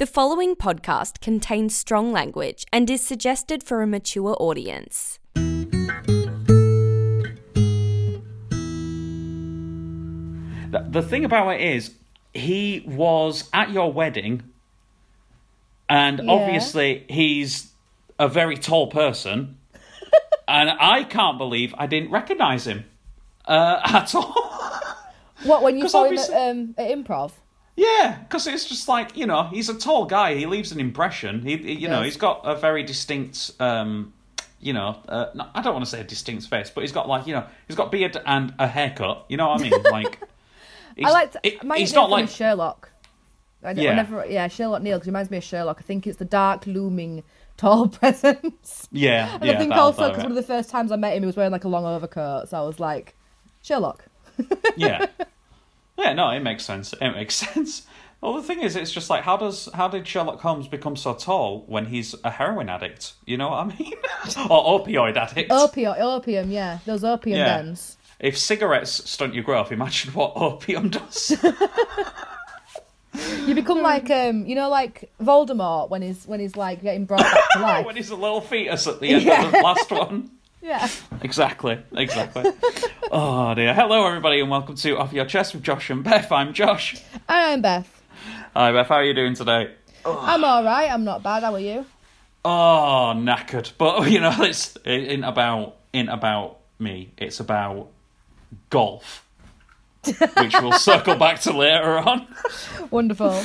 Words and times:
The 0.00 0.06
following 0.06 0.56
podcast 0.56 1.20
contains 1.20 1.74
strong 1.76 2.10
language 2.10 2.64
and 2.72 2.88
is 2.88 3.02
suggested 3.02 3.62
for 3.62 3.82
a 3.82 3.86
mature 3.86 4.34
audience. 4.40 5.18
The, 10.70 10.86
the 10.88 11.02
thing 11.02 11.26
about 11.26 11.50
it 11.50 11.60
is, 11.60 11.92
he 12.32 12.82
was 12.86 13.50
at 13.52 13.72
your 13.72 13.92
wedding, 13.92 14.42
and 15.86 16.18
Yeah. 16.24 16.32
obviously 16.32 17.04
he's 17.10 17.70
a 18.18 18.26
very 18.26 18.56
tall 18.56 18.86
person, 18.86 19.58
and 20.48 20.70
I 20.80 21.04
can't 21.04 21.36
believe 21.36 21.74
I 21.76 21.86
didn't 21.86 22.10
recognise 22.10 22.66
him 22.66 22.86
uh, 23.44 23.82
at 23.84 24.14
all. 24.14 24.34
What 25.42 25.62
when 25.62 25.76
you 25.76 25.88
saw 25.90 26.04
him 26.04 26.16
at, 26.16 26.30
um, 26.30 26.74
at 26.78 26.88
improv? 26.88 27.32
Yeah, 27.76 28.18
because 28.22 28.46
it's 28.46 28.66
just 28.68 28.88
like 28.88 29.16
you 29.16 29.26
know, 29.26 29.44
he's 29.44 29.68
a 29.68 29.74
tall 29.74 30.04
guy. 30.06 30.34
He 30.34 30.46
leaves 30.46 30.72
an 30.72 30.80
impression. 30.80 31.42
He, 31.42 31.56
he- 31.56 31.72
you 31.74 31.88
know, 31.88 32.02
he's 32.02 32.16
got 32.16 32.40
a 32.44 32.54
very 32.56 32.82
distinct. 32.82 33.52
Um, 33.60 34.12
you 34.62 34.74
know, 34.74 34.98
uh, 35.08 35.26
no, 35.34 35.46
I 35.54 35.62
don't 35.62 35.72
want 35.72 35.86
to 35.86 35.90
say 35.90 36.00
a 36.00 36.04
distinct 36.04 36.46
face, 36.48 36.68
but 36.68 36.82
he's 36.82 36.92
got 36.92 37.08
like 37.08 37.26
you 37.26 37.32
know, 37.34 37.46
he's 37.66 37.76
got 37.76 37.90
beard 37.90 38.16
and 38.26 38.52
a 38.58 38.66
haircut. 38.66 39.24
You 39.28 39.38
know 39.38 39.48
what 39.48 39.60
I 39.60 39.62
mean? 39.62 39.82
Like, 39.90 40.20
he's, 40.96 41.06
I 41.06 41.10
like. 41.10 41.34
it- 41.42 41.64
my 41.64 41.78
he's 41.78 41.94
not 41.94 42.10
like 42.10 42.28
Sherlock. 42.28 42.90
I, 43.64 43.72
Yeah. 43.72 43.94
Never, 43.94 44.26
yeah, 44.26 44.48
Sherlock 44.48 44.82
Neil 44.82 44.96
because 44.98 45.06
he 45.06 45.10
reminds 45.10 45.30
me 45.30 45.36
of 45.38 45.44
Sherlock. 45.44 45.78
I 45.80 45.82
think 45.82 46.06
it's 46.06 46.18
the 46.18 46.24
dark, 46.26 46.66
looming, 46.66 47.22
tall 47.56 47.88
presence. 48.00 48.88
yeah, 48.90 49.34
And 49.40 49.44
yeah. 49.44 49.52
I 49.52 49.56
think 49.58 49.72
also 49.72 50.08
because 50.08 50.22
one 50.24 50.32
of 50.32 50.36
the 50.36 50.42
first 50.42 50.68
times 50.70 50.92
I 50.92 50.96
met 50.96 51.14
him, 51.16 51.22
he 51.22 51.26
was 51.26 51.36
wearing 51.36 51.52
like 51.52 51.64
a 51.64 51.68
long 51.68 51.84
overcoat, 51.86 52.48
so 52.50 52.58
I 52.58 52.62
was 52.66 52.78
like, 52.80 53.14
Sherlock. 53.62 54.04
yeah 54.76 55.06
yeah 56.00 56.12
no 56.12 56.30
it 56.30 56.40
makes 56.40 56.64
sense 56.64 56.92
it 57.00 57.10
makes 57.10 57.34
sense 57.46 57.86
well 58.20 58.34
the 58.34 58.42
thing 58.42 58.60
is 58.62 58.76
it's 58.76 58.92
just 58.92 59.08
like 59.10 59.22
how 59.22 59.36
does 59.36 59.68
how 59.74 59.88
did 59.88 60.06
sherlock 60.06 60.40
holmes 60.40 60.68
become 60.68 60.96
so 60.96 61.14
tall 61.14 61.64
when 61.68 61.86
he's 61.86 62.14
a 62.24 62.30
heroin 62.30 62.68
addict 62.68 63.14
you 63.26 63.36
know 63.36 63.48
what 63.50 63.58
i 63.58 63.64
mean 63.64 63.92
or 64.50 64.80
opioid 64.80 65.16
addict 65.16 65.50
Opium, 65.50 65.94
opium, 65.98 66.50
yeah, 66.50 66.78
those 66.86 67.04
opium 67.04 67.38
Yeah. 67.38 67.56
dens. 67.62 67.96
if 68.18 68.36
cigarettes 68.38 69.08
stunt 69.10 69.34
your 69.34 69.44
growth 69.44 69.72
imagine 69.72 70.12
what 70.12 70.32
opium 70.36 70.90
does 70.90 71.32
You 73.46 73.54
become 73.56 73.82
like, 73.82 74.08
um, 74.10 74.46
you 74.46 74.54
know, 74.54 74.68
like 74.68 75.10
Voldemort 75.20 75.90
when 75.90 76.00
he's 76.00 76.26
when 76.26 76.38
he's 76.38 76.54
like 76.56 76.80
getting 76.82 77.06
brought 77.06 77.22
back 77.22 77.50
to 77.54 77.58
life. 77.58 77.86
when 77.86 77.96
he's 77.96 78.10
a 78.10 78.14
little 78.16 78.40
fetus 78.40 78.86
at 78.86 79.00
the 79.00 79.08
end 79.08 79.24
Yeah. 79.24 79.46
of 79.46 79.52
the 79.52 79.58
last 79.60 79.90
one 79.90 80.30
yeah. 80.62 80.88
exactly 81.22 81.78
exactly 81.92 82.44
oh 83.10 83.54
dear 83.54 83.74
hello 83.74 84.06
everybody 84.06 84.40
and 84.40 84.50
welcome 84.50 84.74
to 84.74 84.98
off 84.98 85.12
your 85.12 85.24
chest 85.24 85.54
with 85.54 85.62
josh 85.62 85.90
and 85.90 86.04
beth 86.04 86.30
i'm 86.32 86.52
josh 86.52 86.94
And 87.14 87.22
I'm 87.28 87.62
Beth. 87.62 88.02
hi 88.54 88.72
beth 88.72 88.88
how 88.88 88.96
are 88.96 89.04
you 89.04 89.14
doing 89.14 89.34
today 89.34 89.72
I'm 90.04 90.44
all 90.44 90.64
right. 90.64 90.90
I'm 90.90 91.04
not 91.04 91.22
bad. 91.22 91.42
How 91.42 91.52
are 91.52 91.60
you? 91.60 91.84
Oh, 92.42 93.12
knackered. 93.14 93.72
But 93.76 94.10
you 94.10 94.20
know, 94.20 94.34
it's 94.38 94.76
it 94.84 94.88
ain't 95.10 95.24
about 95.24 95.76
ain't 95.92 96.08
about 96.08 96.58
me. 96.78 97.10
It's 97.18 97.38
about 97.40 97.88
golf, 98.70 99.26
which 100.04 100.54
we'll 100.60 100.72
circle 100.72 101.16
back 101.16 101.40
to 101.42 101.52
later 101.52 101.98
on. 101.98 102.26
Wonderful. 102.90 103.42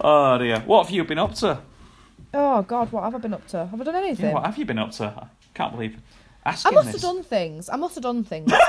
Oh 0.00 0.38
dear, 0.38 0.60
what 0.60 0.84
have 0.86 0.94
you 0.94 1.04
been 1.04 1.18
up 1.18 1.34
to? 1.34 1.60
Oh 2.32 2.62
God, 2.62 2.90
what 2.90 3.04
have 3.04 3.14
I 3.14 3.18
been 3.18 3.34
up 3.34 3.46
to? 3.48 3.66
Have 3.66 3.80
I 3.80 3.84
done 3.84 3.96
anything? 3.96 4.26
Yeah, 4.26 4.32
what 4.32 4.46
have 4.46 4.56
you 4.56 4.64
been 4.64 4.78
up 4.78 4.92
to? 4.92 5.04
I 5.04 5.26
can't 5.54 5.72
believe 5.72 5.98
I 6.64 6.70
must 6.70 6.92
have 6.92 7.00
done 7.00 7.22
things. 7.22 7.68
I 7.68 7.76
must 7.76 7.94
have 7.96 8.02
done 8.02 8.24
things. 8.24 8.52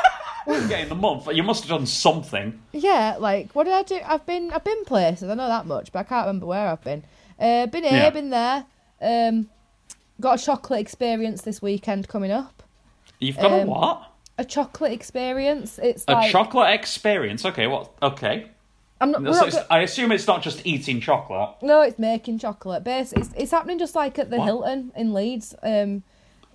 Yeah, 0.48 0.78
in 0.78 0.90
the 0.90 0.96
month, 0.96 1.28
you 1.32 1.44
must 1.44 1.64
have 1.66 1.70
done 1.78 1.86
something. 1.86 2.60
yeah, 2.72 3.18
like 3.20 3.52
what 3.52 3.66
did 3.66 3.74
I 3.74 3.84
do? 3.84 4.00
I've 4.04 4.26
been 4.26 4.52
I've 4.52 4.64
been 4.64 4.84
places. 4.86 5.30
I 5.30 5.36
know 5.36 5.48
that 5.48 5.68
much, 5.68 5.92
but 5.92 6.00
I 6.00 6.04
can't 6.04 6.26
remember 6.26 6.48
where 6.48 6.70
I've 6.70 6.82
been. 6.84 7.04
Uh, 7.40 7.68
been 7.68 7.84
here, 7.84 7.94
Yeah. 7.94 8.10
been 8.10 8.30
there. 8.32 8.66
Um, 9.00 9.50
got 10.20 10.40
a 10.40 10.44
chocolate 10.44 10.80
experience 10.80 11.44
this 11.44 11.62
weekend 11.62 12.08
coming 12.08 12.32
up. 12.32 12.64
You've 13.20 13.36
got 13.38 13.52
a 13.52 13.62
Um, 13.62 13.68
what? 13.68 14.02
A 14.40 14.46
chocolate 14.46 14.92
experience. 14.94 15.78
It's 15.84 16.04
A 16.08 16.14
like 16.14 16.32
chocolate 16.32 16.74
experience. 16.74 17.46
Okay, 17.46 17.68
what? 17.68 17.92
Okay. 18.02 18.48
I'm 19.02 19.12
not. 19.12 19.22
So 19.36 19.42
not 19.46 19.52
go- 19.52 19.66
I 19.70 19.80
assume 19.82 20.12
it's 20.12 20.26
not 20.26 20.42
just 20.42 20.66
eating 20.66 21.00
chocolate. 21.00 21.58
no, 21.62 21.82
it's 21.82 22.00
making 22.00 22.40
chocolate. 22.40 22.84
Base. 22.84 23.14
It's 23.14 23.30
it's 23.36 23.52
happening 23.52 23.78
just 23.78 23.94
like 23.94 24.18
at 24.18 24.32
the 24.32 24.38
What? 24.38 24.46
Hilton 24.46 24.94
in 24.96 25.14
Leeds. 25.14 25.54
Um, 25.62 26.02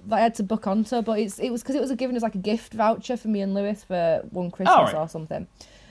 that 0.09 0.17
I 0.17 0.21
had 0.21 0.35
to 0.37 0.43
book 0.43 0.67
onto, 0.67 1.03
but 1.03 1.19
it's 1.19 1.39
it 1.39 1.51
was 1.51 1.63
because 1.63 1.75
it 1.77 1.81
was 1.81 1.93
given 1.93 2.17
as 2.17 2.23
like 2.23 2.35
a 2.35 2.39
gift 2.39 2.73
voucher 2.75 3.17
for 3.17 3.29
me 3.29 3.41
and 3.41 3.55
Lewis 3.55 3.85
for 3.85 4.23
one 4.31 4.51
Christmas 4.51 4.93
right. 4.93 4.95
or 4.95 5.09
something. 5.09 5.47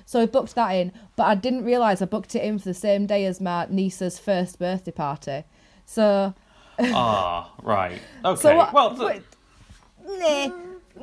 So 0.06 0.22
I 0.22 0.26
booked 0.26 0.56
that 0.56 0.70
in, 0.72 0.92
but 1.16 1.24
I 1.24 1.36
didn't 1.36 1.64
realise 1.64 2.02
I 2.02 2.06
booked 2.06 2.36
it 2.36 2.44
in 2.44 2.60
for 2.60 2.66
the 2.66 2.74
same 2.74 3.06
day 3.06 3.26
as 3.26 3.40
my 3.40 3.68
niece's 3.70 4.20
first 4.20 4.60
birthday 4.60 4.92
party. 4.92 5.44
So, 5.86 6.34
Ah, 6.80 7.52
right. 7.64 8.00
Okay. 8.26 8.42
so 8.42 8.56
what? 8.56 8.74
well, 8.74 8.90
the- 8.92 9.22
but- 10.06 10.20
nah, 10.20 10.48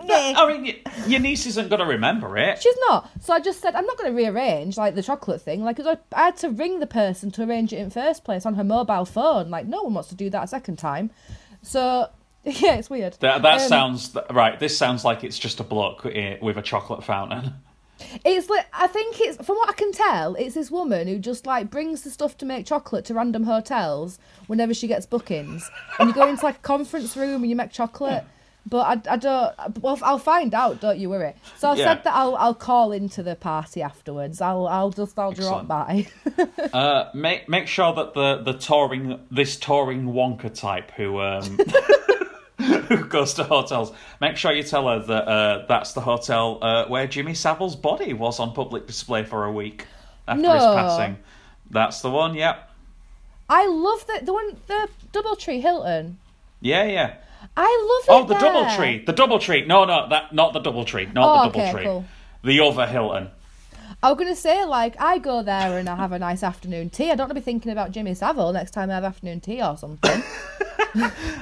nah. 0.04 0.42
I 0.42 0.52
mean, 0.58 0.76
your 1.06 1.20
niece 1.20 1.46
isn't 1.46 1.68
going 1.70 1.80
to 1.80 1.86
remember 1.86 2.36
it. 2.36 2.60
She's 2.62 2.76
not. 2.88 3.10
So 3.20 3.32
I 3.32 3.40
just 3.40 3.60
said 3.60 3.74
I'm 3.74 3.86
not 3.86 3.96
going 3.96 4.10
to 4.14 4.16
rearrange 4.16 4.76
like 4.76 4.94
the 4.94 5.02
chocolate 5.02 5.40
thing. 5.40 5.64
Like 5.64 5.76
'cause 5.78 5.86
I, 5.86 5.96
I 6.14 6.24
had 6.26 6.36
to 6.38 6.50
ring 6.50 6.80
the 6.80 6.86
person 6.86 7.30
to 7.32 7.44
arrange 7.44 7.72
it 7.72 7.78
in 7.78 7.88
first 7.90 8.24
place 8.24 8.44
on 8.44 8.54
her 8.56 8.64
mobile 8.64 9.04
phone. 9.06 9.48
Like 9.50 9.66
no 9.66 9.82
one 9.82 9.94
wants 9.94 10.10
to 10.10 10.14
do 10.14 10.28
that 10.30 10.44
a 10.44 10.46
second 10.46 10.76
time. 10.76 11.10
So 11.62 12.08
yeah, 12.44 12.76
it's 12.76 12.88
weird. 12.90 13.16
That, 13.20 13.42
that 13.42 13.60
Um, 13.60 13.68
sounds 13.68 14.16
right. 14.30 14.58
This 14.58 14.76
sounds 14.76 15.04
like 15.04 15.24
it's 15.24 15.38
just 15.38 15.60
a 15.60 15.64
block 15.64 16.04
with 16.04 16.56
a 16.56 16.62
chocolate 16.62 17.04
fountain. 17.04 17.54
It's 18.24 18.48
like 18.48 18.66
I 18.72 18.86
think 18.86 19.20
it's 19.20 19.36
from 19.46 19.56
what 19.56 19.68
I 19.68 19.74
can 19.74 19.92
tell, 19.92 20.34
it's 20.34 20.54
this 20.54 20.70
woman 20.70 21.06
who 21.06 21.18
just 21.18 21.44
like 21.44 21.70
brings 21.70 22.00
the 22.00 22.10
stuff 22.10 22.38
to 22.38 22.46
make 22.46 22.64
chocolate 22.64 23.04
to 23.04 23.14
random 23.14 23.44
hotels 23.44 24.18
whenever 24.46 24.72
she 24.72 24.86
gets 24.86 25.04
bookings, 25.04 25.70
and 25.98 26.08
you 26.08 26.14
go 26.14 26.26
into 26.26 26.42
like 26.42 26.56
a 26.56 26.60
conference 26.60 27.14
room 27.14 27.42
and 27.42 27.50
you 27.50 27.56
make 27.56 27.72
chocolate. 27.72 28.24
But 28.64 29.06
I, 29.06 29.12
I 29.12 29.16
don't. 29.18 29.78
Well, 29.82 29.98
I'll 30.02 30.18
find 30.18 30.54
out. 30.54 30.80
Don't 30.80 30.98
you 30.98 31.10
worry. 31.10 31.34
So 31.56 31.68
I 31.68 31.76
Yeah. 31.76 31.94
said 31.94 32.04
that 32.04 32.14
I'll 32.14 32.36
I'll 32.36 32.54
call 32.54 32.92
into 32.92 33.22
the 33.22 33.36
party 33.36 33.82
afterwards. 33.82 34.40
I'll 34.40 34.66
I'll 34.66 34.90
just 34.90 35.18
I'll 35.18 35.32
drop 35.32 35.66
by. 35.68 36.06
Uh, 36.72 37.10
make 37.14 37.48
make 37.50 37.66
sure 37.66 37.92
that 37.94 38.14
the 38.14 38.42
the 38.44 38.56
touring 38.58 39.18
this 39.30 39.56
touring 39.58 40.04
Wonka 40.04 40.54
type 40.54 40.90
who 40.92 41.20
um 41.20 41.58
who 42.88 43.04
goes 43.04 43.34
to 43.34 43.44
hotels. 43.44 43.92
Make 44.20 44.36
sure 44.36 44.52
you 44.52 44.62
tell 44.62 44.88
her 44.88 44.98
that 45.00 45.28
uh, 45.28 45.64
that's 45.68 45.92
the 45.92 46.00
hotel 46.00 46.58
uh, 46.62 46.86
where 46.86 47.06
Jimmy 47.06 47.32
Savile's 47.34 47.76
body 47.76 48.12
was 48.12 48.38
on 48.40 48.52
public 48.52 48.86
display 48.86 49.24
for 49.24 49.44
a 49.44 49.52
week 49.52 49.86
after 50.28 50.42
his 50.52 50.62
passing. 50.64 51.18
That's 51.70 52.00
the 52.00 52.10
one. 52.10 52.34
Yep. 52.34 52.70
I 53.48 53.66
love 53.66 54.06
the 54.06 54.24
the 54.24 54.32
one 54.32 54.56
the 54.66 54.88
DoubleTree 55.12 55.60
Hilton. 55.60 56.18
Yeah, 56.60 56.84
yeah. 56.84 57.14
I 57.56 58.04
love 58.06 58.20
it. 58.20 58.24
Oh, 58.24 58.26
the 58.26 58.34
there. 58.34 58.52
double 58.52 58.76
tree. 58.76 59.02
The 59.04 59.12
double 59.12 59.38
tree. 59.38 59.64
No, 59.66 59.84
no, 59.84 60.08
that 60.08 60.32
not 60.34 60.52
the 60.52 60.60
double 60.60 60.84
tree. 60.84 61.06
Not 61.06 61.24
Oh, 61.28 61.42
the 61.44 61.48
double 61.48 61.60
okay, 61.60 61.72
tree. 61.72 61.84
cool. 61.84 62.04
The 62.44 62.60
other 62.60 62.86
Hilton. 62.86 63.30
I 64.02 64.10
was 64.10 64.18
gonna 64.18 64.34
say 64.36 64.64
like 64.64 64.98
I 64.98 65.18
go 65.18 65.42
there 65.42 65.78
and 65.78 65.88
I 65.88 65.96
have 65.96 66.12
a 66.12 66.18
nice 66.18 66.42
afternoon 66.42 66.90
tea. 66.90 67.10
I 67.10 67.16
don't 67.16 67.26
want 67.26 67.30
to 67.30 67.34
be 67.34 67.40
thinking 67.40 67.70
about 67.70 67.90
Jimmy 67.90 68.14
Savile 68.14 68.52
next 68.52 68.70
time 68.70 68.90
I 68.90 68.94
have 68.94 69.04
afternoon 69.04 69.40
tea 69.40 69.62
or 69.62 69.76
something. 69.76 70.22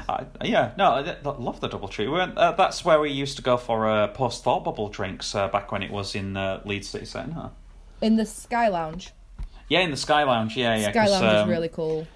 I, 0.09 0.27
yeah, 0.45 0.73
no, 0.77 0.91
I, 0.91 1.17
I 1.25 1.29
love 1.39 1.61
the 1.61 1.69
double 1.69 1.89
tree. 1.89 2.09
We 2.09 2.21
uh, 2.21 2.53
that's 2.53 2.85
where 2.85 3.01
we 3.01 3.11
used 3.11 3.37
to 3.37 3.43
go 3.43 3.57
for 3.57 3.89
uh, 3.89 4.09
post 4.09 4.45
thought 4.45 4.65
bubble 4.65 4.89
drinks 4.89 5.35
uh, 5.35 5.49
back 5.49 5.71
when 5.73 5.83
it 5.83 5.91
was 5.91 6.15
in 6.15 6.37
uh, 6.37 6.61
Leeds 6.65 6.89
City 6.89 7.07
Centre. 7.07 7.51
in 8.03 8.17
the 8.17 8.27
Sky 8.27 8.69
Lounge. 8.69 9.13
Yeah, 9.69 9.81
in 9.81 9.91
the 9.91 9.97
Sky 9.97 10.25
Lounge. 10.25 10.57
Yeah, 10.57 10.77
yeah. 10.77 10.91
Sky 10.91 11.07
Lounge 11.07 11.25
um, 11.25 11.49
is 11.49 11.53
really 11.53 11.69
cool. 11.69 12.07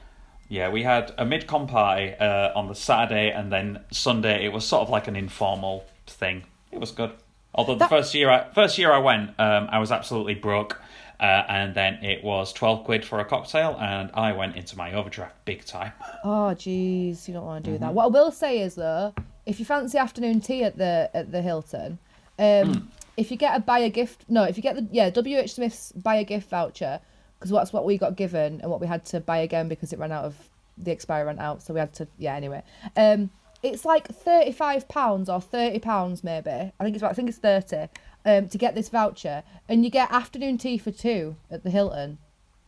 Yeah, 0.48 0.68
we 0.68 0.82
had 0.82 1.14
a 1.16 1.24
mid-com 1.24 1.66
party 1.66 2.14
uh, 2.14 2.52
on 2.54 2.68
the 2.68 2.74
Saturday, 2.74 3.30
and 3.30 3.50
then 3.50 3.80
Sunday 3.90 4.44
it 4.44 4.52
was 4.52 4.66
sort 4.66 4.82
of 4.82 4.90
like 4.90 5.08
an 5.08 5.16
informal 5.16 5.86
thing. 6.06 6.44
It 6.70 6.78
was 6.78 6.90
good. 6.90 7.12
Although 7.54 7.74
the 7.76 7.88
first 7.88 8.14
year, 8.14 8.30
I, 8.30 8.50
first 8.54 8.78
year 8.78 8.92
I 8.92 8.98
went, 8.98 9.30
um, 9.38 9.68
I 9.70 9.78
was 9.78 9.92
absolutely 9.92 10.34
broke, 10.34 10.80
uh, 11.20 11.24
and 11.48 11.74
then 11.74 11.94
it 12.02 12.24
was 12.24 12.52
twelve 12.52 12.84
quid 12.84 13.04
for 13.04 13.18
a 13.20 13.24
cocktail, 13.24 13.76
and 13.78 14.10
I 14.14 14.32
went 14.32 14.56
into 14.56 14.76
my 14.76 14.92
overdraft 14.94 15.44
big 15.44 15.64
time. 15.64 15.92
Oh 16.24 16.54
jeez, 16.56 17.26
you 17.28 17.34
don't 17.34 17.44
want 17.44 17.64
to 17.64 17.70
do 17.70 17.74
Mm-hmm. 17.76 17.84
that. 17.84 17.94
What 17.94 18.04
I 18.04 18.08
will 18.08 18.30
say 18.32 18.60
is 18.60 18.74
though, 18.76 19.12
if 19.44 19.58
you 19.58 19.64
fancy 19.66 19.98
afternoon 19.98 20.40
tea 20.40 20.62
at 20.64 20.78
the 20.78 21.10
at 21.12 21.30
the 21.32 21.42
Hilton, 21.42 21.98
um, 22.38 22.72
Hmm. 22.74 22.78
if 23.16 23.30
you 23.30 23.36
get 23.36 23.56
a 23.56 23.60
buy 23.60 23.80
a 23.80 23.90
gift, 23.90 24.24
no, 24.28 24.44
if 24.44 24.56
you 24.56 24.62
get 24.62 24.76
the 24.76 24.86
yeah 24.92 25.10
W 25.10 25.38
H 25.38 25.54
Smith's 25.54 25.92
buy 25.92 26.14
a 26.16 26.24
gift 26.24 26.48
voucher, 26.48 27.00
because 27.38 27.50
that's 27.50 27.72
what 27.72 27.84
we 27.84 27.98
got 27.98 28.16
given 28.16 28.60
and 28.62 28.70
what 28.70 28.80
we 28.80 28.86
had 28.86 29.04
to 29.06 29.20
buy 29.20 29.38
again 29.38 29.68
because 29.68 29.92
it 29.92 29.98
ran 29.98 30.12
out 30.12 30.24
of 30.24 30.36
the 30.78 30.90
expiry 30.90 31.24
ran 31.24 31.38
out, 31.38 31.60
so 31.60 31.74
we 31.74 31.80
had 31.80 31.92
to 31.94 32.06
yeah 32.18 32.34
anyway. 32.34 32.62
Um, 32.96 33.28
it's 33.62 33.84
like 33.84 34.08
thirty 34.08 34.52
five 34.52 34.88
pounds 34.88 35.28
or 35.28 35.40
thirty 35.40 35.78
pounds 35.78 36.22
maybe. 36.24 36.50
I 36.50 36.72
think 36.84 36.94
it's 36.96 37.02
about, 37.02 37.12
I 37.12 37.14
think 37.14 37.28
it's 37.28 37.38
thirty. 37.38 37.88
Um, 38.24 38.48
to 38.48 38.58
get 38.58 38.74
this 38.76 38.88
voucher, 38.88 39.42
and 39.68 39.84
you 39.84 39.90
get 39.90 40.10
afternoon 40.12 40.56
tea 40.56 40.78
for 40.78 40.92
two 40.92 41.34
at 41.50 41.64
the 41.64 41.70
Hilton, 41.70 42.18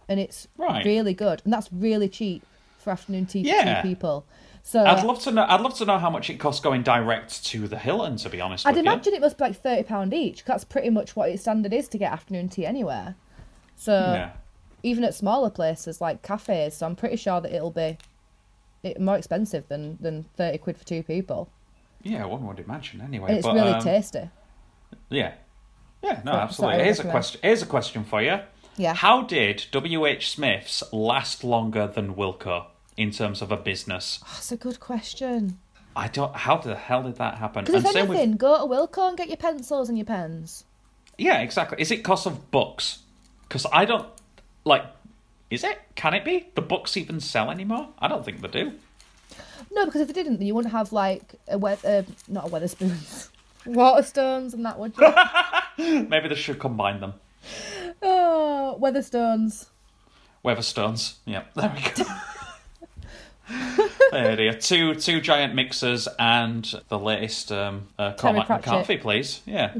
and 0.09 0.19
it's 0.19 0.49
Right. 0.57 0.85
really 0.85 1.15
good, 1.15 1.43
and 1.45 1.53
that's 1.53 1.73
really 1.73 2.09
cheap 2.09 2.45
for 2.77 2.91
afternoon 2.91 3.27
tea 3.27 3.45
for 3.45 3.63
two 3.83 3.89
people. 3.89 4.27
So 4.65 4.85
I'd 4.85 5.05
love 5.05 5.21
to 5.21 5.31
know. 5.31 5.47
I'd 5.49 5.61
love 5.61 5.75
to 5.75 5.85
know 5.85 5.99
how 5.99 6.11
much 6.11 6.29
it 6.29 6.41
costs 6.41 6.61
going 6.61 6.83
direct 6.83 7.45
to 7.47 7.69
the 7.69 7.79
Hilton. 7.79 8.17
To 8.17 8.29
be 8.29 8.41
honest, 8.41 8.67
I'd 8.67 8.75
with 8.77 8.85
you. 8.85 8.91
imagine 8.91 9.15
it 9.15 9.21
must 9.21 9.39
be 9.39 9.45
like 9.45 9.57
thirty 9.57 9.85
pound 9.85 10.13
each. 10.13 10.39
'cause 10.45 10.47
that's 10.49 10.65
pretty 10.65 10.91
much 10.91 11.15
what 11.15 11.29
its 11.31 11.43
standard 11.43 11.73
is 11.73 11.87
to 11.89 11.99
get 11.99 12.11
afternoon 12.13 12.49
tea 12.49 12.67
anywhere. 12.67 13.15
So 13.77 13.93
Yeah. 13.93 14.31
even 14.83 15.05
at 15.05 15.15
smaller 15.15 15.51
places 15.51 16.01
like 16.01 16.23
cafes. 16.23 16.75
So 16.79 16.87
I'm 16.87 16.97
pretty 16.97 17.17
sure 17.17 17.41
that 17.41 17.53
it'll 17.53 17.71
be 17.71 17.97
more 18.99 19.17
expensive 19.17 19.69
than 19.69 19.99
than 20.01 20.25
thirty 20.37 20.59
quid 20.59 20.77
for 20.77 20.85
two 20.85 21.03
people. 21.03 21.49
Yeah, 22.03 22.27
one 22.27 22.47
would 22.47 22.61
imagine 22.61 23.01
anyway. 23.01 23.29
And 23.31 23.39
it's 23.39 23.47
but, 23.47 23.55
really 23.55 23.71
um, 23.73 23.83
tasty. 23.83 24.31
Yeah. 25.11 25.35
Yeah, 26.03 26.21
no, 26.25 26.33
So- 26.33 26.39
absolutely. 26.39 26.79
so 26.79 26.85
Here's 26.85 27.01
a 27.01 27.11
question. 27.11 27.41
Here's 27.43 27.63
a 27.63 27.67
question 27.67 28.05
for 28.05 28.21
you. 28.23 28.41
Yeah. 28.77 28.95
How 28.95 29.23
did 29.23 29.65
W.H. 29.73 30.31
Smith's 30.31 30.83
last 30.93 31.45
longer 31.45 31.87
than 31.87 32.15
Wilko 32.15 32.67
in 32.97 33.11
terms 33.11 33.41
of 33.41 33.51
a 33.51 33.57
business? 33.57 34.21
That's 34.27 34.53
a 34.53 34.57
good 34.57 34.81
question. 34.81 35.59
I 35.97 36.09
don't. 36.09 36.35
How 36.35 36.59
the 36.59 36.75
hell 36.75 37.05
did 37.05 37.17
that 37.17 37.37
happen? 37.39 37.65
Because 37.65 37.85
if 37.85 37.93
same 37.93 38.09
with- 38.09 38.19
anything, 38.19 38.37
go 38.37 38.59
to 38.59 38.65
Wilko 38.67 39.09
and 39.09 39.17
get 39.17 39.29
your 39.29 39.37
pencils 39.39 39.89
and 39.89 39.97
your 39.97 40.05
pens. 40.05 40.65
yeah, 41.17 41.41
exactly. 41.41 41.81
Is 41.81 41.91
it 41.91 41.99
cost 42.03 42.27
of 42.27 42.51
books? 42.51 42.99
Because 43.49 43.65
I 43.73 43.85
don't 43.85 44.09
like. 44.65 44.85
Is 45.55 45.65
it? 45.65 45.81
Can 45.95 46.15
it 46.15 46.25
be? 46.25 46.49
The 46.57 46.63
books 46.63 46.97
even 46.97 47.21
sell 47.21 47.51
anymore? 47.51 47.89
I 48.01 48.09
don't 48.09 48.25
think 48.25 48.41
they 48.41 48.49
do. 48.49 48.73
No, 49.71 49.85
because 49.87 50.01
if 50.01 50.09
they 50.09 50.15
didn't, 50.15 50.39
then 50.39 50.47
you 50.47 50.55
wouldn't 50.55 50.73
have 50.73 50.93
like 50.93 51.35
a 51.49 51.57
we- 51.57 51.71
uh, 51.71 52.03
not 52.29 52.47
a 52.47 52.49
Wetherspoons, 52.49 53.29
Waterstones, 53.67 54.53
and 54.53 54.65
that 54.65 54.79
would 54.79 54.95
you? 54.99 56.07
Maybe 56.09 56.29
they 56.29 56.35
should 56.35 56.59
combine 56.59 57.01
them. 57.01 57.15
oh, 58.03 58.79
Weatherstones. 58.81 59.67
Weatherstones. 60.45 61.15
Yeah, 61.25 61.45
there 61.55 61.73
we 61.75 62.05
go. 62.05 62.05
there 64.11 64.37
dear. 64.37 64.55
Two 64.55 64.95
two 64.95 65.21
giant 65.21 65.55
mixers 65.55 66.09
and 66.19 66.73
the 66.89 66.99
latest 66.99 67.53
um, 67.53 67.89
uh, 67.99 68.13
Cormac 68.15 68.49
McCarthy, 68.49 68.99
please. 68.99 69.41
Yeah. 69.47 69.75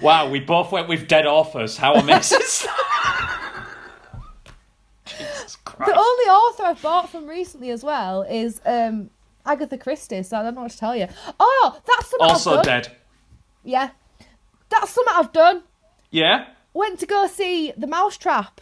wow, 0.00 0.28
we 0.28 0.40
both 0.40 0.72
went 0.72 0.88
with 0.88 1.08
dead 1.08 1.26
authors. 1.26 1.76
How 1.76 1.94
amazing 1.94 2.40
is 2.40 2.62
that? 2.62 2.76
Jesus 2.76 2.95
Christ. 5.76 5.92
The 5.92 5.98
only 5.98 6.24
author 6.24 6.62
I've 6.64 6.82
bought 6.82 7.08
from 7.10 7.26
recently 7.28 7.70
as 7.70 7.82
well 7.84 8.22
is 8.22 8.60
um, 8.64 9.10
Agatha 9.44 9.78
Christie. 9.78 10.22
So 10.22 10.36
I 10.38 10.42
don't 10.42 10.54
know 10.54 10.62
what 10.62 10.70
to 10.72 10.78
tell 10.78 10.96
you. 10.96 11.06
Oh, 11.38 11.80
that's 11.86 12.10
something 12.10 12.28
Also 12.28 12.58
I've 12.58 12.64
done. 12.64 12.82
dead. 12.82 12.96
Yeah, 13.64 13.90
that's 14.68 14.90
something 14.90 15.14
I've 15.16 15.32
done. 15.32 15.62
Yeah. 16.10 16.46
Went 16.72 16.98
to 17.00 17.06
go 17.06 17.26
see 17.26 17.72
The 17.76 17.86
Mousetrap. 17.86 18.60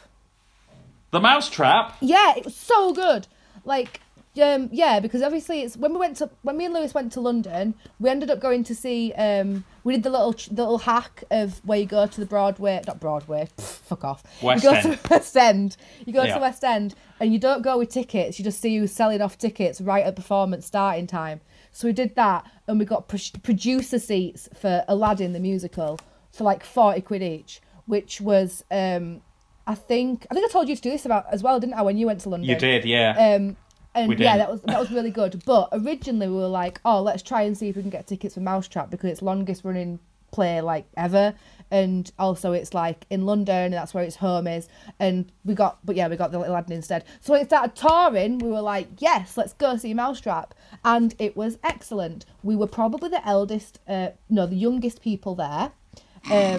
The 1.11 1.20
Mousetrap. 1.20 1.96
Yeah, 2.00 2.34
it 2.37 2.44
was 2.44 2.56
so 2.56 2.93
good. 2.93 3.26
Like, 3.64 4.00
um, 4.43 4.69
yeah, 4.73 4.99
because 5.01 5.23
obviously 5.23 5.61
it's 5.63 5.77
when 5.77 5.93
we 5.93 5.99
went 5.99 6.17
to 6.19 6.29
when 6.43 6.57
me 6.57 6.65
and 6.65 6.75
Lewis 6.75 6.93
went 6.95 7.13
to 7.13 7.21
London, 7.21 7.75
we 8.01 8.11
ended 8.11 8.31
up 8.31 8.41
going 8.41 8.65
to 8.65 8.75
see. 8.75 9.13
Um, 9.13 9.65
we 9.85 9.93
did 9.95 10.03
the 10.03 10.11
little 10.11 10.33
the 10.33 10.63
little 10.63 10.79
hack 10.79 11.25
of 11.31 11.61
where 11.65 11.79
you 11.79 11.87
go 11.87 12.07
to 12.07 12.21
the 12.21 12.27
Broadway, 12.27 12.81
not 12.87 12.99
Broadway, 13.01 13.49
pff, 13.57 13.63
fuck 13.63 14.03
off. 14.05 14.23
West 14.43 14.65
you 14.65 14.71
go 14.71 14.77
End. 14.77 14.83
to 15.03 15.09
West 15.11 15.37
End. 15.37 15.77
You 16.07 16.13
go 16.13 16.23
Yeah. 16.25 16.35
to 16.35 16.41
West 16.41 16.65
End, 16.65 16.95
and 17.21 17.33
you 17.33 17.39
don't 17.39 17.63
go 17.63 17.79
with 17.79 17.91
tickets. 17.91 18.39
You 18.39 18.45
just 18.45 18.61
see 18.61 18.77
who's 18.79 18.93
selling 18.93 19.21
off 19.21 19.39
tickets 19.39 19.81
right 19.81 20.05
at 20.05 20.17
performance 20.17 20.67
starting 20.67 21.07
time. 21.07 21.41
So 21.71 21.87
we 21.89 21.93
did 21.93 22.15
that, 22.17 22.45
and 22.67 22.79
we 22.79 22.85
got 22.85 23.09
pro- 23.09 23.19
producer 23.43 23.99
seats 23.99 24.49
for 24.55 24.85
Aladdin 24.89 25.33
the 25.33 25.41
musical 25.41 25.99
for 26.33 26.45
like 26.45 26.65
forty 26.65 27.01
quid 27.01 27.23
each, 27.23 27.61
which 27.87 28.21
was. 28.21 28.65
Um, 28.71 29.21
I 29.67 29.75
think 29.75 30.27
I 30.31 30.35
think 30.35 30.45
I 30.45 30.53
told 30.53 30.69
you 30.69 30.77
to 30.77 30.83
do 30.83 30.91
this 30.91 31.07
about 31.07 31.25
as 31.33 31.43
well, 31.43 31.59
didn't 31.59 31.73
I? 31.75 31.81
When 31.83 31.97
you 31.97 32.05
went 32.07 32.21
to 32.21 32.29
London, 32.29 32.51
You 32.51 32.57
did, 32.57 32.85
yeah. 32.85 33.37
um, 33.37 33.57
and 33.94 34.19
yeah, 34.19 34.37
that 34.37 34.50
was 34.50 34.61
that 34.62 34.79
was 34.79 34.91
really 34.91 35.11
good. 35.11 35.43
But 35.44 35.69
originally 35.73 36.29
we 36.29 36.37
were 36.37 36.49
like, 36.49 36.81
oh, 36.85 37.02
let's 37.02 37.23
try 37.23 37.43
and 37.43 37.56
see 37.56 37.69
if 37.69 37.76
we 37.76 37.82
can 37.82 37.91
get 37.91 38.06
tickets 38.06 38.35
for 38.35 38.41
Mousetrap 38.41 38.91
because 38.91 39.11
it's 39.11 39.23
longest 39.23 39.64
running 39.64 39.99
play 40.32 40.61
like 40.61 40.87
ever, 40.96 41.35
and 41.70 42.11
also 42.19 42.52
it's 42.52 42.75
like 42.75 43.06
in 43.08 43.25
London 43.25 43.56
and 43.56 43.75
that's 43.75 43.94
where 43.94 44.05
its 44.05 44.17
home 44.17 44.46
is. 44.46 44.69
And 44.99 45.31
we 45.44 45.55
got, 45.55 45.79
but 45.85 45.96
yeah, 45.96 46.08
we 46.08 46.17
got 46.17 46.32
the 46.32 46.38
Little 46.38 46.55
Aladdin 46.55 46.76
instead. 46.76 47.05
So 47.20 47.32
when 47.32 47.43
it 47.43 47.46
started 47.46 47.76
touring, 47.76 48.38
we 48.38 48.50
were 48.50 48.61
like, 48.61 48.88
yes, 48.99 49.37
let's 49.37 49.52
go 49.52 49.76
see 49.76 49.94
Mousetrap, 49.94 50.55
and 50.85 51.14
it 51.19 51.37
was 51.37 51.58
excellent. 51.62 52.26
We 52.43 52.56
were 52.56 52.67
probably 52.67 53.08
the 53.11 53.26
eldest, 53.26 53.79
uh, 53.88 54.08
no, 54.29 54.47
the 54.47 54.56
youngest 54.56 55.02
people 55.02 55.35
there. 55.37 55.73
Um, 56.31 56.58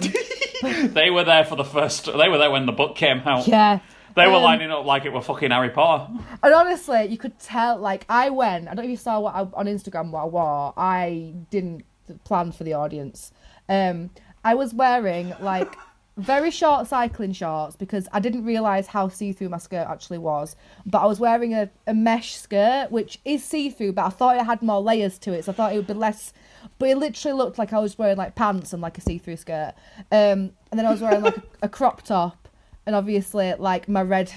they 0.94 1.10
were 1.10 1.24
there 1.24 1.44
for 1.44 1.56
the 1.56 1.64
first. 1.64 2.06
They 2.06 2.28
were 2.28 2.38
there 2.38 2.50
when 2.50 2.66
the 2.66 2.72
book 2.72 2.96
came 2.96 3.18
out. 3.20 3.46
yeah. 3.46 3.80
They 4.16 4.26
were 4.26 4.36
Um, 4.36 4.42
lining 4.42 4.70
up 4.70 4.86
like 4.86 5.04
it 5.04 5.12
were 5.12 5.20
fucking 5.20 5.50
Harry 5.50 5.68
Potter. 5.68 6.10
And 6.42 6.54
honestly, 6.54 7.04
you 7.04 7.18
could 7.18 7.38
tell. 7.38 7.76
Like 7.76 8.06
I 8.08 8.30
went. 8.30 8.66
I 8.66 8.74
don't 8.74 8.78
know 8.78 8.84
if 8.84 8.90
you 8.90 8.96
saw 8.96 9.20
what 9.20 9.34
I, 9.34 9.40
on 9.40 9.66
Instagram 9.66 10.10
what 10.10 10.22
I 10.22 10.26
wore. 10.26 10.74
I 10.76 11.34
didn't 11.50 11.84
plan 12.24 12.50
for 12.50 12.64
the 12.64 12.72
audience. 12.72 13.30
Um, 13.68 14.10
I 14.42 14.54
was 14.54 14.72
wearing 14.72 15.34
like 15.40 15.76
very 16.16 16.50
short 16.50 16.86
cycling 16.86 17.32
shorts 17.32 17.76
because 17.76 18.08
I 18.10 18.20
didn't 18.20 18.46
realize 18.46 18.86
how 18.86 19.08
see 19.08 19.32
through 19.32 19.50
my 19.50 19.58
skirt 19.58 19.86
actually 19.86 20.18
was. 20.18 20.56
But 20.86 21.02
I 21.02 21.06
was 21.06 21.20
wearing 21.20 21.52
a, 21.52 21.68
a 21.86 21.92
mesh 21.92 22.36
skirt 22.36 22.90
which 22.90 23.18
is 23.26 23.44
see 23.44 23.68
through, 23.68 23.92
but 23.92 24.06
I 24.06 24.08
thought 24.08 24.38
it 24.38 24.46
had 24.46 24.62
more 24.62 24.80
layers 24.80 25.18
to 25.20 25.32
it, 25.34 25.44
so 25.44 25.52
I 25.52 25.54
thought 25.54 25.74
it 25.74 25.76
would 25.76 25.86
be 25.86 25.92
less. 25.92 26.32
But 26.78 26.88
it 26.88 26.96
literally 26.96 27.36
looked 27.36 27.58
like 27.58 27.74
I 27.74 27.80
was 27.80 27.98
wearing 27.98 28.16
like 28.16 28.34
pants 28.34 28.72
and 28.72 28.80
like 28.80 28.96
a 28.96 29.02
see 29.02 29.18
through 29.18 29.36
skirt. 29.36 29.74
Um, 30.10 30.52
and 30.70 30.78
then 30.78 30.86
I 30.86 30.90
was 30.90 31.02
wearing 31.02 31.20
like 31.20 31.36
a, 31.36 31.42
a 31.62 31.68
crop 31.68 32.00
top 32.00 32.45
and 32.86 32.94
obviously 32.96 33.52
like 33.54 33.88
my 33.88 34.02
red 34.02 34.32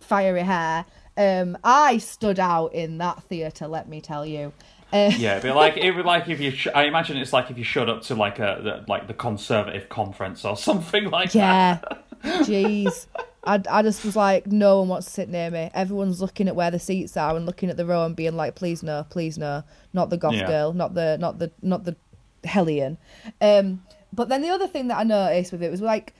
fiery 0.00 0.42
hair. 0.42 0.84
Um, 1.16 1.58
I 1.62 1.98
stood 1.98 2.38
out 2.40 2.74
in 2.74 2.98
that 2.98 3.22
theatre. 3.24 3.66
Let 3.66 3.88
me 3.88 4.00
tell 4.00 4.24
you. 4.24 4.52
Uh, 4.92 5.10
Yeah, 5.16 5.38
be 5.38 5.50
like 5.50 5.76
it'd 5.78 6.04
like 6.06 6.28
if 6.28 6.40
you. 6.40 6.50
Sh- 6.52 6.68
I 6.74 6.84
imagine 6.84 7.16
it's 7.16 7.32
like 7.32 7.50
if 7.50 7.58
you 7.58 7.64
showed 7.64 7.88
up 7.88 8.02
to 8.02 8.14
like 8.14 8.38
a 8.38 8.60
the, 8.62 8.84
like 8.88 9.06
the 9.06 9.14
Conservative 9.14 9.88
conference 9.88 10.44
or 10.44 10.56
something 10.68 11.10
like 11.10 11.32
that. 11.32 11.84
yeah. 12.24 12.38
Jeez. 12.42 13.06
I, 13.44 13.62
I 13.70 13.80
just 13.82 14.04
was 14.04 14.14
like, 14.16 14.46
no 14.46 14.80
one 14.80 14.88
wants 14.88 15.06
to 15.06 15.12
sit 15.12 15.28
near 15.30 15.50
me. 15.50 15.70
Everyone's 15.72 16.20
looking 16.20 16.46
at 16.48 16.54
where 16.54 16.70
the 16.70 16.78
seats 16.78 17.16
are 17.16 17.34
and 17.34 17.46
looking 17.46 17.70
at 17.70 17.78
the 17.78 17.86
row 17.86 18.04
and 18.04 18.14
being 18.14 18.36
like, 18.36 18.54
please 18.54 18.82
no, 18.82 19.06
please 19.08 19.38
no, 19.38 19.62
not 19.94 20.10
the 20.10 20.18
goth 20.18 20.34
Yeah. 20.34 20.46
girl, 20.46 20.72
not 20.74 20.92
the 20.94 21.16
not 21.18 21.38
the 21.38 21.50
not 21.62 21.84
the 21.84 21.96
hellion. 22.44 22.98
Um, 23.40 23.82
but 24.12 24.28
then 24.28 24.42
the 24.42 24.50
other 24.50 24.66
thing 24.66 24.88
that 24.88 24.98
I 24.98 25.04
noticed 25.04 25.52
with 25.52 25.62
it 25.62 25.70
was 25.70 25.80
like 25.80 26.12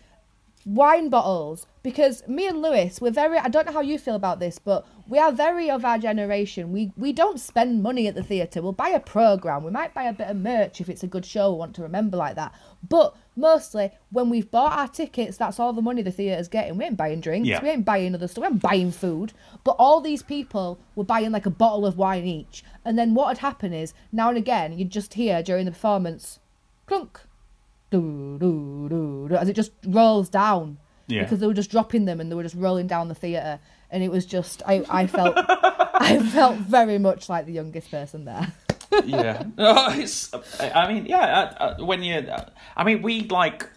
wine 0.67 1.09
bottles 1.09 1.67
because 1.83 2.27
me 2.29 2.47
and 2.47 2.61
Lewis 2.61 3.01
we're 3.01 3.11
very 3.11 3.39
I 3.39 3.49
don't 3.49 3.67
know 3.67 3.73
how 3.73 3.81
you 3.81 3.99
feel 3.99 4.15
about 4.15 4.41
this 4.41 4.59
but 4.59 4.87
we 5.09 5.19
are 5.19 5.33
very 5.33 5.69
of 5.71 5.85
our 5.85 5.99
generation. 5.99 6.71
We 6.71 6.93
we 6.97 7.13
don't 7.13 7.41
spend 7.41 7.83
money 7.83 8.07
at 8.07 8.15
the 8.15 8.23
theatre. 8.23 8.63
We'll 8.63 8.73
buy 8.73 8.91
a 8.91 9.01
program 9.01 9.65
we 9.65 9.71
might 9.71 9.95
buy 9.95 10.05
a 10.05 10.13
bit 10.13 10.29
of 10.29 10.37
merch 10.37 10.81
if 10.81 10.89
it's 10.89 11.03
a 11.03 11.09
good 11.09 11.25
show 11.25 11.51
we 11.51 11.59
want 11.59 11.75
to 11.77 11.83
remember 11.83 12.17
like 12.17 12.37
that. 12.37 12.55
But 12.87 13.17
mostly 13.35 13.91
when 14.11 14.29
we've 14.29 14.51
bought 14.51 14.79
our 14.79 14.89
tickets 14.89 15.37
that's 15.37 15.59
all 15.59 15.73
the 15.73 15.83
money 15.83 16.03
the 16.03 16.13
theatre's 16.13 16.49
getting. 16.49 16.77
We 16.77 16.85
ain't 16.85 16.97
buying 16.97 17.21
drinks. 17.21 17.49
Yeah. 17.49 17.63
we 17.63 17.71
ain't 17.71 17.85
buying 17.85 18.15
other 18.15 18.29
stuff. 18.29 18.43
We 18.43 18.49
ain't 18.49 18.63
buying 18.63 18.93
food. 18.93 19.33
But 19.65 19.77
all 19.79 20.01
these 20.01 20.23
people 20.23 20.79
were 20.95 21.05
buying 21.05 21.33
like 21.33 21.47
a 21.47 21.51
bottle 21.51 21.87
of 21.87 21.97
wine 21.97 22.27
each. 22.27 22.63
And 22.85 22.99
then 22.99 23.15
what 23.15 23.29
would 23.29 23.39
happen 23.39 23.73
is 23.73 23.95
now 24.13 24.29
and 24.29 24.39
again 24.39 24.79
you'd 24.79 24.91
just 24.91 25.15
hear 25.15 25.43
during 25.43 25.65
the 25.65 25.73
performance 25.73 26.39
clunk 26.87 27.21
do, 27.91 28.39
do, 28.39 28.87
do, 28.89 29.27
do, 29.29 29.35
as 29.37 29.49
it 29.49 29.55
just 29.55 29.73
rolls 29.87 30.29
down 30.29 30.79
Yeah. 31.09 31.23
because 31.23 31.41
they 31.41 31.47
were 31.47 31.55
just 31.55 31.71
dropping 31.71 32.05
them 32.05 32.21
and 32.21 32.31
they 32.31 32.35
were 32.37 32.43
just 32.43 32.55
rolling 32.57 32.87
down 32.87 33.09
the 33.09 33.15
theatre 33.15 33.59
and 33.91 34.03
it 34.03 34.11
was 34.11 34.25
just 34.27 34.63
I, 34.67 34.85
I 34.89 35.07
felt 35.07 35.35
I 35.39 36.19
felt 36.33 36.57
very 36.59 36.99
much 36.99 37.29
like 37.29 37.47
the 37.47 37.53
youngest 37.53 37.91
person 37.91 38.25
there. 38.25 38.53
yeah. 39.05 39.43
No, 39.57 39.89
it's. 39.91 40.31
I 40.61 40.93
mean, 40.93 41.07
yeah. 41.07 41.19
Uh, 41.61 41.65
uh, 41.81 41.85
when 41.85 42.03
you, 42.03 42.15
uh, 42.15 42.49
I 42.77 42.85
mean, 42.85 43.03
we 43.03 43.23
like, 43.29 43.69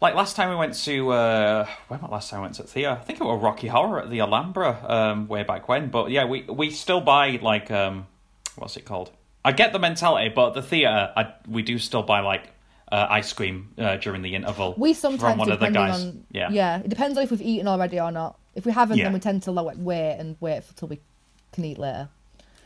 like 0.00 0.14
last 0.14 0.36
time 0.36 0.50
we 0.50 0.56
went 0.56 0.74
to. 0.84 1.10
Uh, 1.10 1.66
when 1.88 2.00
was 2.00 2.10
last 2.10 2.30
time 2.30 2.40
we 2.40 2.44
went 2.44 2.54
to 2.56 2.62
the 2.62 2.68
theatre? 2.68 2.90
I 3.00 3.04
think 3.04 3.20
it 3.20 3.24
was 3.24 3.42
Rocky 3.42 3.66
Horror 3.68 4.00
at 4.02 4.10
the 4.10 4.20
Alhambra 4.20 4.84
um, 4.88 5.26
way 5.28 5.42
back 5.42 5.68
when. 5.68 5.88
But 5.88 6.10
yeah, 6.10 6.26
we 6.26 6.42
we 6.42 6.70
still 6.70 7.00
buy 7.00 7.38
like 7.42 7.70
um, 7.70 8.06
what's 8.56 8.76
it 8.76 8.84
called? 8.84 9.10
I 9.44 9.52
get 9.52 9.72
the 9.72 9.78
mentality, 9.78 10.28
but 10.34 10.50
the 10.54 10.62
theatre, 10.62 11.12
I, 11.16 11.32
we 11.48 11.62
do 11.62 11.78
still 11.78 12.02
buy 12.02 12.20
like 12.20 12.50
uh, 12.92 13.06
ice 13.10 13.32
cream 13.32 13.70
uh, 13.78 13.96
during 13.96 14.22
the 14.22 14.34
interval. 14.34 14.74
We 14.76 14.92
sometimes 14.94 15.38
one 15.38 15.50
of 15.50 15.60
the 15.60 15.70
guys. 15.70 16.02
on 16.04 16.24
yeah. 16.30 16.50
yeah 16.50 16.78
it 16.78 16.88
depends 16.88 17.16
on 17.18 17.24
if 17.24 17.30
we've 17.30 17.42
eaten 17.42 17.66
already 17.68 17.98
or 18.00 18.10
not. 18.12 18.38
If 18.54 18.64
we 18.64 18.72
haven't, 18.72 18.98
Yeah. 18.98 19.04
then 19.04 19.12
we 19.12 19.20
tend 19.20 19.42
to 19.44 19.50
like 19.52 19.76
wait 19.78 20.16
and 20.18 20.36
wait 20.40 20.62
until 20.68 20.88
we 20.88 21.00
can 21.52 21.64
eat 21.64 21.78
later. 21.78 22.08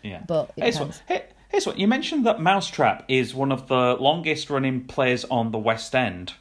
Yeah. 0.03 0.23
But 0.27 0.51
it 0.57 0.63
here's 0.63 0.77
depends. 0.77 1.03
what, 1.09 1.19
here- 1.21 1.29
here's 1.49 1.67
what 1.67 1.79
you 1.79 1.89
mentioned 1.89 2.27
that 2.27 2.41
Mousetrap 2.41 3.05
is 3.09 3.35
one 3.35 3.51
of 3.51 3.67
the 3.69 3.97
longest 3.99 4.51
running 4.51 4.85
plays 4.85 5.25
on 5.25 5.51
the 5.53 5.59
West 5.59 5.95
End. 5.95 6.35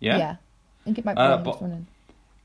Yeah. 0.00 0.18
Yeah, 0.18 0.30
I 0.32 0.84
think 0.84 0.98
it 0.98 1.04
might 1.04 1.14
be 1.14 1.20
Uh, 1.22 1.36
longest 1.36 1.60
running. 1.62 1.86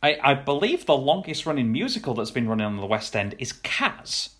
I, 0.04 0.18
I 0.24 0.34
believe 0.36 0.86
the 0.86 0.96
longest 0.96 1.46
running 1.48 1.72
musical 1.72 2.14
that's 2.14 2.32
been 2.32 2.48
running 2.48 2.66
on 2.68 2.78
the 2.78 2.86
West 2.86 3.16
End 3.16 3.34
is 3.40 3.52
Cats, 3.54 4.36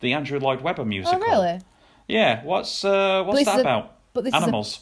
the 0.00 0.12
Andrew 0.12 0.38
Lloyd 0.38 0.60
Webber 0.60 0.84
musical. 0.84 1.20
Oh 1.24 1.26
really? 1.28 1.60
Yeah. 2.08 2.42
What's 2.44 2.84
uh, 2.84 3.24
what's 3.24 3.44
that 3.46 3.58
a- 3.58 3.60
about? 3.60 3.96
but 4.14 4.24
this 4.24 4.32
is 4.32 4.40
a- 4.40 4.42
Animals. 4.44 4.80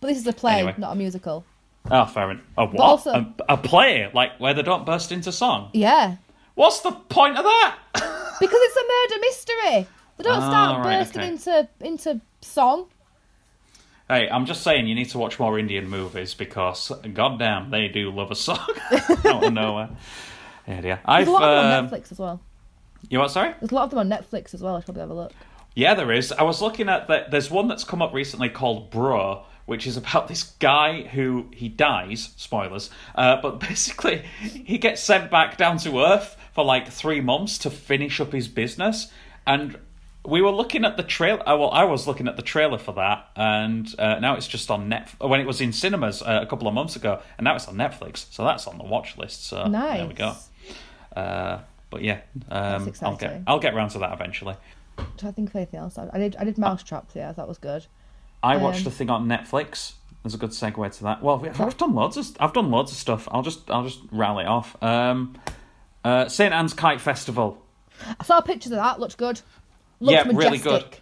But 0.00 0.06
this 0.08 0.18
is 0.18 0.26
a 0.26 0.32
play, 0.32 0.54
Anyway. 0.60 0.74
not 0.78 0.92
a 0.92 0.94
musical. 0.94 1.44
Oh, 1.90 2.04
fair 2.04 2.30
enough. 2.30 2.44
A 2.56 2.66
what? 2.66 2.80
also- 2.80 3.10
a, 3.12 3.34
a 3.48 3.56
play 3.56 4.10
like 4.12 4.38
where 4.38 4.54
they 4.54 4.62
don't 4.62 4.84
burst 4.86 5.10
into 5.12 5.32
song. 5.32 5.70
Yeah, 5.72 6.16
What's 6.54 6.80
the 6.80 6.90
point 6.90 7.36
of 7.38 7.44
that? 7.44 7.76
because 7.94 8.58
it's 8.60 8.76
a 8.76 8.82
murder 8.82 9.20
mystery. 9.20 9.86
They 10.16 10.24
don't 10.24 10.42
Ah, 10.42 10.48
start 10.50 10.84
right, 10.86 10.98
bursting 10.98 11.20
okay. 11.22 11.28
into 11.28 11.68
into 11.80 12.20
song. 12.42 12.86
Hey, 14.08 14.28
I'm 14.28 14.44
just 14.46 14.62
saying 14.62 14.86
you 14.88 14.94
need 14.94 15.08
to 15.10 15.18
watch 15.18 15.38
more 15.38 15.58
Indian 15.58 15.88
movies 15.88 16.34
because, 16.34 16.90
goddamn, 17.12 17.70
they 17.70 17.88
do 17.88 18.10
love 18.10 18.30
a 18.30 18.34
song 18.34 18.58
out 19.24 19.44
of 19.44 19.52
nowhere. 19.52 19.90
Yeah, 20.66 20.80
dear. 20.80 21.00
I've, 21.04 21.26
There's 21.26 21.28
a 21.28 21.32
lot 21.32 21.42
of 21.42 21.62
them 21.62 21.72
uh, 21.72 21.78
on 21.78 21.88
Netflix 21.90 22.10
as 22.12 22.18
well. 22.18 22.40
You 23.10 23.18
what? 23.20 23.30
Sorry. 23.30 23.54
There's 23.60 23.70
a 23.70 23.74
lot 23.74 23.84
of 23.84 23.90
them 23.90 23.98
on 24.00 24.08
Netflix 24.10 24.54
as 24.54 24.62
well. 24.62 24.74
I 24.76 24.80
should 24.80 24.86
probably 24.86 25.02
have 25.02 25.10
a 25.10 25.14
look. 25.14 25.32
Yeah, 25.78 25.94
there 25.94 26.10
is. 26.10 26.32
I 26.32 26.42
was 26.42 26.60
looking 26.60 26.88
at 26.88 27.06
that. 27.06 27.30
There's 27.30 27.52
one 27.52 27.68
that's 27.68 27.84
come 27.84 28.02
up 28.02 28.12
recently 28.12 28.48
called 28.48 28.90
Bro, 28.90 29.44
which 29.64 29.86
is 29.86 29.96
about 29.96 30.26
this 30.26 30.42
guy 30.42 31.02
who 31.02 31.46
he 31.54 31.68
dies. 31.68 32.30
Spoilers. 32.36 32.90
Uh, 33.14 33.40
but 33.40 33.60
basically, 33.68 34.24
he 34.40 34.76
gets 34.78 35.00
sent 35.00 35.30
back 35.30 35.56
down 35.56 35.78
to 35.78 36.00
Earth 36.00 36.36
for 36.52 36.64
like 36.64 36.88
three 36.88 37.20
months 37.20 37.58
to 37.58 37.70
finish 37.70 38.20
up 38.20 38.32
his 38.32 38.48
business. 38.48 39.12
And 39.46 39.78
we 40.26 40.42
were 40.42 40.50
looking 40.50 40.84
at 40.84 40.96
the 40.96 41.04
trailer. 41.04 41.48
Uh, 41.48 41.56
well, 41.56 41.70
I 41.70 41.84
was 41.84 42.08
looking 42.08 42.26
at 42.26 42.34
the 42.34 42.42
trailer 42.42 42.78
for 42.78 42.94
that, 42.94 43.28
and 43.36 43.88
uh, 44.00 44.18
now 44.18 44.34
it's 44.34 44.48
just 44.48 44.72
on 44.72 44.88
Net. 44.88 45.14
When 45.20 45.40
it 45.40 45.46
was 45.46 45.60
in 45.60 45.72
cinemas 45.72 46.22
uh, 46.22 46.40
a 46.42 46.46
couple 46.46 46.66
of 46.66 46.74
months 46.74 46.96
ago, 46.96 47.22
and 47.36 47.44
now 47.44 47.54
it's 47.54 47.68
on 47.68 47.76
Netflix. 47.76 48.26
So 48.32 48.42
that's 48.42 48.66
on 48.66 48.78
the 48.78 48.84
watch 48.84 49.16
list. 49.16 49.46
So 49.46 49.68
there 49.98 50.08
we 50.08 50.14
go. 50.14 50.34
Uh, 51.14 51.60
but 51.90 52.02
yeah, 52.02 52.22
um, 52.50 52.92
I'll 53.00 53.16
get. 53.16 53.42
I'll 53.46 53.60
get 53.60 53.76
round 53.76 53.92
to 53.92 54.00
that 54.00 54.12
eventually. 54.12 54.56
Trying 55.16 55.32
to 55.32 55.32
think 55.32 55.48
of 55.50 55.56
anything 55.56 55.80
else. 55.80 55.98
I 55.98 56.08
I 56.12 56.18
did. 56.18 56.36
I 56.36 56.44
did 56.44 56.58
Mousetrap. 56.58 57.10
Yeah, 57.14 57.32
that 57.32 57.48
was 57.48 57.58
good. 57.58 57.86
I 58.42 58.56
watched 58.56 58.78
Um, 58.78 58.84
the 58.84 58.90
thing 58.90 59.10
on 59.10 59.26
Netflix. 59.26 59.94
There's 60.22 60.34
a 60.34 60.38
good 60.38 60.50
segue 60.50 60.96
to 60.98 61.02
that. 61.04 61.22
Well, 61.22 61.44
I've 61.58 61.76
done 61.76 61.94
loads 61.94 62.16
of 62.16 62.36
I've 62.40 62.52
done 62.52 62.70
loads 62.70 62.90
of 62.92 62.98
stuff. 62.98 63.28
I'll 63.30 63.42
just 63.42 63.70
I'll 63.70 63.84
just 63.84 64.00
it 64.38 64.46
off. 64.46 64.80
Um, 64.82 65.34
uh, 66.04 66.28
St 66.28 66.52
Anne's 66.52 66.74
Kite 66.74 67.00
Festival, 67.00 67.62
I 68.20 68.24
saw 68.24 68.40
pictures 68.40 68.72
of 68.72 68.78
that. 68.78 69.00
Looked 69.00 69.16
good. 69.16 69.40
Looked 70.00 70.12
Yeah, 70.12 70.24
majestic. 70.24 70.38
really 70.44 70.58
good. 70.80 70.96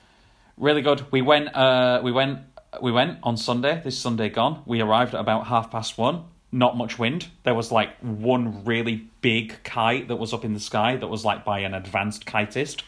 really 0.56 0.82
good. 0.82 1.10
We 1.10 1.22
went 1.22 1.54
uh, 1.54 2.00
we 2.02 2.12
went 2.12 2.40
we 2.80 2.92
went 2.92 3.18
on 3.22 3.36
Sunday. 3.36 3.80
This 3.82 3.98
Sunday 3.98 4.28
gone. 4.28 4.62
We 4.66 4.80
arrived 4.80 5.14
at 5.14 5.20
about 5.20 5.46
half 5.46 5.70
past 5.70 5.98
one. 5.98 6.24
Not 6.52 6.76
much 6.76 6.98
wind. 6.98 7.26
There 7.42 7.54
was 7.54 7.72
like 7.72 7.96
one 8.00 8.64
really 8.64 9.08
big 9.20 9.62
kite 9.64 10.08
that 10.08 10.16
was 10.16 10.32
up 10.32 10.44
in 10.44 10.54
the 10.54 10.60
sky 10.60 10.96
that 10.96 11.08
was 11.08 11.24
like 11.24 11.44
by 11.44 11.60
an 11.60 11.74
advanced 11.74 12.24
kitist. 12.24 12.82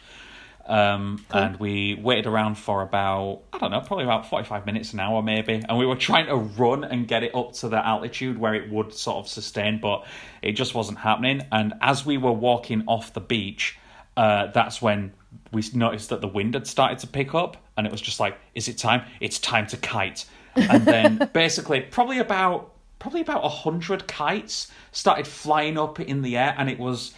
Um, 0.69 1.25
and 1.31 1.59
we 1.59 1.95
waited 1.95 2.27
around 2.27 2.57
for 2.57 2.83
about 2.83 3.41
I 3.55 3.59
don't 3.59 3.71
know, 3.71 3.81
probably 3.81 4.05
about 4.05 4.29
forty 4.29 4.47
five 4.47 4.67
minutes, 4.67 4.93
an 4.93 5.01
hour 5.01 5.23
maybe, 5.23 5.63
and 5.67 5.79
we 5.79 5.87
were 5.87 5.97
trying 5.97 6.27
to 6.27 6.37
run 6.37 6.85
and 6.85 7.09
get 7.09 7.23
it 7.23 7.35
up 7.35 7.53
to 7.55 7.71
the 7.71 7.85
altitude 7.85 8.37
where 8.37 8.55
it 8.55 8.71
would 8.71 8.93
sort 8.93 9.17
of 9.17 9.29
sustain, 9.29 9.81
but 9.81 10.05
it 10.43 10.53
just 10.53 10.75
wasn't 10.75 10.99
happening. 10.99 11.41
And 11.51 11.73
as 11.81 12.05
we 12.05 12.19
were 12.19 12.33
walking 12.33 12.85
off 12.87 13.15
the 13.15 13.21
beach, 13.21 13.79
uh, 14.19 14.49
that's 14.49 14.83
when 14.83 15.15
we 15.53 15.63
noticed 15.73 16.11
that 16.11 16.21
the 16.21 16.29
wind 16.29 16.53
had 16.53 16.67
started 16.67 16.99
to 16.99 17.07
pick 17.07 17.35
up, 17.35 17.57
and 17.77 17.87
it 17.87 17.91
was 17.91 18.03
just 18.03 18.21
like, 18.21 18.37
"Is 18.55 18.69
it 18.69 18.77
time? 18.77 19.03
It's 19.21 19.39
time 19.39 19.67
to 19.69 19.79
kite!" 19.79 20.27
And 20.55 20.85
then 20.85 21.31
basically, 21.33 21.81
probably 21.81 22.19
about 22.19 22.75
probably 22.99 23.23
about 23.23 23.45
a 23.45 23.49
hundred 23.49 24.07
kites 24.07 24.71
started 24.93 25.27
flying 25.27 25.79
up 25.79 25.99
in 25.99 26.21
the 26.21 26.37
air, 26.37 26.55
and 26.59 26.69
it 26.69 26.79
was 26.79 27.15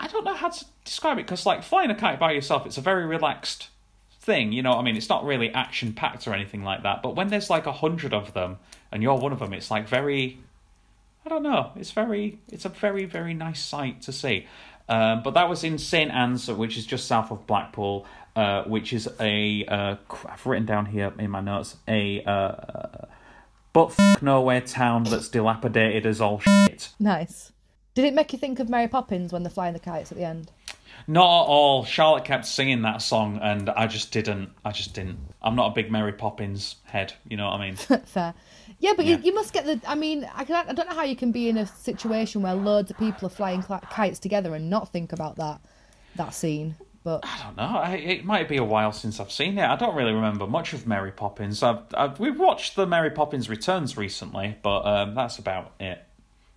I 0.00 0.08
don't 0.08 0.24
know 0.24 0.34
how 0.34 0.48
to 0.48 0.64
describe 0.84 1.18
it 1.18 1.26
because 1.26 1.46
like 1.46 1.62
flying 1.62 1.90
a 1.90 1.94
kite 1.94 2.18
by 2.18 2.32
yourself, 2.32 2.66
it's 2.66 2.78
a 2.78 2.82
very 2.82 3.06
relaxed 3.06 3.68
thing. 4.20 4.52
You 4.52 4.62
know, 4.62 4.72
I 4.72 4.82
mean, 4.82 4.96
it's 4.96 5.08
not 5.08 5.24
really 5.24 5.52
action 5.52 5.92
packed 5.92 6.26
or 6.26 6.34
anything 6.34 6.64
like 6.64 6.82
that. 6.82 7.02
But 7.02 7.16
when 7.16 7.28
there's 7.28 7.50
like 7.50 7.66
a 7.66 7.72
hundred 7.72 8.12
of 8.12 8.34
them 8.34 8.58
and 8.92 9.02
you're 9.02 9.16
one 9.16 9.32
of 9.32 9.38
them, 9.38 9.52
it's 9.52 9.70
like 9.70 9.88
very, 9.88 10.38
I 11.24 11.28
don't 11.28 11.42
know, 11.42 11.72
it's 11.76 11.90
very, 11.90 12.38
it's 12.50 12.64
a 12.64 12.68
very 12.68 13.04
very 13.04 13.34
nice 13.34 13.62
sight 13.62 14.02
to 14.02 14.12
see. 14.12 14.46
Um, 14.88 15.22
but 15.22 15.32
that 15.32 15.48
was 15.48 15.64
in 15.64 15.78
St 15.78 16.10
Anne's, 16.10 16.48
which 16.48 16.76
is 16.76 16.84
just 16.84 17.06
south 17.06 17.30
of 17.30 17.46
Blackpool, 17.46 18.06
uh, 18.36 18.64
which 18.64 18.92
is 18.92 19.08
a 19.18 19.64
uh, 19.66 19.96
I've 20.28 20.44
written 20.44 20.66
down 20.66 20.86
here 20.86 21.12
in 21.18 21.30
my 21.30 21.40
notes 21.40 21.76
a 21.88 22.22
uh, 22.24 23.06
but 23.72 23.96
nowhere 24.22 24.60
town 24.60 25.04
that's 25.04 25.28
dilapidated 25.28 26.06
as 26.06 26.20
all 26.20 26.38
shit. 26.38 26.90
Nice. 27.00 27.52
Did 27.94 28.04
it 28.04 28.14
make 28.14 28.32
you 28.32 28.38
think 28.38 28.58
of 28.58 28.68
Mary 28.68 28.88
Poppins 28.88 29.32
when 29.32 29.42
they're 29.42 29.50
flying 29.50 29.72
the 29.72 29.80
kites 29.80 30.10
at 30.12 30.18
the 30.18 30.24
end? 30.24 30.50
Not 31.06 31.24
at 31.42 31.46
all. 31.48 31.84
Charlotte 31.84 32.24
kept 32.24 32.46
singing 32.46 32.82
that 32.82 33.02
song, 33.02 33.38
and 33.42 33.68
I 33.70 33.86
just 33.86 34.10
didn't. 34.12 34.50
I 34.64 34.72
just 34.72 34.94
didn't. 34.94 35.18
I'm 35.42 35.54
not 35.54 35.72
a 35.72 35.74
big 35.74 35.90
Mary 35.90 36.12
Poppins 36.12 36.76
head. 36.84 37.12
You 37.28 37.36
know 37.36 37.46
what 37.46 37.60
I 37.60 37.66
mean? 37.66 37.76
Fair. 38.06 38.32
Yeah, 38.78 38.92
but 38.96 39.04
Yeah. 39.04 39.16
You, 39.18 39.24
you 39.24 39.34
must 39.34 39.52
get 39.52 39.66
the. 39.66 39.80
I 39.86 39.94
mean, 39.94 40.28
I, 40.34 40.44
can, 40.44 40.66
I 40.68 40.72
don't 40.72 40.88
know 40.88 40.94
how 40.94 41.02
you 41.04 41.16
can 41.16 41.30
be 41.32 41.48
in 41.48 41.58
a 41.58 41.66
situation 41.66 42.40
where 42.42 42.54
loads 42.54 42.90
of 42.90 42.98
people 42.98 43.26
are 43.26 43.30
flying 43.30 43.62
kites 43.62 44.18
together 44.18 44.54
and 44.54 44.70
not 44.70 44.90
think 44.92 45.12
about 45.12 45.36
that 45.36 45.60
that 46.16 46.32
scene. 46.34 46.76
But 47.02 47.20
I 47.26 47.42
don't 47.44 47.56
know. 47.58 47.78
I, 47.78 47.96
it 47.96 48.24
might 48.24 48.48
be 48.48 48.56
a 48.56 48.64
while 48.64 48.90
since 48.92 49.20
I've 49.20 49.30
seen 49.30 49.58
it. 49.58 49.64
I 49.68 49.76
don't 49.76 49.94
really 49.94 50.14
remember 50.14 50.46
much 50.46 50.72
of 50.72 50.86
Mary 50.86 51.12
Poppins. 51.12 51.62
I've, 51.62 51.80
I've 51.92 52.18
we've 52.18 52.38
watched 52.40 52.76
the 52.76 52.86
Mary 52.86 53.10
Poppins 53.10 53.50
Returns 53.50 53.98
recently, 53.98 54.56
but 54.62 54.80
um, 54.86 55.14
that's 55.14 55.38
about 55.38 55.72
it. 55.80 56.02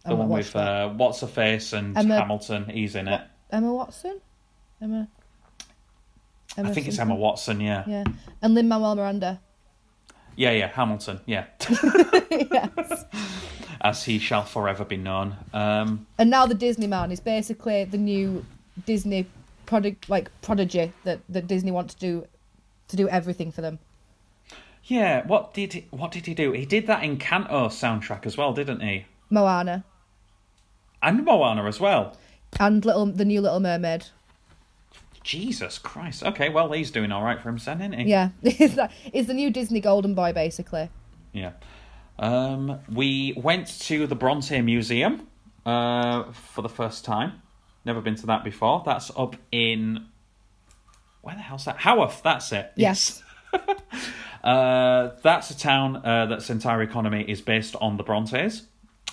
The 0.05 0.11
Oh, 0.13 0.15
one 0.15 0.29
with 0.29 0.55
uh, 0.55 0.87
what's 0.89 1.19
her 1.19 1.27
face 1.27 1.73
and 1.73 1.97
Emma- 1.97 2.17
Hamilton. 2.21 2.69
He's 2.69 2.95
in 2.95 3.09
it. 3.09 3.19
Emma 3.51 3.73
Watson, 3.73 4.21
Emma. 4.81 5.07
Emma 6.57 6.69
I 6.69 6.73
think 6.73 6.87
it's 6.87 6.95
something? 6.97 7.13
Emma 7.15 7.21
Watson. 7.21 7.61
Yeah. 7.61 7.83
Yeah, 7.87 8.03
and 8.41 8.53
Lin 8.53 8.67
Manuel 8.67 8.95
Miranda. 8.95 9.39
Yeah, 10.35 10.51
yeah, 10.51 10.67
Hamilton. 10.67 11.19
Yeah. 11.25 11.45
yes. 12.31 13.05
As 13.81 14.03
he 14.03 14.19
shall 14.19 14.43
forever 14.43 14.85
be 14.85 14.97
known. 14.97 15.35
Um, 15.53 16.05
And 16.17 16.29
now 16.29 16.45
the 16.45 16.53
Disney 16.55 16.87
man 16.87 17.11
is 17.11 17.19
basically 17.19 17.83
the 17.85 17.97
new 17.97 18.45
Disney 18.85 19.25
product, 19.65 20.09
like 20.09 20.29
prodigy 20.41 20.93
that, 21.03 21.19
that 21.29 21.47
Disney 21.47 21.71
want 21.71 21.89
to 21.91 21.97
do 21.97 22.27
to 22.89 22.95
do 22.95 23.09
everything 23.09 23.51
for 23.51 23.61
them. 23.61 23.79
yeah. 24.83 25.25
What 25.27 25.53
did 25.53 25.73
he, 25.73 25.87
what 25.91 26.11
did 26.11 26.25
he 26.25 26.33
do? 26.33 26.51
He 26.53 26.65
did 26.65 26.87
that 26.87 27.01
Encanto 27.01 27.67
soundtrack 27.67 28.25
as 28.25 28.37
well, 28.37 28.53
didn't 28.53 28.79
he? 28.81 29.05
Moana 29.29 29.83
And 31.01 31.25
Moana 31.25 31.65
as 31.65 31.79
well. 31.79 32.15
and 32.59 32.85
little 32.85 33.07
the 33.07 33.25
new 33.25 33.41
Little 33.41 33.59
Mermaid. 33.59 34.05
Jesus 35.27 35.77
Christ. 35.77 36.23
Okay, 36.23 36.47
well 36.47 36.71
he's 36.71 36.89
doing 36.89 37.11
all 37.11 37.21
right 37.21 37.37
for 37.39 37.49
himself, 37.49 37.81
isn't 37.81 37.91
he? 37.91 38.05
Yeah, 38.05 38.29
is 38.41 38.75
that 38.75 38.93
the 39.13 39.33
new 39.33 39.51
Disney 39.51 39.81
Golden 39.81 40.15
Boy 40.15 40.31
basically? 40.31 40.89
Yeah. 41.33 41.51
Um, 42.17 42.79
we 42.89 43.33
went 43.35 43.67
to 43.81 44.07
the 44.07 44.15
Bronte 44.15 44.61
Museum 44.61 45.27
uh, 45.65 46.31
for 46.31 46.61
the 46.61 46.69
first 46.69 47.03
time. 47.03 47.41
Never 47.83 47.99
been 47.99 48.15
to 48.15 48.27
that 48.27 48.45
before. 48.45 48.83
That's 48.85 49.11
up 49.17 49.35
in 49.51 50.07
where 51.21 51.35
the 51.35 51.41
hell's 51.41 51.65
that? 51.65 51.77
Haworth. 51.77 52.23
That's 52.23 52.51
it. 52.53 52.71
Yes. 52.75 53.21
Uh, 54.43 55.15
that's 55.23 55.49
a 55.49 55.57
town 55.57 55.97
uh, 56.05 56.25
that's 56.27 56.49
entire 56.49 56.81
economy 56.81 57.25
is 57.27 57.41
based 57.41 57.75
on 57.81 57.97
the 57.97 58.03
Brontes. 58.03 58.61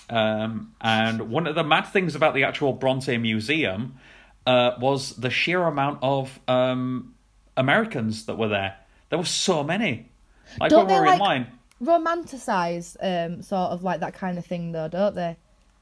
Um, 0.09 0.73
and 0.79 1.29
one 1.29 1.45
of 1.45 1.55
the 1.55 1.63
mad 1.63 1.87
things 1.87 2.15
about 2.15 2.35
the 2.35 2.45
actual 2.45 2.71
Bronte 2.71 3.17
Museum 3.17 3.97
uh, 4.45 4.71
was 4.79 5.15
the 5.15 5.29
sheer 5.29 5.63
amount 5.63 5.99
of 6.01 6.39
um, 6.47 7.15
Americans 7.57 8.25
that 8.27 8.37
were 8.37 8.49
there. 8.49 8.77
There 9.09 9.19
were 9.19 9.25
so 9.25 9.63
many. 9.63 10.11
Like 10.59 10.71
Don't 10.71 10.87
when 10.87 10.87
we 10.87 10.93
they 10.93 10.99
were 10.99 11.05
like 11.05 11.13
in 11.13 11.19
line. 11.19 11.47
romanticize 11.81 12.95
um 13.01 13.41
sort 13.41 13.71
of 13.71 13.83
like 13.83 13.99
that 14.01 14.13
kind 14.13 14.37
of 14.37 14.45
thing 14.45 14.71
though, 14.71 14.87
don't 14.87 15.15
they? 15.15 15.37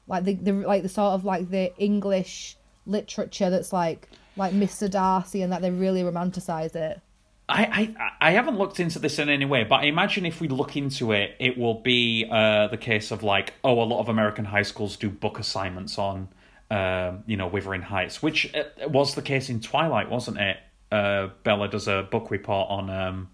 Like 0.06 0.24
the, 0.24 0.34
the 0.34 0.52
like 0.52 0.82
the 0.82 0.88
sort 0.88 1.14
of 1.14 1.24
like 1.24 1.50
the 1.50 1.72
English 1.78 2.56
literature 2.86 3.50
that's 3.50 3.72
like 3.72 4.08
like 4.36 4.52
Mr. 4.52 4.90
Darcy 4.90 5.42
and 5.42 5.52
that 5.52 5.62
they 5.62 5.70
really 5.70 6.02
romanticize 6.02 6.74
it. 6.74 7.00
I, 7.48 7.94
I 8.00 8.28
I 8.28 8.30
haven't 8.32 8.56
looked 8.56 8.80
into 8.80 8.98
this 8.98 9.18
in 9.18 9.28
any 9.28 9.44
way, 9.44 9.64
but 9.64 9.76
I 9.80 9.84
imagine 9.84 10.24
if 10.24 10.40
we 10.40 10.48
look 10.48 10.76
into 10.76 11.12
it, 11.12 11.36
it 11.38 11.58
will 11.58 11.74
be 11.80 12.26
uh, 12.30 12.68
the 12.68 12.78
case 12.78 13.10
of 13.10 13.22
like, 13.22 13.52
oh, 13.62 13.82
a 13.82 13.84
lot 13.84 14.00
of 14.00 14.08
American 14.08 14.46
high 14.46 14.62
schools 14.62 14.96
do 14.96 15.10
book 15.10 15.38
assignments 15.38 15.98
on, 15.98 16.28
um, 16.70 17.22
you 17.26 17.36
know, 17.36 17.46
Wuthering 17.46 17.82
Heights, 17.82 18.22
which 18.22 18.52
uh, 18.54 18.88
was 18.88 19.14
the 19.14 19.22
case 19.22 19.48
in 19.50 19.60
Twilight, 19.60 20.10
wasn't 20.10 20.38
it? 20.38 20.56
Uh, 20.90 21.28
Bella 21.42 21.68
does 21.68 21.88
a 21.88 22.02
book 22.10 22.30
report 22.30 22.68
on 22.70 22.90
um, 22.90 23.30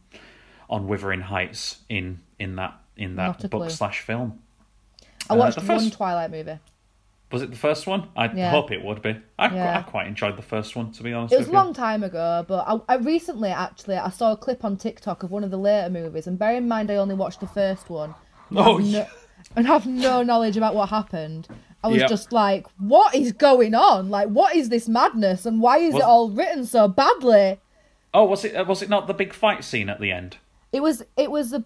on 0.69 0.87
Wuthering 0.89 1.21
Heights 1.21 1.79
in 1.89 2.21
in 2.39 2.57
that 2.57 2.75
in 2.97 3.17
that 3.17 3.41
book 3.51 3.63
clue. 3.63 3.71
slash 3.71 4.01
film. 4.01 4.41
I 5.29 5.35
Uh, 5.35 5.37
watched 5.37 5.57
the 5.61 5.67
one 5.67 5.79
first- 5.81 5.93
Twilight 5.93 6.31
movie. 6.31 6.59
Was 7.33 7.43
it 7.43 7.51
the 7.53 7.57
first 7.57 7.87
one? 7.87 8.09
I 8.17 8.27
Yeah. 8.33 8.51
hope 8.51 8.73
it 8.73 8.83
would 8.85 9.03
be. 9.03 9.17
I, 9.39 9.55
Yeah. 9.55 9.79
I 9.79 9.83
quite 9.83 10.09
enjoyed 10.09 10.37
the 10.37 10.43
first 10.43 10.75
one, 10.75 10.91
to 10.91 11.03
be 11.05 11.13
honest 11.13 11.33
It 11.33 11.39
was 11.39 11.47
a 11.47 11.53
long 11.53 11.73
time 11.73 12.03
ago, 12.03 12.45
but 12.49 12.65
I, 12.67 12.95
I 12.95 12.97
recently 12.97 13.51
actually 13.51 13.97
I 13.97 14.09
saw 14.11 14.33
a 14.33 14.37
clip 14.37 14.65
on 14.65 14.77
TikTok 14.77 15.23
of 15.23 15.31
one 15.31 15.45
of 15.45 15.53
the 15.53 15.57
later 15.57 15.91
movies, 15.91 16.27
and 16.27 16.37
bear 16.37 16.57
in 16.57 16.67
mind 16.67 16.91
I 16.91 16.97
only 16.97 17.15
watched 17.15 17.39
the 17.39 17.47
first 17.47 17.89
one. 17.89 18.17
Oh, 18.57 18.79
have 18.79 18.87
yeah. 18.87 19.07
And 19.57 19.67
have 19.67 19.87
no 19.87 20.23
knowledge 20.23 20.57
about 20.57 20.75
what 20.75 20.89
happened. 20.91 21.49
I 21.83 21.89
was 21.89 22.01
Yep. 22.01 22.09
just 22.11 22.33
like, 22.33 22.67
"What 22.79 23.15
is 23.15 23.33
going 23.33 23.75
on? 23.75 24.11
Like, 24.11 24.29
what 24.29 24.55
is 24.55 24.69
this 24.69 24.87
madness? 24.89 25.47
And 25.47 25.61
why 25.63 25.79
is 25.79 25.95
Was- 25.95 26.03
it 26.03 26.07
all 26.07 26.31
written 26.31 26.67
so 26.67 26.89
badly?" 26.89 27.59
Oh, 28.13 28.25
was 28.25 28.45
it? 28.45 28.55
uh, 28.55 28.65
Was 28.65 28.83
it 28.83 28.89
not 28.91 29.07
the 29.07 29.15
big 29.15 29.33
fight 29.33 29.65
scene 29.65 29.89
at 29.89 30.01
the 30.01 30.13
end? 30.13 30.37
It 30.73 30.83
was 30.83 31.03
it 31.17 31.31
was 31.31 31.53
a 31.53 31.65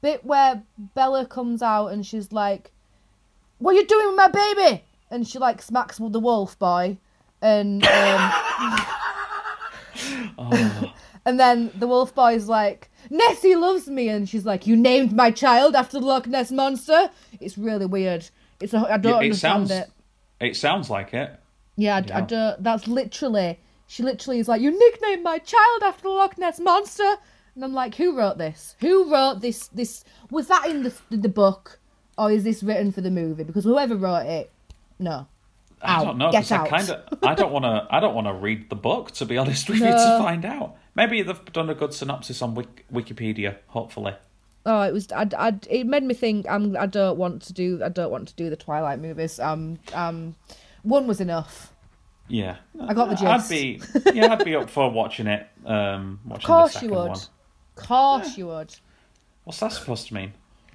bit 0.00 0.24
where 0.24 0.62
Bella 0.94 1.24
comes 1.26 1.62
out 1.62 1.88
and 1.88 2.04
she's 2.04 2.32
like, 2.32 2.72
"What 3.58 3.74
are 3.74 3.78
you 3.78 3.86
doing 3.86 4.08
with 4.08 4.16
my 4.16 4.28
baby?" 4.28 4.84
And 5.10 5.28
she 5.28 5.38
like 5.38 5.62
smacks 5.62 5.98
the 5.98 6.18
wolf 6.20 6.58
boy, 6.58 6.96
and 7.40 7.84
um, 7.86 8.32
Oh. 10.38 10.92
And 11.24 11.38
then 11.38 11.70
the 11.78 11.86
wolf 11.86 12.14
boy's 12.14 12.48
like, 12.48 12.90
Nessie 13.10 13.56
loves 13.56 13.88
me, 13.88 14.08
and 14.08 14.28
she's 14.28 14.44
like, 14.44 14.66
"You 14.66 14.76
named 14.76 15.12
my 15.12 15.30
child 15.30 15.74
after 15.74 15.98
the 16.00 16.06
Loch 16.06 16.26
Ness 16.26 16.50
monster." 16.50 17.10
It's 17.40 17.56
really 17.58 17.86
weird. 17.86 18.28
It's 18.60 18.74
a, 18.74 18.78
I 18.78 18.96
don't 18.98 19.12
Yeah, 19.14 19.18
it 19.20 19.24
understand 19.24 19.68
sounds. 19.68 19.70
it. 19.70 19.90
It 20.40 20.56
sounds 20.56 20.90
like 20.90 21.14
it. 21.14 21.30
Yeah, 21.76 21.96
I, 21.96 22.18
I 22.18 22.20
don't. 22.22 22.62
That's 22.62 22.86
literally. 22.86 23.58
She 23.86 24.02
literally 24.02 24.38
is 24.38 24.48
like, 24.48 24.60
"You 24.60 24.70
nicknamed 24.70 25.22
my 25.22 25.38
child 25.38 25.82
after 25.84 26.02
the 26.04 26.08
Loch 26.10 26.38
Ness 26.38 26.58
monster," 26.60 27.16
and 27.54 27.64
I'm 27.64 27.72
like, 27.74 27.94
"Who 27.96 28.16
wrote 28.16 28.38
this? 28.38 28.76
Who 28.80 29.10
wrote 29.12 29.40
this? 29.40 29.68
This 29.68 30.04
was 30.30 30.48
that 30.48 30.66
in 30.68 30.82
the 30.84 30.92
the 31.10 31.28
book, 31.28 31.78
or 32.16 32.30
is 32.30 32.44
this 32.44 32.62
written 32.62 32.92
for 32.92 33.00
the 33.00 33.10
movie? 33.10 33.44
Because 33.44 33.64
whoever 33.64 33.96
wrote 33.96 34.26
it, 34.26 34.50
no." 34.98 35.26
I 35.84 35.96
Out. 35.96 36.04
don't 36.04 36.18
know. 36.18 36.30
Get 36.30 36.42
'cause 36.44 36.52
I 36.52 36.68
kind 36.68 36.90
of. 36.90 37.18
I 37.24 37.34
don't 37.34 37.52
want 37.52 37.64
to. 37.64 37.86
I 37.90 37.98
don't 38.00 38.14
want 38.14 38.28
to 38.28 38.32
read 38.32 38.70
the 38.70 38.76
book 38.76 39.10
to 39.12 39.26
be 39.26 39.36
honest 39.36 39.68
with 39.68 39.78
you 39.80 39.86
to 39.86 40.18
find 40.18 40.44
out. 40.44 40.76
Maybe 40.94 41.22
they've 41.22 41.44
done 41.52 41.70
a 41.70 41.74
good 41.74 41.94
synopsis 41.94 42.42
on 42.42 42.54
Wik- 42.54 42.84
Wikipedia. 42.92 43.56
Hopefully. 43.68 44.14
Oh, 44.66 44.82
it 44.82 44.92
was. 44.92 45.10
I, 45.10 45.28
I, 45.36 45.58
it 45.70 45.86
made 45.86 46.02
me 46.04 46.14
think. 46.14 46.46
I'm. 46.48 46.76
I 46.76 46.86
don't 46.86 47.18
want 47.18 47.42
to 47.42 47.52
do. 47.52 47.80
I 47.84 47.88
don't 47.88 48.10
want 48.10 48.28
to 48.28 48.34
do 48.34 48.50
the 48.50 48.56
Twilight 48.56 49.00
movies. 49.00 49.40
Um. 49.40 49.78
Um. 49.94 50.36
One 50.82 51.06
was 51.06 51.20
enough. 51.20 51.72
Yeah, 52.28 52.56
I 52.80 52.94
got 52.94 53.06
the 53.10 53.28
I'd 53.28 53.38
gist. 53.38 53.50
be. 53.50 53.80
Yeah, 54.14 54.32
I'd 54.32 54.44
be 54.44 54.54
up 54.54 54.70
for 54.70 54.90
watching 54.90 55.26
it. 55.26 55.46
Um, 55.66 56.20
watching 56.24 56.44
Of 56.44 56.46
course 56.46 56.74
the 56.74 56.86
you 56.86 56.90
would. 56.92 56.96
one. 57.08 57.10
Of 57.10 57.76
course 57.76 58.38
you 58.38 58.46
would. 58.46 58.74
What's 59.44 59.60
that 59.60 59.72
supposed 59.72 60.08
to 60.08 60.14
mean? 60.14 60.32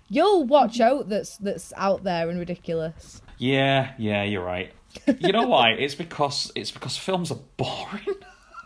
You'll 0.10 0.44
watch 0.46 0.80
out. 0.80 1.10
That's 1.10 1.38
that's 1.38 1.72
out 1.78 2.04
there 2.04 2.30
and 2.30 2.38
ridiculous. 2.40 3.22
Yeah, 3.38 3.94
yeah, 3.98 4.24
you're 4.24 4.44
right. 4.44 4.72
You 5.20 5.32
know 5.32 5.48
why? 5.48 5.72
It's 5.72 5.96
because 5.96 6.52
it's 6.56 6.72
because 6.72 6.98
films 6.98 7.32
are 7.32 7.40
boring. 7.58 8.06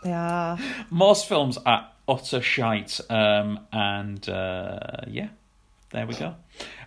Yeah. 0.04 0.58
Most 0.90 1.28
films 1.28 1.58
are 1.64 1.88
utter 2.08 2.40
shite. 2.40 3.00
Um, 3.08 3.60
and 3.72 4.28
uh, 4.28 4.78
yeah, 5.06 5.28
there 5.90 6.06
we 6.06 6.14
go. 6.14 6.34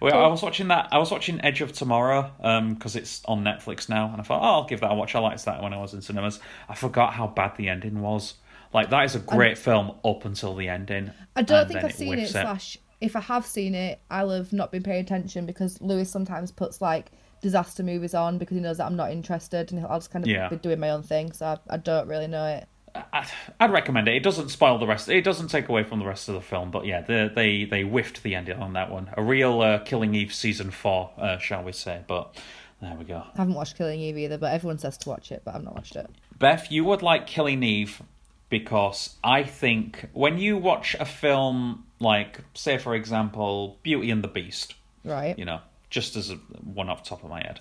Well, 0.01 0.23
I 0.23 0.27
was 0.27 0.41
watching 0.41 0.67
that. 0.69 0.89
I 0.91 0.97
was 0.97 1.11
watching 1.11 1.39
Edge 1.43 1.61
of 1.61 1.71
Tomorrow 1.73 2.31
because 2.73 2.95
it's 2.95 3.23
on 3.25 3.43
Netflix 3.43 3.89
now, 3.89 4.11
and 4.11 4.19
I 4.19 4.23
thought, 4.23 4.41
oh, 4.41 4.61
I'll 4.61 4.65
give 4.65 4.81
that 4.81 4.91
a 4.91 4.95
watch. 4.95 5.15
I 5.15 5.19
liked 5.19 5.45
that 5.45 5.61
when 5.61 5.73
I 5.73 5.77
was 5.77 5.93
in 5.93 6.01
cinemas. 6.01 6.39
I 6.69 6.75
forgot 6.75 7.13
how 7.13 7.27
bad 7.27 7.55
the 7.57 7.69
ending 7.69 8.01
was. 8.01 8.35
Like 8.73 8.89
that 8.89 9.05
is 9.05 9.15
a 9.15 9.19
great 9.19 9.57
film 9.57 9.93
up 10.03 10.25
until 10.25 10.55
the 10.55 10.67
ending. 10.67 11.11
I 11.35 11.43
don't 11.43 11.67
think 11.67 11.83
I've 11.83 11.93
seen 11.93 12.19
it, 12.19 12.27
Slash, 12.27 12.77
if 12.99 13.15
I 13.15 13.21
have 13.21 13.45
seen 13.45 13.73
it, 13.73 14.01
I'll 14.11 14.31
have 14.31 14.51
not 14.51 14.71
been 14.71 14.83
paying 14.83 15.01
attention 15.01 15.45
because 15.45 15.81
Lewis 15.81 16.09
sometimes 16.09 16.51
puts 16.51 16.81
like 16.81 17.11
disaster 17.41 17.83
movies 17.83 18.13
on 18.13 18.37
because 18.37 18.55
he 18.55 18.61
knows 18.61 18.77
that 18.77 18.85
I'm 18.85 18.95
not 18.97 19.11
interested, 19.11 19.71
and 19.71 19.85
I'll 19.85 19.99
just 19.99 20.11
kind 20.11 20.25
of 20.25 20.29
Yeah. 20.29 20.49
be 20.49 20.57
doing 20.57 20.79
my 20.79 20.89
own 20.89 21.03
thing. 21.03 21.31
So 21.31 21.45
I, 21.45 21.57
I 21.69 21.77
don't 21.77 22.07
really 22.07 22.27
know 22.27 22.45
it. 22.45 22.67
I- 23.13 23.27
I'd 23.59 23.71
recommend 23.71 24.07
it. 24.07 24.15
It 24.15 24.23
doesn't 24.23 24.49
spoil 24.49 24.77
the 24.77 24.87
rest. 24.87 25.09
It 25.09 25.23
doesn't 25.23 25.47
take 25.49 25.69
away 25.69 25.83
from 25.83 25.99
the 25.99 26.05
rest 26.05 26.27
of 26.29 26.35
the 26.35 26.41
film. 26.41 26.71
But 26.71 26.85
yeah, 26.85 27.01
they 27.01 27.27
they, 27.33 27.65
they 27.65 27.81
whiffed 27.83 28.23
the 28.23 28.35
ending 28.35 28.57
on 28.59 28.73
that 28.73 28.91
one. 28.91 29.09
A 29.17 29.23
real 29.23 29.61
uh, 29.61 29.79
Killing 29.79 30.13
Eve 30.15 30.33
season 30.33 30.71
four, 30.71 31.11
uh, 31.17 31.37
shall 31.37 31.63
we 31.63 31.71
say? 31.71 32.01
But 32.07 32.35
there 32.81 32.95
we 32.95 33.05
go. 33.05 33.23
I 33.33 33.37
haven't 33.37 33.53
watched 33.55 33.77
Killing 33.77 33.99
Eve 33.99 34.17
either, 34.17 34.37
but 34.37 34.53
everyone 34.53 34.77
says 34.79 34.97
to 34.99 35.09
watch 35.09 35.31
it, 35.31 35.41
but 35.45 35.55
I've 35.55 35.63
not 35.63 35.75
watched 35.75 35.95
it. 35.95 36.09
Beth, 36.37 36.71
you 36.71 36.83
would 36.85 37.01
like 37.01 37.27
Killing 37.27 37.63
Eve 37.63 38.01
because 38.49 39.15
I 39.23 39.43
think 39.43 40.09
when 40.13 40.37
you 40.37 40.57
watch 40.57 40.95
a 40.99 41.05
film 41.05 41.85
like, 41.99 42.41
say, 42.53 42.77
for 42.77 42.93
example, 42.95 43.77
Beauty 43.83 44.11
and 44.11 44.23
the 44.23 44.27
Beast, 44.27 44.75
Right. 45.03 45.37
you 45.39 45.45
know, 45.45 45.59
just 45.89 46.15
as 46.15 46.29
a, 46.29 46.35
one 46.35 46.89
off 46.89 47.03
the 47.03 47.09
top 47.09 47.23
of 47.23 47.29
my 47.29 47.41
head, 47.41 47.59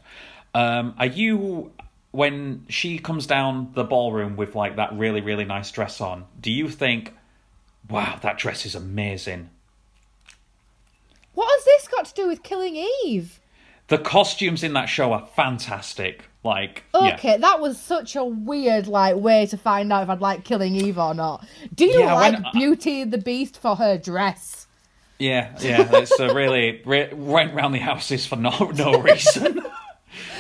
um, 0.54 0.94
are 0.98 1.06
you 1.06 1.72
when 2.14 2.64
she 2.68 2.98
comes 2.98 3.26
down 3.26 3.70
the 3.74 3.84
ballroom 3.84 4.36
with 4.36 4.54
like 4.54 4.76
that 4.76 4.92
really 4.94 5.20
really 5.20 5.44
nice 5.44 5.70
dress 5.70 6.00
on? 6.00 6.24
Do 6.40 6.50
you 6.50 6.68
think, 6.68 7.12
wow, 7.88 8.18
that 8.22 8.38
dress 8.38 8.64
is 8.66 8.74
amazing? 8.74 9.50
What 11.34 11.50
has 11.50 11.64
this 11.64 11.88
got 11.88 12.04
to 12.06 12.14
do 12.14 12.28
with 12.28 12.42
Killing 12.42 12.76
Eve? 13.04 13.40
The 13.88 13.98
costumes 13.98 14.62
in 14.62 14.72
that 14.74 14.86
show 14.86 15.12
are 15.12 15.28
fantastic. 15.36 16.24
Like, 16.42 16.84
yeah. 16.94 17.14
Okay, 17.14 17.36
that 17.38 17.60
was 17.60 17.80
such 17.80 18.16
a 18.16 18.24
weird 18.24 18.86
like 18.86 19.16
way 19.16 19.46
to 19.46 19.56
find 19.56 19.92
out 19.92 20.04
if 20.04 20.10
I'd 20.10 20.20
like 20.20 20.44
Killing 20.44 20.74
Eve 20.76 20.98
or 20.98 21.14
not. 21.14 21.44
Do 21.74 21.84
you 21.86 22.00
Yeah, 22.00 22.14
like 22.14 22.32
when- 22.34 22.44
Beauty 22.52 23.00
and 23.02 23.12
the 23.12 23.18
Beast 23.18 23.58
for 23.60 23.76
her 23.76 23.98
dress? 23.98 24.66
Yeah, 25.18 25.56
yeah, 25.60 25.88
it's 25.92 26.18
a 26.18 26.34
really 26.34 26.82
re- 26.84 27.12
went 27.14 27.54
round 27.54 27.74
the 27.74 27.78
houses 27.78 28.26
for 28.26 28.36
no 28.36 28.50
no 28.74 29.00
reason. 29.00 29.62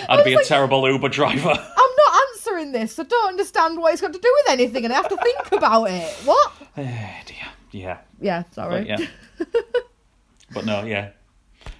I'd 0.08 0.24
be 0.24 0.34
a 0.34 0.42
terrible 0.44 0.88
Uber 0.90 1.08
driver. 1.08 1.50
I'm 1.50 1.56
not 1.96 2.22
answering 2.30 2.72
this. 2.72 2.98
I 2.98 3.04
don't 3.04 3.28
understand 3.28 3.78
what 3.78 3.92
it's 3.92 4.00
got 4.02 4.12
to 4.12 4.18
do 4.18 4.34
with 4.44 4.52
anything, 4.52 4.84
and 4.84 4.92
I 4.92 4.96
have 4.96 5.08
to 5.08 5.16
think 5.16 5.52
about 5.52 5.84
it. 5.90 6.10
What? 6.24 6.52
Dear. 6.76 7.48
Yeah, 7.72 7.98
Yeah, 8.20 8.44
sorry. 8.52 8.84
but 8.84 8.88
yeah, 9.00 9.06
but 10.52 10.64
no, 10.64 10.84
yeah. 10.84 11.10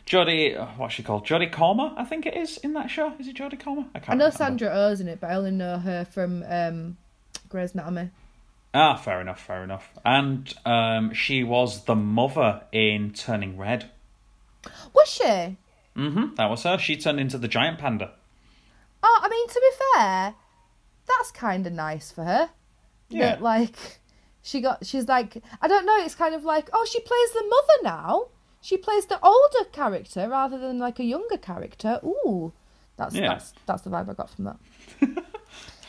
Jodie, 0.06 0.58
uh, 0.58 0.66
what's 0.76 0.94
she 0.94 1.02
called? 1.02 1.24
Jodie 1.26 1.50
Comer, 1.52 1.92
I 1.96 2.04
think 2.04 2.26
it 2.26 2.36
is 2.36 2.58
in 2.58 2.72
that 2.74 2.90
show. 2.90 3.12
Is 3.18 3.28
it 3.28 3.36
Jodie 3.36 3.58
Comer? 3.60 3.84
I 3.94 4.00
can't. 4.00 4.10
I 4.10 4.14
know 4.14 4.24
remember. 4.26 4.36
Sandra 4.36 4.68
Oh's 4.70 5.00
in 5.00 5.08
it, 5.08 5.20
but 5.20 5.30
I 5.30 5.34
only 5.34 5.50
know 5.52 5.78
her 5.78 6.04
from 6.04 6.42
um, 6.48 6.96
Grey's 7.48 7.74
Anatomy. 7.74 8.10
Ah, 8.74 8.96
fair 8.96 9.20
enough, 9.20 9.40
fair 9.40 9.62
enough. 9.62 9.88
And 10.04 10.52
um, 10.66 11.14
she 11.14 11.44
was 11.44 11.84
the 11.84 11.94
mother 11.94 12.62
in 12.72 13.12
Turning 13.12 13.56
Red. 13.56 13.90
Was 14.92 15.08
she? 15.08 15.56
Hmm 15.94 16.34
that 16.36 16.50
was 16.50 16.62
her. 16.64 16.78
She 16.78 16.96
turned 16.96 17.20
into 17.20 17.38
the 17.38 17.48
giant 17.48 17.78
panda. 17.78 18.12
Oh, 19.02 19.20
I 19.22 19.28
mean, 19.28 19.48
to 19.48 19.54
be 19.54 19.76
fair, 19.98 20.34
that's 21.06 21.30
kind 21.32 21.66
of 21.66 21.72
nice 21.72 22.10
for 22.10 22.24
her. 22.24 22.50
Yeah. 23.10 23.30
That, 23.32 23.42
like, 23.42 23.76
she 24.42 24.60
got, 24.60 24.86
she's 24.86 25.06
like, 25.08 25.42
I 25.60 25.68
don't 25.68 25.84
know, 25.86 25.96
it's 25.98 26.14
kind 26.14 26.34
of 26.34 26.42
like, 26.44 26.70
oh, 26.72 26.86
she 26.90 27.00
plays 27.00 27.32
the 27.32 27.44
mother 27.44 27.96
now. 27.96 28.28
She 28.62 28.78
plays 28.78 29.04
the 29.06 29.20
older 29.22 29.68
character 29.72 30.26
rather 30.28 30.58
than 30.58 30.78
like 30.78 30.98
a 30.98 31.04
younger 31.04 31.36
character. 31.36 32.00
Ooh, 32.02 32.52
that's 32.96 33.14
Yeah. 33.14 33.28
that's 33.28 33.52
that's 33.66 33.82
the 33.82 33.90
vibe 33.90 34.08
I 34.08 34.14
got 34.14 34.30
from 34.30 34.44
that. 34.44 34.56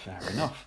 Fair 0.04 0.20
enough. 0.34 0.66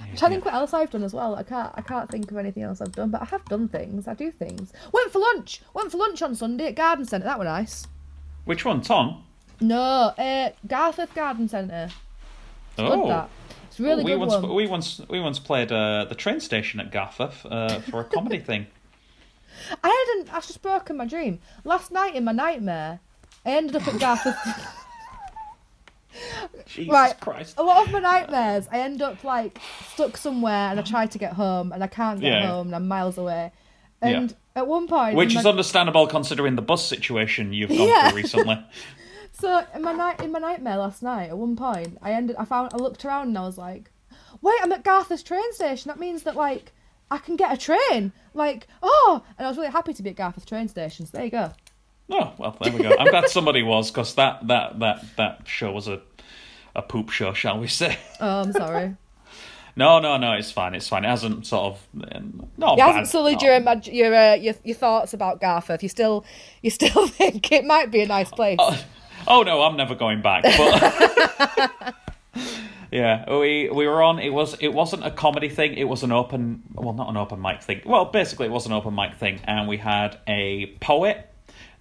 I'm 0.00 0.16
trying 0.16 0.30
to 0.30 0.34
think 0.36 0.44
what 0.44 0.54
else 0.54 0.72
I've 0.72 0.90
done 0.90 1.02
as 1.02 1.12
well. 1.12 1.34
I 1.34 1.42
can't 1.42 1.72
I 1.74 1.80
can't 1.80 2.08
think 2.08 2.30
of 2.30 2.36
anything 2.36 2.62
else 2.62 2.80
I've 2.80 2.92
done, 2.92 3.10
but 3.10 3.22
I 3.22 3.24
have 3.24 3.44
done 3.46 3.66
things. 3.66 4.06
I 4.06 4.14
do 4.14 4.30
things. 4.30 4.72
Went 4.92 5.10
for 5.10 5.18
lunch. 5.18 5.62
Went 5.74 5.90
for 5.90 5.98
lunch 5.98 6.22
on 6.22 6.36
Sunday 6.36 6.68
at 6.68 6.76
Garden 6.76 7.04
Centre. 7.04 7.24
That 7.24 7.38
were 7.40 7.44
nice. 7.44 7.88
Which 8.46 8.64
one, 8.64 8.80
Tong? 8.80 9.22
No, 9.60 9.76
uh, 10.16 10.50
Garforth 10.66 11.14
Garden 11.14 11.48
Centre. 11.48 11.90
Good 12.76 12.86
Oh, 12.86 13.08
that. 13.08 13.28
It's 13.68 13.78
really 13.80 14.04
we 14.04 14.12
good 14.12 14.20
once 14.20 14.32
one. 14.34 14.54
we 14.54 14.66
once 14.66 15.00
we 15.10 15.20
once 15.20 15.38
played 15.38 15.70
uh, 15.72 16.06
the 16.08 16.14
train 16.14 16.40
station 16.40 16.80
at 16.80 16.90
Garforth 16.90 17.44
uh, 17.50 17.80
for 17.80 18.00
a 18.00 18.04
comedy 18.04 18.38
thing. 18.38 18.66
I 19.84 20.06
hadn't. 20.14 20.32
I've 20.34 20.46
just 20.46 20.62
broken 20.62 20.96
my 20.96 21.06
dream. 21.06 21.40
Last 21.64 21.90
night 21.90 22.14
in 22.14 22.24
my 22.24 22.32
nightmare, 22.32 23.00
I 23.44 23.50
ended 23.50 23.76
up 23.76 23.86
at 23.88 23.94
Garforth. 23.94 24.36
Jesus 26.66 26.92
right. 26.92 27.18
Christ! 27.20 27.54
A 27.58 27.62
lot 27.62 27.84
of 27.86 27.92
my 27.92 27.98
nightmares, 28.00 28.68
I 28.72 28.78
end 28.80 29.02
up 29.02 29.22
like 29.24 29.58
stuck 29.92 30.16
somewhere, 30.16 30.70
and 30.70 30.78
I 30.80 30.82
try 30.82 31.06
to 31.06 31.18
get 31.18 31.32
home, 31.34 31.72
and 31.72 31.82
I 31.82 31.86
can't 31.88 32.20
get 32.20 32.32
Yeah. 32.42 32.46
home, 32.46 32.68
and 32.68 32.76
I'm 32.76 32.88
miles 32.88 33.18
away. 33.18 33.52
Yeah. 34.02 34.28
And 34.56 34.62
at 34.62 34.66
one 34.66 34.88
point, 34.88 35.14
Which 35.16 35.36
is 35.36 35.44
my- 35.44 35.50
understandable 35.50 36.06
considering 36.06 36.56
the 36.56 36.62
bus 36.62 36.84
situation 36.84 37.52
you've 37.52 37.68
gone 37.68 37.88
Yeah. 37.88 38.08
through 38.10 38.16
recently. 38.22 38.58
So 39.38 39.62
in 39.74 39.82
my 39.82 39.92
night 39.92 40.22
in 40.22 40.32
my 40.32 40.38
nightmare 40.38 40.78
last 40.78 41.02
night, 41.02 41.28
at 41.28 41.36
one 41.36 41.56
point, 41.56 41.98
I 42.00 42.12
ended. 42.12 42.36
I 42.38 42.46
found. 42.46 42.70
I 42.72 42.78
looked 42.78 43.04
around 43.04 43.28
and 43.28 43.36
I 43.36 43.42
was 43.42 43.58
like, 43.58 43.90
"Wait, 44.40 44.58
I'm 44.62 44.72
at 44.72 44.82
Garth's 44.82 45.22
train 45.22 45.52
station. 45.52 45.90
That 45.90 45.98
means 46.00 46.22
that 46.22 46.36
like 46.36 46.72
I 47.10 47.18
can 47.18 47.36
get 47.36 47.52
a 47.52 47.56
train. 47.58 48.12
Like, 48.32 48.66
oh!" 48.82 49.22
And 49.36 49.46
I 49.46 49.50
was 49.50 49.58
really 49.58 49.68
happy 49.70 49.92
to 49.92 50.02
be 50.02 50.08
at 50.08 50.16
Garth's 50.16 50.46
train 50.46 50.68
station. 50.68 51.04
So 51.04 51.18
there 51.18 51.26
you 51.26 51.30
go. 51.30 51.52
Oh 52.10 52.32
well, 52.38 52.56
there 52.62 52.72
we 52.72 52.82
go. 52.82 52.96
I'm 52.98 53.08
glad 53.10 53.28
somebody 53.28 53.62
was 53.62 53.90
because 53.90 54.14
that 54.14 54.46
that 54.48 54.78
that 54.78 55.04
that 55.18 55.40
show 55.46 55.70
was 55.70 55.86
a 55.86 56.00
a 56.74 56.80
poop 56.80 57.10
show, 57.10 57.34
shall 57.34 57.58
we 57.58 57.66
say? 57.66 57.98
Oh, 58.18 58.40
I'm 58.40 58.52
sorry. 58.54 58.96
No, 59.76 59.98
no, 59.98 60.16
no. 60.16 60.32
It's 60.32 60.50
fine. 60.50 60.74
It's 60.74 60.88
fine. 60.88 61.04
It 61.04 61.08
hasn't 61.08 61.46
sort 61.46 61.74
of 61.74 62.12
um, 62.12 62.48
not 62.56 62.78
It 62.78 62.82
hasn't 62.82 63.08
sullied 63.08 63.42
your 63.42 63.52
imag- 63.52 63.92
your, 63.92 64.14
uh, 64.14 64.34
your 64.34 64.54
your 64.64 64.74
thoughts 64.74 65.12
about 65.12 65.40
Garforth. 65.40 65.82
You 65.82 65.90
still 65.90 66.24
you 66.62 66.70
still 66.70 67.06
think 67.08 67.52
it 67.52 67.64
might 67.64 67.90
be 67.90 68.00
a 68.00 68.06
nice 68.06 68.30
place. 68.30 68.58
Oh 69.28 69.42
no, 69.42 69.62
I'm 69.62 69.76
never 69.76 69.94
going 69.94 70.22
back. 70.22 70.44
But 70.44 71.94
yeah, 72.90 73.30
we 73.30 73.68
we 73.68 73.86
were 73.86 74.02
on. 74.02 74.18
It 74.18 74.30
was 74.30 74.54
it 74.60 74.68
wasn't 74.68 75.04
a 75.04 75.10
comedy 75.10 75.50
thing. 75.50 75.74
It 75.74 75.88
was 75.88 76.02
an 76.02 76.12
open. 76.12 76.62
Well, 76.72 76.94
not 76.94 77.10
an 77.10 77.16
open 77.16 77.40
mic 77.42 77.62
thing. 77.62 77.82
Well, 77.84 78.06
basically, 78.06 78.46
it 78.46 78.52
was 78.52 78.66
an 78.66 78.72
open 78.72 78.94
mic 78.94 79.16
thing, 79.16 79.40
and 79.44 79.68
we 79.68 79.76
had 79.76 80.18
a 80.26 80.74
poet, 80.80 81.30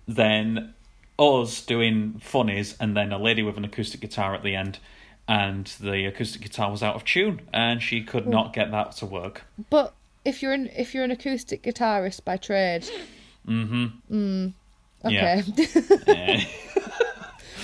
then 0.07 0.73
us 1.17 1.61
doing 1.61 2.19
funnies, 2.19 2.75
and 2.79 2.97
then 2.97 3.13
a 3.13 3.17
lady 3.17 3.41
with 3.41 3.55
an 3.57 3.63
acoustic 3.63 4.01
guitar 4.01 4.35
at 4.35 4.43
the 4.43 4.55
end. 4.55 4.79
And 5.27 5.65
the 5.79 6.05
acoustic 6.05 6.41
guitar 6.43 6.69
was 6.69 6.83
out 6.83 6.95
of 6.95 7.03
tune, 7.03 7.41
and 7.51 7.81
she 7.81 8.03
could 8.03 8.27
not 8.27 8.53
get 8.53 8.69
that 8.71 8.91
to 8.97 9.05
work. 9.07 9.43
But 9.71 9.93
if 10.23 10.41
you're 10.43 10.53
an 10.53 10.69
if 10.75 10.93
you're 10.93 11.03
an 11.03 11.11
acoustic 11.11 11.63
guitarist 11.63 12.23
by 12.23 12.37
trade, 12.37 12.87
Mm-hmm. 13.47 14.47
okay, 15.03 15.43
Yeah. 16.07 16.41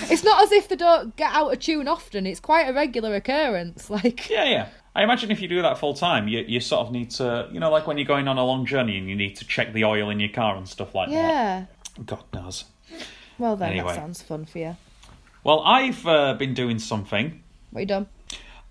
it's 0.10 0.24
not 0.24 0.44
as 0.44 0.52
if 0.52 0.68
they 0.70 0.76
don't 0.76 1.16
get 1.16 1.32
out 1.32 1.54
of 1.54 1.60
tune 1.60 1.88
often. 1.88 2.26
It's 2.26 2.40
quite 2.40 2.64
a 2.68 2.74
regular 2.74 3.16
occurrence. 3.16 3.90
Like 3.90 4.30
Yeah, 4.30 4.46
yeah. 4.46 4.70
I 4.96 5.04
imagine 5.04 5.32
if 5.32 5.42
you 5.42 5.48
do 5.48 5.62
that 5.62 5.78
full 5.78 5.94
time, 5.94 6.28
you 6.28 6.40
you 6.48 6.60
sort 6.60 6.86
of 6.88 6.92
need 6.92 7.12
to, 7.12 7.48
you 7.52 7.60
know, 7.60 7.70
like 7.72 7.88
when 7.88 7.98
you're 7.98 8.06
going 8.08 8.28
on 8.28 8.38
a 8.38 8.44
long 8.44 8.66
journey 8.66 8.98
and 8.98 9.08
you 9.08 9.16
need 9.16 9.36
to 9.38 9.46
check 9.46 9.74
the 9.74 9.86
oil 9.86 10.10
in 10.10 10.20
your 10.20 10.30
car 10.30 10.56
and 10.56 10.68
stuff 10.68 10.94
like 10.96 11.10
Yeah. 11.10 11.22
that. 11.22 11.68
Yeah. 11.98 12.04
God 12.06 12.24
knows. 12.34 12.66
Well 13.38 13.56
then, 13.56 13.72
Anyway. 13.72 13.88
that 13.94 13.96
sounds 13.96 14.22
fun 14.22 14.46
for 14.46 14.58
you. 14.60 14.78
Well, 15.44 15.62
I've 15.62 16.06
uh, 16.06 16.36
been 16.36 16.54
doing 16.54 16.78
something. 16.78 17.41
What 17.72 17.82
you 17.82 17.86
done? 17.88 18.08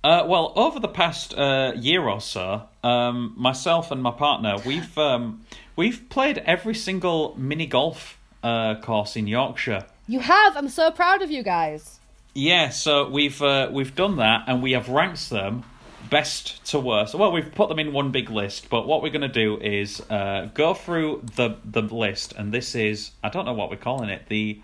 Uh, 0.03 0.25
well, 0.27 0.53
over 0.57 0.81
the 0.81 0.89
past 0.89 1.35
uh, 1.37 1.73
year 1.77 2.09
or 2.09 2.21
so, 2.21 2.63
um, 2.83 3.35
myself 3.37 3.91
and 3.91 4.03
my 4.03 4.11
partner, 4.11 4.57
we've 4.65 4.97
um, 4.97 5.45
we've 5.77 6.09
played 6.09 6.39
every 6.39 6.75
single 6.75 7.35
mini 7.37 7.67
golf 7.67 8.19
uh, 8.43 8.77
course 8.77 9.17
in 9.17 9.27
Yorkshire. 9.27 9.85
You 10.07 10.21
have. 10.21 10.57
I'm 10.57 10.69
so 10.69 10.91
proud 10.91 11.21
of 11.23 11.31
you 11.31 11.43
guys. 11.43 12.01
Yeah, 12.35 12.71
so 12.71 13.09
we've 13.11 13.43
uh, 13.43 13.69
we've 13.73 13.95
done 13.95 14.17
that, 14.17 14.45
and 14.47 14.63
we 14.63 14.73
have 14.73 14.89
ranked 14.89 15.29
them 15.29 15.65
best 16.09 16.65
to 16.67 16.81
worst. 16.81 17.15
Well, 17.15 17.33
we've 17.33 17.55
put 17.55 17.69
them 17.69 17.79
in 17.79 17.93
one 17.93 18.11
big 18.11 18.31
list, 18.31 18.71
but 18.71 18.87
what 18.87 19.03
we're 19.03 19.11
going 19.11 19.21
to 19.21 19.29
do 19.29 19.59
is 19.59 20.01
uh, 20.11 20.49
go 20.55 20.73
through 20.73 21.23
the 21.37 21.57
the 21.65 21.83
list, 21.83 22.33
and 22.33 22.53
this 22.53 22.75
is 22.75 23.11
I 23.23 23.29
don't 23.29 23.45
know 23.45 23.55
what 23.55 23.71
we're 23.71 23.77
calling 23.77 24.09
it 24.09 24.27
the 24.29 24.61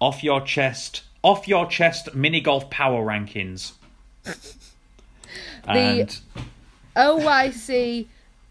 off 0.00 0.24
your 0.24 0.40
chest 0.40 1.02
off 1.26 1.48
your 1.48 1.66
chest 1.66 2.14
mini 2.14 2.40
golf 2.40 2.70
power 2.70 3.04
rankings. 3.04 3.72
and 5.66 6.20
OYC 6.94 8.06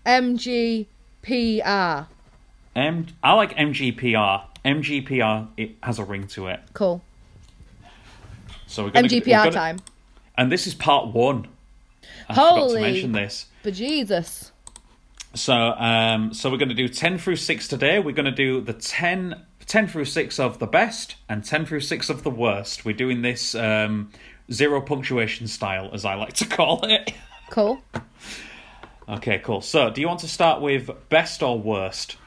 MGPR. 0.05 2.07
M- 2.75 3.05
I 3.23 3.33
like 3.33 3.55
MGPR. 3.55 4.43
MGPR 4.65 5.47
it 5.55 5.71
has 5.83 5.99
a 5.99 6.03
ring 6.03 6.27
to 6.27 6.47
it. 6.47 6.59
Cool. 6.73 7.01
So 8.67 8.83
we're 8.83 8.89
gonna, 8.89 9.07
MGPR 9.07 9.25
we're 9.25 9.33
gonna- 9.35 9.51
time. 9.51 9.77
and 10.37 10.51
this 10.51 10.67
is 10.67 10.73
part 10.73 11.07
one. 11.07 11.47
I 12.27 12.33
forgot 12.33 12.55
to 12.55 12.59
Holy- 12.59 12.81
mention 12.81 13.13
this. 13.13 13.45
But 13.63 13.73
Jesus. 13.73 14.51
So, 15.33 15.53
um, 15.53 16.33
so 16.33 16.51
we're 16.51 16.57
going 16.57 16.69
to 16.69 16.75
do 16.75 16.89
ten 16.89 17.17
through 17.17 17.37
six 17.37 17.69
today. 17.69 17.99
We're 17.99 18.13
going 18.15 18.25
to 18.25 18.31
do 18.31 18.59
the 18.61 18.73
10, 18.73 19.41
10 19.67 19.87
through 19.87 20.05
six 20.05 20.39
of 20.39 20.59
the 20.59 20.67
best 20.67 21.15
and 21.27 21.43
ten 21.43 21.65
through 21.65 21.79
six 21.81 22.09
of 22.09 22.23
the 22.23 22.29
worst. 22.29 22.85
We're 22.85 22.95
doing 22.95 23.21
this 23.23 23.55
um, 23.55 24.11
zero 24.51 24.79
punctuation 24.81 25.47
style, 25.47 25.89
as 25.93 26.05
I 26.05 26.13
like 26.15 26.33
to 26.33 26.45
call 26.45 26.85
it. 26.85 27.13
Cool. 27.49 27.81
okay, 29.09 29.39
cool. 29.39 29.61
So, 29.61 29.89
do 29.89 30.01
you 30.01 30.07
want 30.07 30.19
to 30.21 30.27
start 30.27 30.61
with 30.61 30.89
best 31.09 31.41
or 31.43 31.59
worst? 31.59 32.17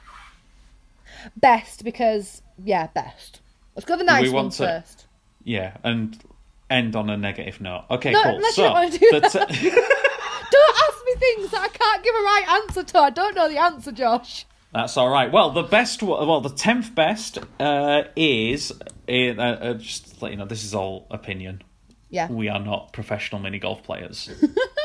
Best 1.37 1.85
because 1.85 2.43
yeah, 2.65 2.87
best. 2.89 3.41
Let's 3.75 3.85
go 3.87 3.97
the 3.97 4.05
nice 4.05 4.23
we 4.25 4.31
one 4.31 4.51
to- 4.51 4.57
first. 4.67 5.07
Yeah, 5.45 5.77
and 5.85 6.19
end 6.69 6.95
on 6.97 7.09
a 7.09 7.17
negative 7.17 7.61
note. 7.61 7.85
Okay, 7.91 8.13
No, 8.13 8.23
cool. 8.23 8.35
unless 8.37 8.55
so, 8.57 8.63
you 8.63 8.69
don't 8.69 8.75
wanna 8.75 8.91
do 8.99 9.11
the 9.13 9.21
that. 9.21 9.49
te- 9.49 9.71
Don't 10.51 10.77
ask 10.89 11.05
me 11.05 11.15
things 11.17 11.51
that 11.51 11.61
I 11.63 11.69
can't 11.69 12.03
give 12.03 12.15
a 12.15 12.19
right 12.19 12.45
answer 12.63 12.83
to. 12.83 12.99
I 12.99 13.11
don't 13.11 13.35
know 13.35 13.49
the 13.49 13.59
answer, 13.59 13.93
Josh. 13.93 14.47
That's 14.73 14.97
all 14.97 15.09
right. 15.09 15.33
Well, 15.33 15.51
the 15.51 15.63
best, 15.63 16.03
well, 16.03 16.41
the 16.41 16.51
tenth 16.51 16.95
best 16.95 17.39
uh, 17.59 18.05
is 18.15 18.73
uh, 19.09 19.13
uh, 19.13 19.75
just 19.75 20.21
let 20.21 20.33
you 20.33 20.37
know. 20.37 20.45
This 20.45 20.65
is 20.65 20.75
all 20.75 21.07
opinion. 21.11 21.63
Yeah. 22.11 22.31
We 22.31 22.49
are 22.49 22.61
not 22.61 22.93
professional 22.93 23.41
mini 23.41 23.59
golf 23.59 23.83
players, 23.83 24.31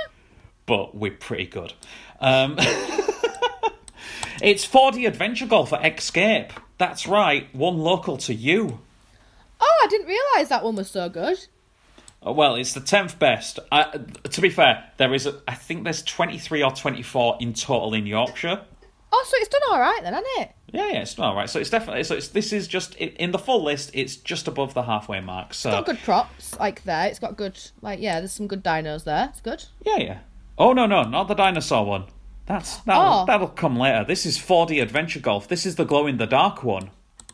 but 0.65 0.95
we're 0.95 1.11
pretty 1.11 1.47
good. 1.47 1.73
Um, 2.19 2.55
it's 4.41 4.65
4D 4.67 5.07
Adventure 5.07 5.45
Golf 5.45 5.73
at 5.73 5.85
Escape. 5.97 6.53
That's 6.77 7.07
right, 7.07 7.53
one 7.53 7.77
local 7.77 8.17
to 8.17 8.33
you. 8.33 8.79
Oh, 9.59 9.81
I 9.85 9.87
didn't 9.89 10.07
realise 10.07 10.49
that 10.49 10.63
one 10.63 10.75
was 10.75 10.89
so 10.89 11.07
good. 11.09 11.37
Uh, 12.25 12.31
Well, 12.31 12.55
it's 12.55 12.73
the 12.73 12.81
tenth 12.81 13.19
best. 13.19 13.59
Uh, 13.71 13.99
to 14.23 14.41
be 14.41 14.49
fair, 14.49 14.91
there 14.97 15.13
is, 15.13 15.25
a, 15.27 15.41
I 15.47 15.55
think 15.55 15.83
there's 15.83 16.03
23 16.03 16.63
or 16.63 16.71
24 16.71 17.37
in 17.39 17.53
total 17.53 17.93
in 17.93 18.05
Yorkshire. 18.05 18.61
Oh, 19.15 19.23
so 19.27 19.37
it's 19.39 19.47
done 19.49 19.61
all 19.71 19.79
right 19.79 19.99
then, 20.01 20.13
hasn't 20.13 20.31
it? 20.39 20.51
Yeah, 20.71 20.87
yeah, 20.87 21.01
it's 21.01 21.19
all 21.19 21.35
right. 21.35 21.47
So 21.49 21.59
it's 21.59 21.69
definitely 21.69 22.03
so. 22.03 22.15
It's, 22.15 22.29
this 22.29 22.51
is 22.51 22.67
just 22.67 22.95
in 22.95 23.09
in 23.09 23.31
the 23.31 23.37
full 23.37 23.63
list. 23.63 23.91
It's 23.93 24.15
just 24.15 24.47
above 24.47 24.73
the 24.73 24.83
halfway 24.83 25.19
mark. 25.19 25.53
So 25.53 25.69
Got 25.69 25.85
good 25.85 25.99
props, 25.99 26.57
like 26.59 26.83
there. 26.83 27.07
It's 27.07 27.19
got 27.19 27.37
good, 27.37 27.59
like 27.81 27.99
yeah. 27.99 28.19
There's 28.19 28.31
some 28.31 28.47
good 28.47 28.63
dinos 28.63 29.03
there. 29.03 29.27
It's 29.29 29.41
good. 29.41 29.65
yeah, 29.85 29.97
yeah. 29.97 30.19
Oh 30.57 30.73
no, 30.73 30.85
no, 30.87 31.03
not 31.03 31.27
the 31.27 31.35
dinosaur 31.35 31.85
one. 31.85 32.05
That's 32.47 32.77
that'll, 32.79 33.01
Oh. 33.21 33.25
that'll 33.25 33.47
come 33.49 33.77
later. 33.77 34.03
This 34.03 34.25
is 34.25 34.37
4D 34.39 34.81
Adventure 34.81 35.19
Golf. 35.19 35.47
This 35.47 35.65
is 35.65 35.75
the 35.75 35.85
glow 35.85 36.07
in 36.07 36.17
the 36.17 36.25
dark 36.27 36.63
one. 36.63 36.89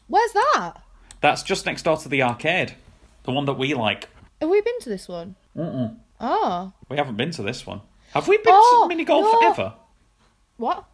Where's 0.08 0.34
that? 0.34 0.74
That's 1.22 1.42
just 1.44 1.66
next 1.66 1.84
door 1.84 1.98
to 1.98 2.10
the 2.10 2.22
arcade, 2.24 2.76
the 3.24 3.32
one 3.32 3.46
that 3.46 3.56
we 3.58 3.74
like. 3.74 4.08
Have 4.42 4.50
we 4.50 4.62
been 4.62 4.80
to 4.82 4.90
this 4.90 5.08
one? 5.08 5.36
Mm-mm. 5.58 5.96
Oh, 6.22 6.74
We 6.90 6.98
haven't 6.98 7.16
been 7.18 7.32
to 7.32 7.42
this 7.42 7.66
one. 7.66 7.82
Have 8.14 8.28
we 8.28 8.38
been 8.38 8.46
Oh, 8.56 8.82
to 8.84 8.88
mini 8.90 9.04
golf 9.06 9.24
no. 9.42 9.50
ever? 9.50 9.74
what? 10.58 10.86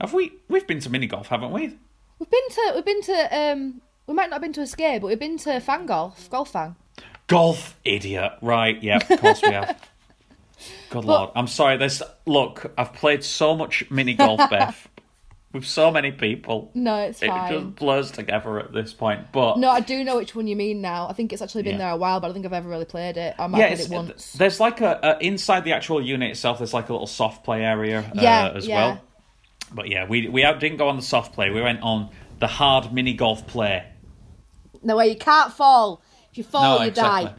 Have 0.00 0.12
we? 0.12 0.32
We've 0.48 0.66
been 0.66 0.80
to 0.80 0.90
mini 0.90 1.06
golf, 1.06 1.28
haven't 1.28 1.50
we? 1.52 1.76
We've 2.18 2.30
been 2.30 2.48
to. 2.50 2.72
We've 2.74 2.84
been 2.84 3.02
to. 3.02 3.36
Um, 3.38 3.80
we 4.06 4.14
might 4.14 4.30
not 4.30 4.34
have 4.34 4.42
been 4.42 4.52
to 4.54 4.62
Escape, 4.62 5.02
but 5.02 5.08
we've 5.08 5.18
been 5.18 5.38
to 5.38 5.60
Fan 5.60 5.86
Golf, 5.86 6.30
Golf 6.30 6.50
Fang. 6.52 6.76
Golf 7.26 7.76
idiot. 7.84 8.32
Right, 8.40 8.82
yeah, 8.82 8.96
of 9.06 9.20
course 9.20 9.42
we 9.42 9.50
have. 9.52 9.78
Good 10.90 11.04
lord. 11.04 11.30
I'm 11.36 11.46
sorry, 11.46 11.76
This 11.76 12.02
look, 12.26 12.72
I've 12.78 12.92
played 12.94 13.22
so 13.22 13.54
much 13.54 13.84
mini 13.90 14.14
golf, 14.14 14.38
Beth, 14.50 14.88
with 15.52 15.64
so 15.66 15.90
many 15.90 16.10
people. 16.10 16.70
No, 16.74 16.96
it's 17.02 17.22
It 17.22 17.28
fine. 17.28 17.52
just 17.52 17.76
blurs 17.76 18.10
together 18.10 18.58
at 18.58 18.72
this 18.72 18.92
point. 18.94 19.30
But 19.30 19.58
No, 19.58 19.68
I 19.70 19.80
do 19.80 20.02
know 20.02 20.16
which 20.16 20.34
one 20.34 20.46
you 20.46 20.56
mean 20.56 20.80
now. 20.80 21.06
I 21.06 21.12
think 21.12 21.32
it's 21.32 21.42
actually 21.42 21.62
been 21.64 21.72
Yeah. 21.72 21.78
there 21.78 21.90
a 21.90 21.96
while, 21.96 22.18
but 22.18 22.26
I 22.26 22.28
don't 22.30 22.34
think 22.42 22.46
I've 22.46 22.52
ever 22.54 22.68
really 22.68 22.86
played 22.86 23.18
it. 23.18 23.34
I 23.38 23.46
might 23.46 23.58
yeah, 23.58 23.68
played 23.74 23.80
it 23.80 23.90
once. 23.90 24.32
there's 24.32 24.58
like 24.58 24.80
a, 24.80 24.98
a 25.02 25.24
inside 25.24 25.64
the 25.64 25.74
actual 25.74 26.00
unit 26.00 26.30
itself. 26.30 26.58
There's 26.58 26.74
like 26.74 26.88
a 26.88 26.92
little 26.92 27.06
soft 27.06 27.44
play 27.44 27.62
area 27.62 28.00
uh, 28.00 28.10
Yeah, 28.14 28.52
as 28.54 28.66
yeah. 28.66 28.86
well. 28.86 29.00
But 29.72 29.88
yeah, 29.88 30.06
we 30.06 30.28
we 30.28 30.44
out, 30.44 30.60
didn't 30.60 30.78
go 30.78 30.88
on 30.88 30.96
the 30.96 31.02
soft 31.02 31.34
play. 31.34 31.50
We 31.50 31.60
went 31.60 31.82
on 31.82 32.10
the 32.38 32.46
hard 32.46 32.92
mini 32.92 33.14
golf 33.14 33.46
play. 33.46 33.84
No 34.82 34.96
way, 34.96 35.08
you 35.08 35.16
can't 35.16 35.52
fall. 35.52 36.02
If 36.30 36.38
you 36.38 36.44
fall, 36.44 36.78
no, 36.78 36.84
you 36.84 36.90
exactly. 36.90 37.30
die. 37.30 37.34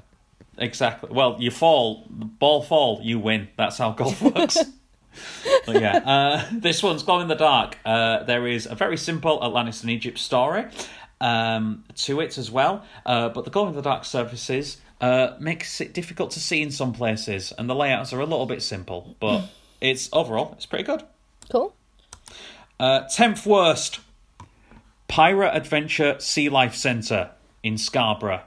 Exactly. 0.65 1.09
Well, 1.11 1.37
you 1.39 1.51
fall, 1.51 2.05
ball 2.09 2.61
fall, 2.61 2.99
you 3.01 3.19
win. 3.19 3.47
That's 3.57 3.77
how 3.77 3.91
golf 3.91 4.21
works. 4.35 4.57
but 5.65 5.81
yeah, 5.81 5.97
uh, 5.97 6.45
this 6.51 6.83
one's 6.83 7.03
glow 7.03 7.19
in 7.21 7.27
the 7.27 7.35
dark. 7.35 7.77
Uh, 7.85 8.23
there 8.23 8.45
is 8.45 8.65
a 8.65 8.75
very 8.75 8.97
simple 8.97 9.43
Atlantis 9.43 9.81
and 9.81 9.91
Egypt 9.91 10.17
story 10.17 10.65
um, 11.21 11.83
to 11.95 12.19
it 12.19 12.37
as 12.37 12.51
well, 12.51 12.83
uh, 13.05 13.29
but 13.29 13.45
the 13.45 13.51
glow 13.51 13.67
in 13.67 13.75
the 13.75 13.81
dark 13.81 14.05
surfaces 14.05 14.77
uh, 15.01 15.35
makes 15.39 15.79
it 15.81 15.93
difficult 15.93 16.31
to 16.31 16.39
see 16.39 16.61
in 16.61 16.71
some 16.71 16.93
places, 16.93 17.53
and 17.57 17.69
the 17.69 17.75
layouts 17.75 18.13
are 18.13 18.19
a 18.19 18.25
little 18.25 18.45
bit 18.45 18.61
simple. 18.61 19.15
But 19.19 19.43
it's 19.81 20.09
overall, 20.11 20.53
it's 20.53 20.65
pretty 20.65 20.83
good. 20.83 21.03
Cool. 21.49 21.73
Uh, 22.79 23.01
Tenth 23.09 23.45
worst, 23.45 23.99
Pirate 25.07 25.55
Adventure 25.55 26.17
Sea 26.19 26.49
Life 26.49 26.75
Centre 26.75 27.31
in 27.61 27.77
Scarborough. 27.77 28.41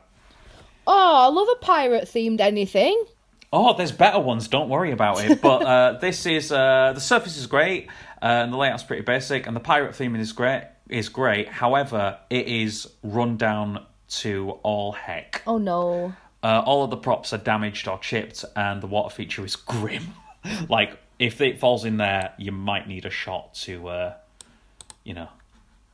Oh, 0.86 1.16
I 1.16 1.26
love 1.26 1.48
a 1.52 1.64
pirate 1.64 2.04
themed 2.04 2.40
anything. 2.40 3.04
Oh, 3.52 3.76
there's 3.76 3.92
better 3.92 4.18
ones. 4.18 4.48
Don't 4.48 4.70
worry 4.70 4.92
about 4.92 5.22
it. 5.22 5.42
But 5.42 5.62
uh, 5.62 5.92
this 6.00 6.24
is 6.24 6.50
uh, 6.50 6.92
the 6.94 7.00
surface 7.00 7.36
is 7.36 7.46
great, 7.46 7.88
uh, 8.22 8.26
and 8.26 8.52
the 8.52 8.56
layout's 8.56 8.82
pretty 8.82 9.02
basic, 9.02 9.46
and 9.46 9.54
the 9.54 9.60
pirate 9.60 9.92
theming 9.92 10.20
is 10.20 10.32
great. 10.32 10.64
Is 10.88 11.08
great. 11.08 11.48
However, 11.48 12.18
it 12.30 12.48
is 12.48 12.88
run 13.02 13.36
down 13.36 13.84
to 14.08 14.52
all 14.62 14.92
heck. 14.92 15.42
Oh 15.46 15.58
no. 15.58 16.14
Uh, 16.42 16.62
all 16.66 16.82
of 16.82 16.90
the 16.90 16.96
props 16.96 17.32
are 17.32 17.38
damaged 17.38 17.86
or 17.86 17.98
chipped, 17.98 18.44
and 18.56 18.82
the 18.82 18.86
water 18.86 19.14
feature 19.14 19.44
is 19.44 19.56
grim. 19.56 20.14
like 20.68 20.98
if 21.18 21.40
it 21.40 21.60
falls 21.60 21.84
in 21.84 21.98
there, 21.98 22.32
you 22.38 22.50
might 22.50 22.88
need 22.88 23.04
a 23.04 23.10
shot 23.10 23.54
to, 23.54 23.88
uh, 23.88 24.14
you 25.04 25.14
know, 25.14 25.28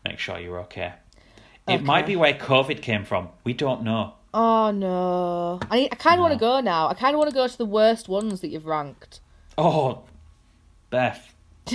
make 0.04 0.18
sure 0.18 0.38
you're 0.38 0.60
okay. 0.60 0.94
It 1.66 1.82
might 1.82 2.06
be 2.06 2.16
where 2.16 2.32
COVID 2.32 2.80
came 2.80 3.04
from. 3.04 3.28
We 3.44 3.52
don't 3.52 3.82
know. 3.82 4.14
Oh 4.32 4.70
no. 4.70 5.60
I 5.70 5.80
need, 5.80 5.92
I 5.92 5.96
kind 5.96 6.18
of 6.18 6.22
want 6.22 6.32
to 6.32 6.38
go 6.38 6.60
now. 6.60 6.88
I 6.88 6.94
kind 6.94 7.14
of 7.14 7.18
want 7.18 7.30
to 7.30 7.34
go 7.34 7.46
to 7.46 7.58
the 7.58 7.66
worst 7.66 8.08
ones 8.08 8.40
that 8.40 8.48
you've 8.48 8.66
ranked. 8.66 9.20
Oh, 9.56 10.04
Beth. 10.90 11.34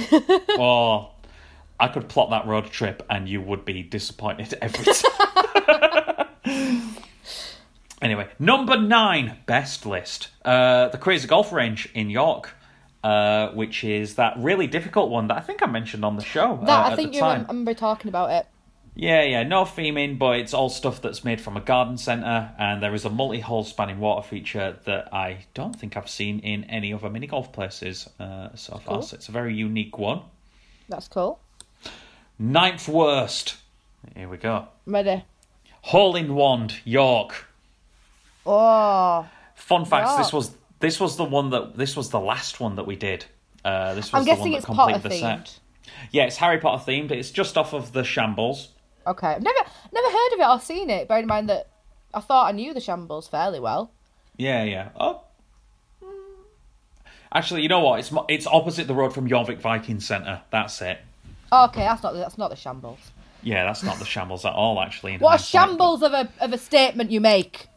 oh, 0.57 1.11
I 1.79 1.87
could 1.87 2.07
plot 2.09 2.29
that 2.31 2.47
road 2.47 2.67
trip 2.67 3.05
and 3.09 3.27
you 3.27 3.41
would 3.41 3.65
be 3.65 3.83
disappointed 3.83 4.53
every 4.61 4.85
time. 4.85 6.27
anyway, 8.01 8.29
number 8.39 8.77
nine, 8.77 9.37
best 9.45 9.85
list. 9.85 10.29
Uh, 10.45 10.89
the 10.89 10.97
Crazy 10.97 11.27
Golf 11.27 11.51
Range 11.51 11.89
in 11.93 12.09
York, 12.09 12.55
uh, 13.03 13.49
which 13.49 13.83
is 13.83 14.15
that 14.15 14.33
really 14.37 14.67
difficult 14.67 15.09
one 15.09 15.27
that 15.27 15.37
I 15.37 15.41
think 15.41 15.61
I 15.61 15.65
mentioned 15.65 16.05
on 16.05 16.15
the 16.15 16.23
show. 16.23 16.59
That 16.65 16.69
uh, 16.69 16.87
I 16.89 16.91
at 16.91 16.95
think 16.95 17.11
the 17.11 17.15
you 17.15 17.21
time. 17.21 17.41
remember, 17.47 17.73
talking 17.73 18.09
about 18.09 18.31
it. 18.31 18.47
Yeah, 18.95 19.23
yeah, 19.23 19.43
no 19.43 19.63
theming, 19.63 20.19
but 20.19 20.37
it's 20.37 20.53
all 20.53 20.69
stuff 20.69 21.01
that's 21.01 21.23
made 21.23 21.41
from 21.41 21.57
a 21.57 21.61
garden 21.61 21.97
centre, 21.97 22.51
and 22.59 22.81
there 22.81 22.93
is 22.93 23.05
a 23.05 23.09
multi-hole 23.09 23.63
spanning 23.63 23.99
water 23.99 24.27
feature 24.27 24.77
that 24.85 25.11
I 25.11 25.45
don't 25.55 25.75
think 25.75 25.97
I've 25.97 26.09
seen 26.09 26.39
in 26.39 26.63
any 26.65 26.93
other 26.93 27.09
mini 27.09 27.25
golf 27.25 27.51
places 27.51 28.07
uh, 28.19 28.49
so 28.55 28.73
far. 28.77 28.97
Cool. 28.97 29.01
So 29.01 29.15
it's 29.15 29.29
a 29.29 29.31
very 29.31 29.55
unique 29.55 29.97
one. 29.97 30.21
That's 30.89 31.07
cool. 31.07 31.39
Ninth 32.37 32.87
worst. 32.87 33.55
Here 34.15 34.29
we 34.29 34.37
go. 34.37 34.67
Ready. 34.85 35.23
Hole 35.81 36.15
in 36.15 36.35
Wand, 36.35 36.75
York. 36.85 37.47
Oh. 38.45 39.27
Fun 39.55 39.85
fact: 39.85 40.07
York. 40.07 40.17
this 40.19 40.31
was 40.33 40.51
This 40.83 40.99
was 40.99 41.15
the 41.15 41.23
one 41.23 41.51
that 41.51 41.77
this 41.77 41.95
was 41.95 42.09
the 42.09 42.19
last 42.19 42.59
one 42.59 42.75
that 42.75 42.85
we 42.85 42.97
did. 42.97 43.23
Uh, 43.63 43.93
this 43.93 44.11
was 44.11 44.19
I'm 44.19 44.25
the 44.25 44.41
one 44.41 44.51
that 44.51 44.57
it's 44.57 44.65
completed 44.65 45.01
Potter 45.01 45.07
the 45.07 45.17
set. 45.17 45.59
Yeah, 46.11 46.25
it's 46.25 46.35
Harry 46.35 46.57
Potter 46.57 46.83
themed. 46.91 47.11
It's 47.11 47.31
just 47.31 47.57
off 47.57 47.73
of 47.73 47.93
the 47.93 48.03
Shambles. 48.03 48.67
Okay, 49.07 49.27
I've 49.27 49.41
never 49.41 49.59
never 49.93 50.07
heard 50.09 50.33
of 50.33 50.39
it 50.41 50.45
or 50.45 50.59
seen 50.59 50.89
it. 50.89 51.07
Bearing 51.07 51.23
in 51.23 51.27
mind 51.29 51.47
that 51.47 51.69
I 52.13 52.19
thought 52.19 52.49
I 52.49 52.51
knew 52.51 52.73
the 52.73 52.81
Shambles 52.81 53.29
fairly 53.29 53.61
well. 53.61 53.91
Yeah, 54.35 54.65
yeah. 54.65 54.89
Oh. 54.99 55.21
Mm. 56.03 56.09
Actually, 57.33 57.61
you 57.61 57.69
know 57.69 57.79
what? 57.79 57.99
It's 57.99 58.11
it's 58.27 58.45
opposite 58.45 58.85
the 58.85 58.93
road 58.93 59.13
from 59.13 59.29
Jorvik 59.29 59.61
Viking 59.61 60.01
Centre. 60.01 60.41
That's 60.51 60.81
it. 60.81 60.99
Oh, 61.49 61.63
okay, 61.67 61.83
that's 61.83 62.03
not 62.03 62.13
that's 62.13 62.37
not 62.37 62.49
the 62.49 62.57
Shambles. 62.57 62.99
Yeah, 63.41 63.63
that's 63.63 63.83
not 63.83 63.99
the 63.99 64.05
Shambles 64.05 64.43
at 64.43 64.51
all. 64.51 64.81
Actually, 64.81 65.15
What 65.17 65.39
a 65.39 65.43
shambles 65.43 66.03
of 66.03 66.11
a 66.11 66.27
of 66.41 66.51
a 66.51 66.57
statement 66.57 67.09
you 67.09 67.21
make. 67.21 67.69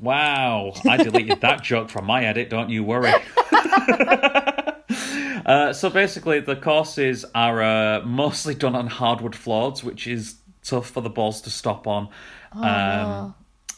Wow, 0.00 0.74
I 0.88 0.96
deleted 0.96 1.40
that 1.40 1.62
joke 1.70 1.88
from 1.88 2.04
my 2.06 2.24
edit. 2.24 2.50
Don't 2.50 2.70
you 2.70 2.82
worry. 2.84 3.12
uh, 5.46 5.72
so 5.72 5.90
basically, 5.90 6.40
the 6.40 6.56
courses 6.56 7.24
are 7.34 7.62
uh, 7.62 8.00
mostly 8.04 8.54
done 8.54 8.74
on 8.74 8.86
hardwood 8.86 9.34
floors, 9.36 9.84
which 9.84 10.06
is 10.06 10.36
tough 10.62 10.90
for 10.90 11.00
the 11.00 11.10
balls 11.10 11.40
to 11.42 11.50
stop 11.50 11.86
on. 11.86 12.08
Um, 12.52 13.34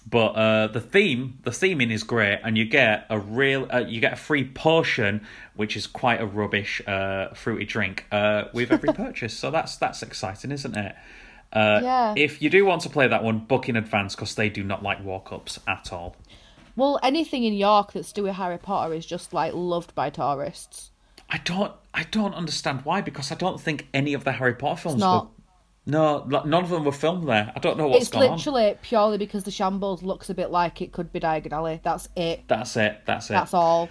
but 0.08 0.36
uh, 0.36 0.66
the 0.68 0.80
theme, 0.80 1.38
the 1.42 1.50
theming 1.50 1.90
is 1.90 2.04
great, 2.04 2.38
and 2.44 2.56
you 2.56 2.64
get 2.64 3.06
a 3.10 3.18
real, 3.18 3.66
uh, 3.72 3.78
you 3.78 4.00
get 4.00 4.12
a 4.12 4.16
free 4.16 4.44
potion, 4.48 5.26
which 5.56 5.76
is 5.76 5.88
quite 5.88 6.20
a 6.20 6.26
rubbish 6.26 6.80
uh, 6.86 7.34
fruity 7.34 7.64
drink 7.64 8.06
uh, 8.12 8.44
with 8.52 8.70
every 8.70 8.92
purchase. 8.92 9.34
So 9.34 9.50
that's 9.50 9.76
that's 9.76 10.02
exciting, 10.02 10.52
isn't 10.52 10.76
it? 10.76 10.94
Uh, 11.56 11.80
Yeah. 11.82 12.14
If 12.16 12.42
you 12.42 12.50
do 12.50 12.64
want 12.66 12.82
to 12.82 12.90
play 12.90 13.08
that 13.08 13.24
one, 13.24 13.38
book 13.38 13.68
in 13.68 13.76
advance 13.76 14.14
because 14.14 14.34
they 14.34 14.48
do 14.48 14.62
not 14.62 14.82
like 14.82 15.02
walk 15.02 15.32
ups 15.32 15.58
at 15.66 15.92
all. 15.92 16.16
Well, 16.76 17.00
anything 17.02 17.44
in 17.44 17.54
York 17.54 17.92
that's 17.92 18.08
to 18.08 18.14
do 18.14 18.22
with 18.24 18.34
Harry 18.34 18.58
Potter 18.58 18.92
is 18.92 19.06
just 19.06 19.32
like 19.32 19.54
loved 19.54 19.94
by 19.94 20.10
tourists. 20.10 20.90
I 21.30 21.38
don't, 21.38 21.72
I 21.94 22.04
don't 22.04 22.34
understand 22.34 22.84
why 22.84 23.00
because 23.00 23.32
I 23.32 23.34
don't 23.34 23.60
think 23.60 23.88
any 23.94 24.12
of 24.12 24.24
the 24.24 24.32
Harry 24.32 24.54
Potter 24.54 24.82
films. 24.82 25.00
not. 25.00 25.24
Were, 25.24 25.30
no, 25.88 26.24
none 26.26 26.64
of 26.64 26.68
them 26.68 26.84
were 26.84 26.92
filmed 26.92 27.28
there. 27.28 27.52
I 27.54 27.58
don't 27.60 27.78
know 27.78 27.86
what's 27.88 28.02
it's 28.02 28.10
going 28.10 28.28
on. 28.30 28.36
It's 28.36 28.46
literally 28.46 28.76
purely 28.82 29.18
because 29.18 29.44
the 29.44 29.50
Shambles 29.52 30.02
looks 30.02 30.28
a 30.28 30.34
bit 30.34 30.50
like 30.50 30.82
it 30.82 30.92
could 30.92 31.12
be 31.12 31.20
Diagon 31.20 31.52
Alley. 31.52 31.80
That's 31.82 32.08
it. 32.16 32.42
That's 32.48 32.76
it. 32.76 33.00
That's 33.06 33.30
it. 33.30 33.34
That's 33.34 33.54
all. 33.54 33.88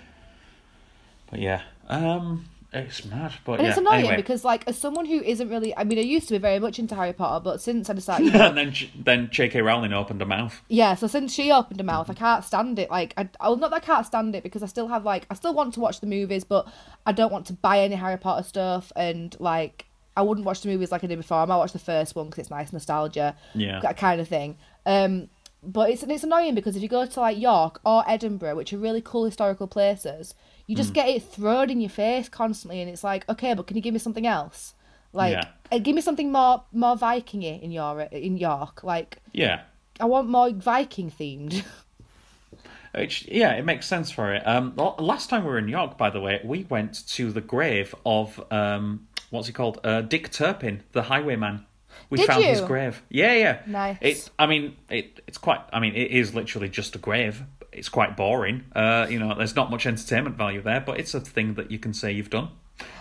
But 1.31 1.39
yeah, 1.39 1.61
um, 1.87 2.45
it's 2.79 3.05
mad. 3.05 3.33
But 3.45 3.53
And 3.53 3.63
yeah, 3.63 3.69
it's 3.69 3.77
annoying 3.77 3.99
anyway. 3.99 4.15
because, 4.17 4.43
like, 4.43 4.67
as 4.67 4.77
someone 4.77 5.05
who 5.05 5.21
isn't 5.21 5.49
really, 5.49 5.75
I 5.75 5.83
mean, 5.83 5.97
I 5.99 6.01
used 6.03 6.27
to 6.29 6.33
be 6.33 6.37
very 6.37 6.59
much 6.59 6.79
into 6.79 6.95
Harry 6.95 7.13
Potter, 7.13 7.43
but 7.43 7.61
since 7.61 7.89
I 7.89 7.93
decided, 7.93 8.25
you 8.27 8.31
know, 8.37 8.47
and 8.49 8.57
then 8.57 8.73
then 8.95 9.29
J.K. 9.31 9.61
Rowling 9.61 9.93
opened 9.93 10.21
her 10.21 10.25
mouth. 10.27 10.61
yeah, 10.67 10.95
so 10.95 11.07
since 11.07 11.33
she 11.33 11.51
opened 11.51 11.79
her 11.79 11.85
mouth, 11.85 12.09
I 12.09 12.13
can't 12.13 12.43
stand 12.43 12.77
it. 12.79 12.89
Like, 12.89 13.13
I, 13.17 13.29
oh, 13.41 13.55
not 13.55 13.71
that 13.71 13.77
I 13.83 13.85
can't 13.85 14.05
stand 14.05 14.35
it 14.35 14.43
because 14.43 14.63
I 14.63 14.67
still 14.67 14.87
have 14.87 15.03
like, 15.05 15.25
I 15.29 15.33
still 15.35 15.53
want 15.53 15.73
to 15.75 15.79
watch 15.79 15.99
the 15.99 16.07
movies, 16.07 16.43
but 16.43 16.67
I 17.05 17.11
don't 17.11 17.31
want 17.31 17.45
to 17.47 17.53
buy 17.53 17.79
any 17.79 17.95
Harry 17.95 18.17
Potter 18.17 18.43
stuff, 18.43 18.91
and 18.95 19.35
like, 19.39 19.85
I 20.17 20.21
wouldn't 20.21 20.45
watch 20.45 20.61
the 20.61 20.69
movies 20.69 20.91
like 20.91 21.03
I 21.03 21.07
did 21.07 21.17
before. 21.17 21.37
I 21.39 21.45
might 21.45 21.57
watch 21.57 21.73
the 21.73 21.79
first 21.79 22.15
one 22.15 22.27
because 22.27 22.39
it's 22.43 22.49
nice 22.49 22.71
nostalgia, 22.71 23.35
Yeah. 23.53 23.79
that 23.81 23.97
kind 23.97 24.21
of 24.21 24.27
thing. 24.27 24.57
Um, 24.85 25.29
but 25.65 25.89
it's 25.89 26.03
it's 26.03 26.23
annoying 26.23 26.55
because 26.55 26.75
if 26.75 26.81
you 26.83 26.89
go 26.89 27.05
to 27.05 27.19
like 27.19 27.37
York 27.37 27.79
or 27.85 28.03
Edinburgh, 28.07 28.55
which 28.55 28.71
are 28.73 28.77
really 28.77 29.01
cool 29.01 29.25
historical 29.25 29.67
places, 29.67 30.33
you 30.67 30.75
Mm. 30.75 30.77
just 30.77 30.93
get 30.93 31.09
it 31.09 31.23
thrown 31.23 31.69
in 31.69 31.81
your 31.81 31.89
face 31.89 32.29
constantly, 32.29 32.81
and 32.81 32.89
it's 32.89 33.03
like, 33.03 33.27
okay, 33.29 33.53
but 33.53 33.67
can 33.67 33.75
you 33.77 33.81
give 33.83 33.93
me 33.93 33.99
something 33.99 34.25
else? 34.27 34.73
Like, 35.13 35.33
Yeah. 35.33 35.47
uh, 35.71 35.77
give 35.79 35.95
me 35.95 36.01
something 36.01 36.31
more 36.31 36.63
more 36.71 36.95
Vikingy 36.95 37.61
in 37.61 37.71
York. 37.71 38.11
In 38.11 38.37
York, 38.37 38.83
like 38.83 39.17
Yeah. 39.33 39.61
I 39.99 40.05
want 40.05 40.27
more 40.29 40.49
Viking 40.51 41.09
themed. 41.11 41.63
Which, 42.93 43.27
yeah, 43.27 43.51
it 43.53 43.65
makes 43.65 43.85
sense 43.87 44.09
for 44.09 44.33
it. 44.33 44.41
Um, 44.47 44.73
last 44.99 45.29
time 45.29 45.43
we 45.43 45.49
were 45.49 45.57
in 45.57 45.67
York, 45.67 45.97
by 45.97 46.09
the 46.09 46.21
way, 46.21 46.39
we 46.45 46.63
went 46.69 47.05
to 47.09 47.29
the 47.31 47.41
grave 47.41 47.93
of 48.05 48.41
um, 48.51 49.07
what's 49.31 49.47
he 49.47 49.53
called? 49.53 49.81
Uh, 49.83 49.99
Dick 50.01 50.31
Turpin, 50.31 50.81
the 50.93 51.03
highwayman. 51.03 51.65
We 52.09 52.17
Did 52.17 52.27
found 52.27 52.43
his 52.43 52.61
grave. 52.61 53.01
Yeah, 53.09 53.33
yeah. 53.33 53.61
Nice. 53.65 53.97
It. 54.01 54.29
I 54.37 54.45
mean, 54.45 54.75
it. 54.89 55.21
It's 55.27 55.37
quite. 55.37 55.61
I 55.73 55.79
mean, 55.79 55.95
it 55.95 56.11
is 56.11 56.33
literally 56.35 56.69
just 56.69 56.95
a 56.95 56.99
grave. 56.99 57.43
It's 57.71 57.89
quite 57.89 58.15
boring. 58.15 58.63
Uh, 58.75 59.07
you 59.09 59.19
know, 59.19 59.35
there's 59.35 59.55
not 59.55 59.69
much 59.69 59.85
entertainment 59.85 60.37
value 60.37 60.61
there, 60.61 60.79
but 60.81 60.99
it's 60.99 61.13
a 61.13 61.19
thing 61.19 61.55
that 61.55 61.71
you 61.71 61.79
can 61.79 61.93
say 61.93 62.11
you've 62.11 62.29
done. 62.29 62.49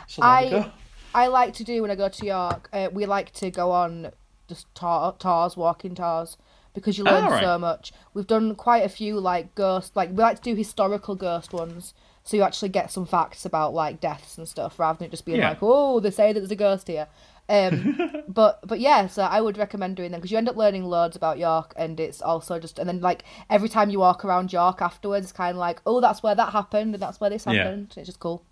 So 0.08 0.22
there 0.22 0.30
I 0.30 0.50
go. 0.50 0.70
I 1.14 1.26
like 1.28 1.54
to 1.54 1.64
do 1.64 1.80
when 1.82 1.90
I 1.90 1.94
go 1.94 2.08
to 2.08 2.26
York. 2.26 2.68
Uh, 2.72 2.88
we 2.92 3.06
like 3.06 3.32
to 3.34 3.50
go 3.50 3.70
on 3.70 4.10
just 4.48 4.72
tar- 4.74 5.14
tours, 5.18 5.56
walking 5.56 5.94
tours, 5.94 6.36
because 6.74 6.98
you 6.98 7.04
learn 7.04 7.24
Ah, 7.24 7.28
right. 7.28 7.42
so 7.42 7.56
much. 7.58 7.92
We've 8.14 8.26
done 8.26 8.56
quite 8.56 8.84
a 8.84 8.88
few 8.88 9.20
like 9.20 9.54
ghost, 9.54 9.94
like 9.94 10.10
we 10.10 10.16
like 10.16 10.38
to 10.38 10.42
do 10.42 10.54
historical 10.56 11.14
ghost 11.14 11.52
ones, 11.52 11.94
so 12.24 12.36
you 12.36 12.42
actually 12.42 12.70
get 12.70 12.90
some 12.90 13.06
facts 13.06 13.44
about 13.44 13.74
like 13.74 14.00
deaths 14.00 14.36
and 14.38 14.48
stuff 14.48 14.78
rather 14.78 14.98
than 14.98 15.06
it 15.06 15.10
just 15.12 15.24
being 15.24 15.38
Yeah. 15.38 15.50
like, 15.50 15.58
oh, 15.62 16.00
they 16.00 16.10
say 16.10 16.32
that 16.32 16.40
there's 16.40 16.50
a 16.50 16.56
ghost 16.56 16.88
here. 16.88 17.06
Um, 17.48 18.22
but 18.28 18.60
but 18.66 18.80
yeah, 18.80 19.06
so 19.06 19.22
I 19.22 19.40
would 19.40 19.58
recommend 19.58 19.96
doing 19.96 20.10
them 20.12 20.20
because 20.20 20.30
you 20.30 20.38
end 20.38 20.48
up 20.48 20.56
learning 20.56 20.84
loads 20.84 21.14
about 21.16 21.38
York, 21.38 21.74
and 21.76 22.00
it's 22.00 22.22
also 22.22 22.58
just 22.58 22.78
and 22.78 22.88
then 22.88 23.00
like 23.00 23.24
every 23.50 23.68
time 23.68 23.90
you 23.90 23.98
walk 23.98 24.24
around 24.24 24.52
York 24.52 24.80
afterwards, 24.80 25.24
it's 25.26 25.32
kind 25.32 25.50
of 25.50 25.56
like, 25.58 25.80
oh, 25.86 26.00
that's 26.00 26.22
where 26.22 26.34
that 26.34 26.52
happened, 26.52 26.94
and 26.94 27.02
that's 27.02 27.20
where 27.20 27.30
this 27.30 27.44
Yeah. 27.46 27.52
happened. 27.64 27.92
It's 27.96 28.06
just 28.06 28.20
cool. 28.20 28.42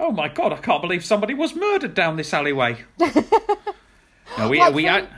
Oh 0.00 0.10
my 0.12 0.28
god! 0.28 0.52
I 0.52 0.58
can't 0.58 0.80
believe 0.82 1.04
somebody 1.04 1.34
was 1.34 1.54
murdered 1.54 1.94
down 1.94 2.16
this 2.16 2.32
alleyway. 2.32 2.78
no, 4.38 4.48
we 4.48 4.58
Like 4.60 4.74
we. 4.74 4.86
for- 4.86 5.08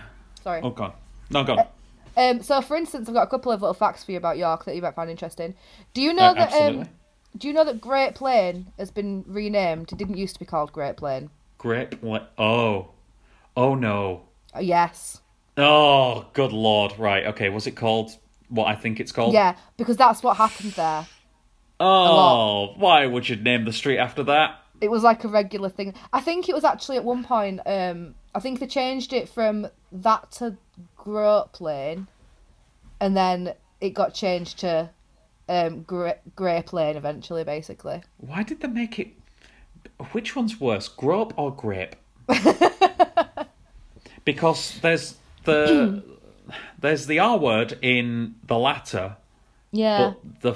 Sorry. 0.42 0.60
oh 0.62 0.70
god. 0.70 0.92
No, 1.30 1.44
go 1.44 1.56
on. 1.56 1.66
Um, 2.16 2.42
so, 2.42 2.60
for 2.60 2.76
instance, 2.76 3.08
I've 3.08 3.14
got 3.14 3.22
a 3.26 3.30
couple 3.30 3.50
of 3.50 3.60
little 3.60 3.74
facts 3.74 4.04
for 4.04 4.12
you 4.12 4.18
about 4.18 4.36
York 4.38 4.64
that 4.66 4.76
you 4.76 4.82
might 4.82 4.94
find 4.94 5.10
interesting. 5.10 5.54
Do 5.94 6.02
you 6.02 6.12
know 6.12 6.26
Uh, 6.26 6.34
that? 6.34 6.52
Um, 6.52 6.88
do 7.36 7.48
you 7.48 7.54
know 7.54 7.64
that 7.64 7.80
Grape 7.80 8.20
Lane 8.20 8.66
has 8.78 8.90
been 8.90 9.24
renamed? 9.26 9.90
It 9.92 9.98
didn't 9.98 10.16
used 10.16 10.34
to 10.34 10.38
be 10.40 10.46
called 10.46 10.72
Grape 10.72 11.02
Lane. 11.02 11.30
Great. 11.58 12.00
Pla- 12.00 12.26
Oh. 12.38 12.90
Oh 13.56 13.74
no. 13.74 14.22
Uh, 14.54 14.60
yes. 14.60 15.20
Oh, 15.56 16.26
good 16.32 16.52
lord. 16.52 16.98
Right. 16.98 17.26
Okay. 17.26 17.48
Was 17.48 17.66
it 17.66 17.72
called 17.72 18.16
what 18.48 18.66
I 18.66 18.74
think 18.74 19.00
it's 19.00 19.12
called? 19.12 19.34
Yeah, 19.34 19.56
because 19.76 19.96
that's 19.96 20.22
what 20.22 20.36
happened 20.36 20.72
there. 20.72 21.06
Oh, 21.80 22.74
why 22.76 23.06
would 23.06 23.28
you 23.28 23.36
name 23.36 23.64
the 23.64 23.72
street 23.72 23.98
after 23.98 24.22
that? 24.24 24.60
It 24.80 24.90
was 24.90 25.02
like 25.02 25.24
a 25.24 25.28
regular 25.28 25.68
thing. 25.68 25.94
I 26.12 26.20
think 26.20 26.48
it 26.48 26.54
was 26.54 26.64
actually 26.64 26.96
at 26.96 27.04
one 27.04 27.24
point. 27.24 27.60
Um, 27.66 28.14
I 28.34 28.40
think 28.40 28.60
they 28.60 28.66
changed 28.66 29.12
it 29.12 29.28
from 29.28 29.68
that 29.92 30.30
to 30.32 30.56
Great 30.96 31.46
Plain, 31.52 32.08
and 33.00 33.16
then 33.16 33.54
it 33.80 33.90
got 33.90 34.14
changed 34.14 34.58
to 34.60 34.90
um, 35.48 35.82
Grey, 35.82 36.18
Grape 36.36 36.72
Lane 36.72 36.96
eventually, 36.96 37.44
basically. 37.44 38.02
Why 38.18 38.42
did 38.42 38.60
they 38.60 38.68
make 38.68 38.98
it? 38.98 39.08
Which 40.12 40.34
one's 40.34 40.60
worse, 40.60 40.88
grope 40.88 41.34
or 41.36 41.54
grape? 41.54 41.96
because 44.24 44.78
there's 44.80 45.16
the 45.44 46.02
there's 46.80 47.06
the 47.06 47.18
R 47.18 47.38
word 47.38 47.78
in 47.82 48.34
the 48.46 48.58
latter, 48.58 49.16
Yeah. 49.72 50.14
but 50.32 50.40
the 50.42 50.54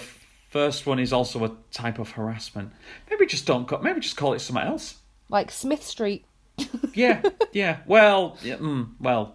first 0.51 0.87
one 0.87 0.99
is 0.99 1.13
also 1.13 1.45
a 1.45 1.53
type 1.73 1.99
of 1.99 2.11
harassment. 2.13 2.73
Maybe 3.11 3.27
just 3.27 3.47
don't. 3.47 3.67
Call, 3.69 3.81
maybe 3.81 4.01
just 4.01 4.17
call 4.17 4.33
it 4.35 4.41
something 4.41 4.65
else. 4.67 4.97
Like 5.29 5.51
Smith 5.51 5.83
Street. 5.85 6.25
Yeah, 6.95 7.23
yeah. 7.53 7.79
Well, 7.87 8.37
yeah, 8.43 8.57
mm, 8.57 8.89
well. 8.99 9.35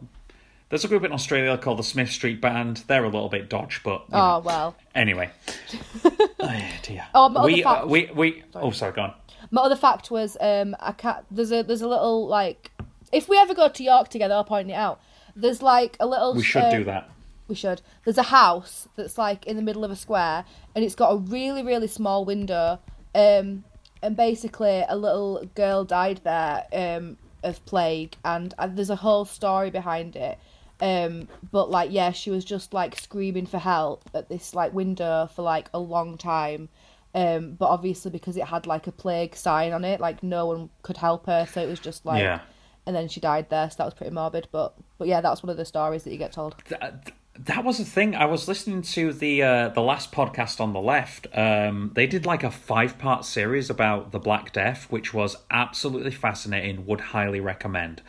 There's 0.67 0.83
a 0.83 0.87
group 0.87 1.03
in 1.03 1.11
Australia 1.13 1.55
called 1.57 1.77
the 1.79 1.83
Smith 1.83 2.09
Street 2.09 2.41
Band. 2.41 2.83
They're 2.87 3.03
a 3.03 3.07
little 3.09 3.29
bit 3.29 3.47
dodge, 3.47 3.81
but 3.83 4.03
you 4.09 4.15
know. 4.17 4.37
Oh, 4.37 4.39
well. 4.43 4.75
Anyway. 4.95 5.29
oh 6.03 6.61
dear. 6.81 7.05
Oh, 7.13 7.29
my 7.29 7.45
we, 7.45 7.63
other 7.63 7.69
uh, 7.69 7.75
fact- 7.75 7.87
we 7.87 8.09
we 8.13 8.43
oh 8.55 8.71
sorry, 8.71 8.91
go 8.93 9.03
on. 9.03 9.13
My 9.51 9.61
other 9.61 9.75
fact 9.77 10.09
was 10.11 10.35
um 10.41 10.75
I 10.79 10.91
can't 10.91 11.23
there's 11.31 11.51
a 11.51 11.61
there's 11.63 11.83
a 11.83 11.87
little 11.87 12.27
like 12.27 12.71
if 13.13 13.29
we 13.29 13.37
ever 13.37 13.53
go 13.53 13.69
to 13.69 13.83
York 13.83 14.09
together 14.09 14.33
I'll 14.33 14.43
point 14.43 14.69
it 14.69 14.73
out. 14.73 14.99
There's 15.35 15.61
like 15.61 15.97
a 15.99 16.05
little 16.05 16.35
We 16.35 16.43
should 16.43 16.63
uh, 16.63 16.71
do 16.71 16.83
that. 16.85 17.09
We 17.47 17.55
should. 17.55 17.81
There's 18.03 18.17
a 18.17 18.23
house 18.23 18.87
that's 18.95 19.17
like 19.17 19.45
in 19.45 19.55
the 19.55 19.61
middle 19.61 19.83
of 19.83 19.91
a 19.91 19.95
square 19.95 20.45
and 20.75 20.83
it's 20.83 20.95
got 20.95 21.11
a 21.11 21.17
really 21.17 21.63
really 21.63 21.87
small 21.87 22.25
window 22.25 22.79
um 23.15 23.63
and 24.01 24.17
basically 24.17 24.83
a 24.87 24.95
little 24.95 25.45
girl 25.55 25.85
died 25.85 26.21
there 26.23 26.65
um 26.73 27.17
of 27.43 27.63
plague 27.65 28.15
and 28.23 28.53
uh, 28.57 28.67
there's 28.67 28.89
a 28.89 28.95
whole 28.97 29.25
story 29.25 29.69
behind 29.69 30.15
it. 30.15 30.37
Um 30.81 31.27
but 31.51 31.69
like 31.69 31.91
yeah 31.91 32.11
she 32.11 32.31
was 32.31 32.43
just 32.45 32.73
like 32.73 32.97
screaming 32.99 33.45
for 33.45 33.59
help 33.59 34.09
at 34.13 34.29
this 34.29 34.55
like 34.55 34.73
window 34.73 35.29
for 35.35 35.41
like 35.41 35.69
a 35.73 35.79
long 35.79 36.17
time. 36.17 36.69
Um, 37.15 37.53
but 37.53 37.67
obviously 37.67 38.09
because 38.09 38.37
it 38.37 38.45
had 38.45 38.65
like 38.65 38.87
a 38.87 38.91
plague 38.91 39.35
sign 39.35 39.71
on 39.71 39.85
it, 39.85 39.99
like 39.99 40.23
no 40.23 40.47
one 40.47 40.69
could 40.81 40.97
help 40.97 41.27
her, 41.27 41.45
so 41.45 41.61
it 41.61 41.67
was 41.69 41.79
just 41.79 42.05
like, 42.07 42.21
Yeah. 42.23 42.39
And 42.85 42.95
then 42.95 43.07
she 43.07 43.19
died 43.19 43.49
there, 43.49 43.69
so 43.69 43.77
that 43.77 43.85
was 43.85 43.93
pretty 43.93 44.13
morbid. 44.13 44.47
But 44.51 44.75
but 44.97 45.07
yeah, 45.07 45.21
that's 45.21 45.43
one 45.43 45.49
of 45.49 45.57
the 45.57 45.65
stories 45.65 46.03
that 46.03 46.11
you 46.11 46.17
get 46.17 46.31
told. 46.31 46.55
That, 46.69 47.11
that 47.39 47.63
was 47.63 47.77
the 47.79 47.85
thing. 47.85 48.15
I 48.15 48.25
was 48.25 48.47
listening 48.47 48.81
to 48.83 49.13
the 49.13 49.41
uh, 49.43 49.69
the 49.69 49.81
last 49.81 50.11
podcast 50.11 50.59
on 50.59 50.73
the 50.73 50.81
left. 50.81 51.27
Um, 51.33 51.91
they 51.95 52.07
did 52.07 52.25
like 52.25 52.43
a 52.43 52.51
five 52.51 52.97
part 52.97 53.25
series 53.25 53.69
about 53.69 54.11
the 54.11 54.19
Black 54.19 54.53
Death, 54.53 54.87
which 54.89 55.13
was 55.13 55.37
absolutely 55.49 56.11
fascinating. 56.11 56.85
Would 56.85 57.01
highly 57.01 57.39
recommend. 57.39 58.01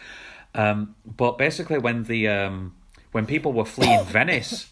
Um, 0.55 0.95
but 1.05 1.39
basically, 1.39 1.79
when 1.79 2.05
the 2.05 2.29
um, 2.29 2.75
when 3.13 3.27
people 3.27 3.53
were 3.53 3.65
fleeing 3.65 4.05
Venice, 4.05 4.71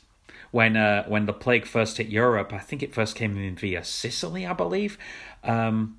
when 0.52 0.76
uh, 0.76 1.04
when 1.06 1.26
the 1.26 1.32
plague 1.32 1.66
first 1.66 1.96
hit 1.96 2.08
Europe. 2.08 2.52
I 2.52 2.58
think 2.58 2.82
it 2.82 2.94
first 2.94 3.16
came 3.16 3.36
in 3.36 3.56
via 3.56 3.82
Sicily, 3.82 4.46
I 4.46 4.52
believe. 4.52 4.96
Um, 5.42 5.98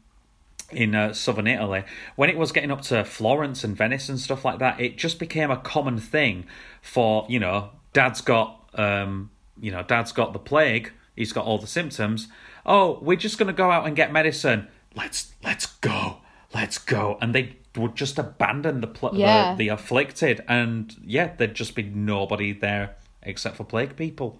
in 0.71 0.95
uh, 0.95 1.13
southern 1.13 1.47
Italy, 1.47 1.83
when 2.15 2.29
it 2.29 2.37
was 2.37 2.51
getting 2.51 2.71
up 2.71 2.81
to 2.83 3.03
Florence 3.03 3.63
and 3.63 3.75
Venice 3.75 4.09
and 4.09 4.19
stuff 4.19 4.43
like 4.45 4.59
that, 4.59 4.79
it 4.79 4.97
just 4.97 5.19
became 5.19 5.51
a 5.51 5.57
common 5.57 5.97
thing 5.99 6.45
for 6.81 7.25
you 7.29 7.39
know, 7.39 7.69
dad's 7.93 8.21
got 8.21 8.59
um, 8.75 9.29
you 9.59 9.71
know, 9.71 9.83
dad's 9.83 10.11
got 10.11 10.33
the 10.33 10.39
plague, 10.39 10.91
he's 11.15 11.31
got 11.33 11.45
all 11.45 11.57
the 11.57 11.67
symptoms. 11.67 12.27
Oh, 12.65 12.99
we're 13.01 13.17
just 13.17 13.37
gonna 13.37 13.53
go 13.53 13.69
out 13.71 13.85
and 13.85 13.95
get 13.95 14.11
medicine. 14.11 14.67
Let's 14.95 15.33
let's 15.43 15.65
go, 15.65 16.17
let's 16.53 16.77
go, 16.77 17.17
and 17.21 17.33
they 17.35 17.57
would 17.75 17.95
just 17.95 18.17
abandon 18.19 18.81
the 18.81 18.87
pl- 18.87 19.11
Yeah. 19.15 19.51
the, 19.55 19.57
the 19.65 19.67
afflicted, 19.69 20.43
and 20.47 20.95
yeah, 21.05 21.31
there'd 21.37 21.55
just 21.55 21.75
be 21.75 21.83
nobody 21.83 22.53
there 22.53 22.95
except 23.23 23.55
for 23.57 23.63
plague 23.63 23.95
people. 23.95 24.39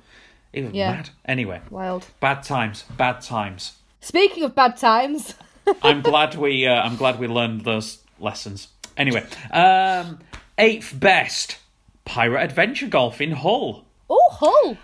It 0.52 0.66
was 0.66 0.74
Yeah. 0.74 0.92
mad. 0.92 1.10
Anyway, 1.26 1.62
Wild. 1.72 2.08
bad 2.20 2.44
times, 2.44 2.84
bad 2.98 3.22
times. 3.22 3.78
Speaking 4.02 4.44
of 4.44 4.54
bad 4.54 4.78
times, 4.78 5.34
I'm 5.82 6.02
glad 6.02 6.36
we 6.36 6.68
uh, 6.68 6.74
I'm 6.82 6.96
glad 6.96 7.20
we 7.20 7.28
learned 7.28 7.62
those 7.62 8.00
lessons. 8.20 8.68
Anyway, 8.98 9.26
um, 9.52 10.20
eighth 10.58 10.98
best 11.00 11.58
pirate 12.06 12.44
adventure 12.44 12.88
golf 12.88 13.22
in 13.22 13.32
Hull. 13.32 13.86
oh 14.10 14.30
Hull. 14.32 14.78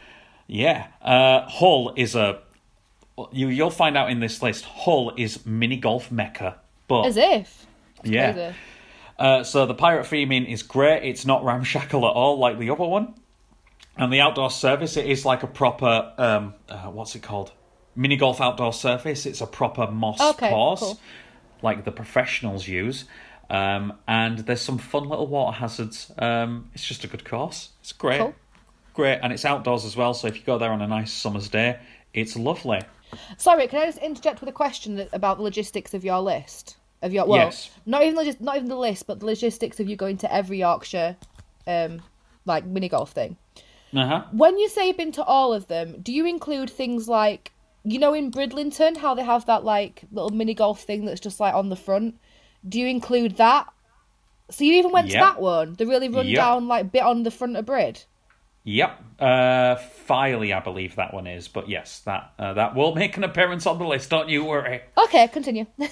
Yeah, 0.48 0.88
uh, 1.02 1.42
Hull 1.48 1.94
is 1.96 2.16
a 2.16 2.40
you 3.32 3.50
you'll 3.50 3.70
find 3.70 3.98
out 3.98 4.10
in 4.10 4.20
this 4.20 4.42
list. 4.42 4.66
Hull 4.66 5.14
is 5.18 5.46
mini 5.46 5.78
golf 5.78 6.12
mecca, 6.12 6.58
but 6.88 7.04
As 7.06 7.18
if. 7.18 7.66
yeah. 8.04 8.54
Uh, 9.18 9.44
so 9.44 9.66
the 9.66 9.74
pirate 9.74 10.06
theming 10.06 10.48
is 10.48 10.64
great. 10.64 11.04
It's 11.04 11.26
not 11.26 11.44
ramshackle 11.44 12.06
at 12.06 12.12
all 12.14 12.40
like 12.40 12.58
the 12.58 12.70
other 12.70 12.86
one. 12.86 13.16
And 13.98 14.14
the 14.14 14.22
outdoor 14.22 14.50
service, 14.50 14.96
it 14.96 15.06
is 15.08 15.26
like 15.26 15.44
a 15.44 15.48
proper 15.48 16.14
um, 16.18 16.54
uh, 16.70 16.84
what's 16.86 17.16
it 17.16 17.22
called? 17.22 17.52
Mini 18.00 18.16
golf 18.16 18.40
outdoor 18.40 18.72
surface. 18.72 19.26
It's 19.26 19.42
a 19.42 19.46
proper 19.46 19.92
moss 19.92 20.22
Okay, 20.22 20.50
course, 20.50 20.80
cool. 20.80 21.00
like 21.62 21.84
the 21.84 21.92
professionals 21.92 22.66
use. 22.66 23.04
Um, 23.50 23.94
and 24.08 24.40
there's 24.40 24.62
some 24.62 24.78
fun 24.78 25.10
little 25.10 25.28
water 25.28 25.58
hazards. 25.58 26.10
Um, 26.18 26.70
it's 26.74 26.86
just 26.86 27.04
a 27.04 27.08
good 27.08 27.26
course. 27.26 27.70
It's 27.82 27.92
great, 27.92 28.20
Cool. 28.20 28.34
great, 28.94 29.20
and 29.22 29.34
it's 29.34 29.44
outdoors 29.44 29.84
as 29.84 29.98
well. 29.98 30.14
So 30.14 30.28
if 30.28 30.38
you 30.38 30.44
go 30.44 30.58
there 30.58 30.72
on 30.72 30.82
a 30.82 30.88
nice 30.88 31.12
summer's 31.12 31.50
day, 31.50 31.78
it's 32.14 32.38
lovely. 32.38 32.82
Sorry, 33.38 33.68
can 33.68 33.82
I 33.82 33.86
just 33.88 33.98
interject 33.98 34.40
with 34.40 34.48
a 34.50 34.54
question 34.54 34.96
that, 34.96 35.10
about 35.12 35.38
the 35.38 35.44
logistics 35.44 35.94
of 35.94 36.06
your 36.06 36.22
list? 36.22 36.78
Of 37.02 37.12
your 37.12 37.26
well, 37.26 37.40
Yes. 37.48 37.70
not 37.86 38.04
even 38.04 38.16
logis- 38.16 38.40
not 38.40 38.56
even 38.56 38.70
the 38.70 38.78
list, 38.78 39.08
but 39.08 39.20
the 39.20 39.26
logistics 39.26 39.80
of 39.82 39.90
you 39.90 39.96
going 39.98 40.18
to 40.20 40.34
every 40.34 40.60
Yorkshire, 40.60 41.18
um, 41.68 42.02
like 42.46 42.66
mini 42.66 42.88
golf 42.88 43.12
thing. 43.12 43.36
Uh 43.94 44.06
huh. 44.06 44.24
When 44.32 44.58
you 44.58 44.70
say 44.70 44.88
you've 44.88 44.98
been 44.98 45.12
to 45.14 45.24
all 45.24 45.52
of 45.54 45.68
them, 45.68 46.00
do 46.02 46.14
you 46.14 46.26
include 46.26 46.70
things 46.70 47.10
like 47.10 47.52
you 47.84 48.00
know 48.00 48.14
in 48.14 48.30
Bridlington 48.32 48.96
how 48.98 49.14
they 49.16 49.24
have 49.24 49.46
that 49.46 49.64
like 49.64 50.04
little 50.12 50.30
mini 50.32 50.54
golf 50.54 50.82
thing 50.84 51.06
that's 51.06 51.22
just 51.22 51.40
like 51.40 51.54
on 51.54 51.70
the 51.70 51.76
front? 51.76 52.16
Do 52.68 52.80
you 52.80 52.88
include 52.88 53.38
that? 53.38 53.68
So 54.52 54.64
you 54.64 54.74
even 54.74 54.92
went 54.92 55.08
Yep. 55.08 55.14
to 55.14 55.20
that 55.34 55.42
one, 55.42 55.74
the 55.74 55.86
really 55.86 56.10
run 56.10 56.28
Yep. 56.28 56.36
down 56.38 56.68
like 56.68 56.92
bit 56.92 57.04
on 57.04 57.24
the 57.24 57.32
front 57.32 57.56
of 57.56 57.66
Brid. 57.66 58.04
Yep, 58.66 59.00
uh, 59.20 59.76
Filey, 59.78 60.52
I 60.54 60.60
believe 60.60 60.96
that 60.98 61.14
one 61.14 61.26
is. 61.28 61.48
But 61.48 61.70
yes, 61.70 62.02
that 62.02 62.34
uh, 62.38 62.54
that 62.54 62.76
will 62.76 62.94
make 62.94 63.16
an 63.18 63.24
appearance 63.24 63.66
on 63.66 63.80
the 63.80 63.86
list. 63.86 64.10
Don't 64.10 64.30
you 64.30 64.44
worry. 64.44 64.82
Okay, 64.98 65.28
continue. 65.28 65.66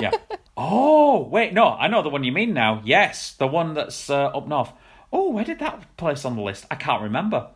Yeah. 0.00 0.10
oh 0.56 1.22
wait, 1.28 1.52
no, 1.54 1.68
I 1.68 1.88
know 1.88 2.02
the 2.02 2.08
one 2.10 2.22
you 2.24 2.32
mean 2.32 2.52
now. 2.52 2.82
Yes, 2.84 3.32
the 3.32 3.46
one 3.46 3.74
that's 3.74 4.10
uh, 4.10 4.26
up 4.26 4.46
north. 4.46 4.72
Oh, 5.12 5.30
where 5.30 5.44
did 5.44 5.58
that 5.60 5.96
place 5.96 6.24
on 6.24 6.36
the 6.36 6.42
list? 6.42 6.66
I 6.70 6.74
can't 6.74 7.02
remember. 7.02 7.48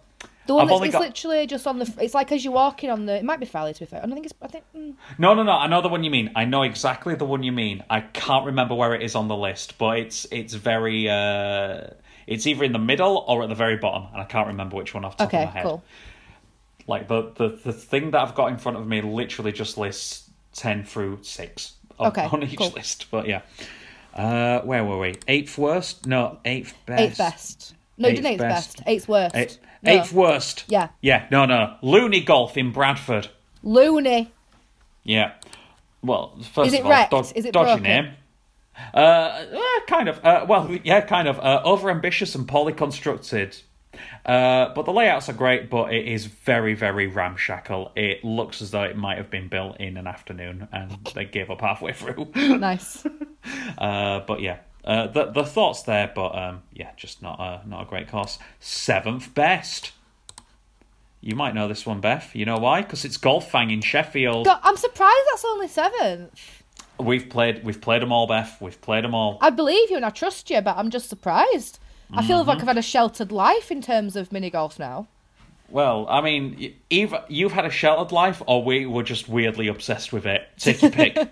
The 0.50 0.54
one 0.54 0.62
I've 0.64 0.68
that's 0.70 0.84
it's 0.86 0.92
got- 0.92 1.02
literally 1.02 1.46
just 1.46 1.66
on 1.66 1.78
the. 1.78 1.94
It's 2.00 2.14
like 2.14 2.32
as 2.32 2.44
you're 2.44 2.52
walking 2.52 2.90
on 2.90 3.06
the. 3.06 3.16
It 3.16 3.24
might 3.24 3.40
be 3.40 3.46
Farley 3.46 3.72
to 3.72 3.80
be 3.80 3.86
fair. 3.86 4.00
I 4.02 4.06
don't 4.06 4.14
think 4.14 4.26
it's. 4.26 4.34
I 4.42 4.48
think. 4.48 4.64
Mm, 4.76 4.94
No, 5.18 5.34
no, 5.34 5.42
no. 5.42 5.52
I 5.52 5.66
know 5.68 5.80
the 5.80 5.88
one 5.88 6.02
you 6.04 6.10
mean. 6.10 6.30
I 6.34 6.44
know 6.44 6.62
exactly 6.62 7.14
the 7.14 7.24
one 7.24 7.42
you 7.42 7.52
mean. 7.52 7.84
I 7.88 8.00
can't 8.00 8.46
remember 8.46 8.74
where 8.74 8.94
it 8.94 9.02
is 9.02 9.14
on 9.14 9.28
the 9.28 9.36
list, 9.36 9.78
but 9.78 9.98
it's 9.98 10.26
it's 10.30 10.54
very. 10.54 11.08
Uh, 11.08 11.88
it's 12.26 12.46
either 12.46 12.64
in 12.64 12.72
the 12.72 12.78
middle 12.78 13.24
or 13.28 13.42
at 13.42 13.48
the 13.48 13.54
very 13.54 13.76
bottom, 13.76 14.08
and 14.12 14.20
I 14.20 14.24
can't 14.24 14.46
remember 14.48 14.76
which 14.76 14.92
one 14.94 15.04
off 15.04 15.16
the 15.16 15.24
top 15.24 15.32
of 15.32 15.38
okay, 15.38 15.44
my 15.46 15.50
head. 15.52 15.62
cool. 15.64 15.82
Like 16.86 17.08
the, 17.08 17.32
the 17.36 17.48
the 17.50 17.72
thing 17.72 18.10
that 18.12 18.20
I've 18.20 18.34
got 18.34 18.48
in 18.50 18.58
front 18.58 18.76
of 18.78 18.86
me 18.86 19.00
literally 19.02 19.52
just 19.52 19.78
lists 19.78 20.28
ten 20.52 20.82
through 20.84 21.20
six 21.22 21.74
on, 21.98 22.08
Okay, 22.08 22.24
on 22.30 22.42
each 22.42 22.58
cool. 22.58 22.70
list. 22.70 23.06
But 23.10 23.26
yeah, 23.28 23.42
uh, 24.14 24.60
where 24.62 24.84
were 24.84 24.98
we? 24.98 25.14
Eighth 25.28 25.56
worst? 25.58 26.06
No, 26.06 26.38
eighth 26.44 26.74
best. 26.86 27.00
Eighth 27.02 27.18
best. 27.18 27.74
No, 27.98 28.08
you 28.08 28.14
didn't 28.16 28.26
Eighth 28.26 28.32
eighth 28.34 28.38
best. 28.40 28.76
best. 28.78 28.88
Eighth 28.88 29.08
worst. 29.08 29.36
Eight- 29.36 29.58
No. 29.82 29.92
Eighth 29.92 30.12
worst. 30.12 30.64
Yeah. 30.68 30.88
Yeah. 31.00 31.26
No, 31.30 31.46
no. 31.46 31.76
Looney 31.82 32.20
Golf 32.20 32.56
in 32.56 32.70
Bradford. 32.72 33.28
Looney. 33.62 34.30
Yeah. 35.04 35.32
Well, 36.02 36.38
first 36.52 36.68
Is 36.68 36.74
it 36.74 36.80
of 36.80 36.86
all, 36.86 36.92
wrecked? 36.92 37.10
dod- 37.10 37.32
Is 37.34 37.44
it 37.44 37.52
dodgy 37.52 37.66
broken? 37.66 37.82
name. 37.82 38.10
Uh, 38.94 38.96
uh, 38.96 39.60
kind 39.86 40.08
of. 40.08 40.24
Uh, 40.24 40.46
well, 40.48 40.70
yeah, 40.84 41.00
kind 41.02 41.28
of. 41.28 41.38
Uh, 41.38 41.62
overambitious 41.64 42.34
and 42.34 42.46
poorly 42.48 42.72
constructed. 42.72 43.56
Uh, 44.24 44.72
but 44.74 44.84
the 44.84 44.92
layouts 44.92 45.28
are 45.28 45.32
great, 45.34 45.68
but 45.68 45.92
it 45.92 46.06
is 46.06 46.26
very, 46.26 46.74
very 46.74 47.06
ramshackle. 47.06 47.92
It 47.96 48.24
looks 48.24 48.62
as 48.62 48.70
though 48.70 48.84
it 48.84 48.96
might 48.96 49.18
have 49.18 49.30
been 49.30 49.48
built 49.48 49.78
in 49.80 49.96
an 49.96 50.06
afternoon, 50.06 50.68
and 50.72 50.96
they 51.14 51.24
gave 51.24 51.50
up 51.50 51.60
halfway 51.60 51.92
through. 51.92 52.28
Nice. 52.36 53.04
uh, 53.78 54.20
but 54.20 54.40
yeah, 54.40 54.58
uh, 54.84 55.06
the 55.08 55.26
the 55.26 55.44
thoughts 55.44 55.82
there, 55.82 56.10
but 56.14 56.34
um, 56.36 56.62
yeah, 56.72 56.90
just 56.96 57.22
not 57.22 57.38
a 57.40 57.68
not 57.68 57.82
a 57.82 57.84
great 57.86 58.08
course. 58.08 58.38
Seventh 58.60 59.34
best. 59.34 59.92
You 61.22 61.36
might 61.36 61.54
know 61.54 61.68
this 61.68 61.84
one, 61.84 62.00
Beth. 62.00 62.34
You 62.34 62.46
know 62.46 62.56
why? 62.58 62.80
Because 62.80 63.04
it's 63.04 63.18
Golf 63.18 63.50
Fang 63.50 63.70
in 63.70 63.82
Sheffield. 63.82 64.46
God, 64.46 64.58
I'm 64.62 64.76
surprised 64.78 65.26
that's 65.30 65.44
only 65.44 65.68
seventh. 65.68 66.62
We've 66.98 67.28
played 67.28 67.62
we've 67.62 67.80
played 67.80 68.00
them 68.02 68.10
all, 68.12 68.26
Beth. 68.26 68.56
We've 68.60 68.80
played 68.80 69.04
them 69.04 69.14
all. 69.14 69.36
I 69.42 69.50
believe 69.50 69.90
you 69.90 69.96
and 69.96 70.04
I 70.06 70.10
trust 70.10 70.48
you, 70.50 70.60
but 70.62 70.76
I'm 70.78 70.88
just 70.90 71.08
surprised. 71.10 71.78
I 72.12 72.26
feel 72.26 72.40
Mm-hmm. 72.40 72.48
like 72.48 72.58
I've 72.60 72.66
had 72.66 72.78
a 72.78 72.82
sheltered 72.82 73.30
life 73.30 73.70
in 73.70 73.80
terms 73.82 74.16
of 74.16 74.32
mini 74.32 74.50
golf 74.50 74.78
now. 74.78 75.06
Well, 75.68 76.06
I 76.08 76.20
mean, 76.20 76.74
either 76.88 77.22
you've 77.28 77.52
had 77.52 77.64
a 77.64 77.70
sheltered 77.70 78.10
life, 78.12 78.42
or 78.46 78.64
we 78.64 78.84
were 78.86 79.04
just 79.04 79.28
weirdly 79.28 79.68
obsessed 79.68 80.12
with 80.12 80.26
it. 80.26 80.42
Take 80.58 80.82
your 80.82 80.90
pick. 80.90 81.14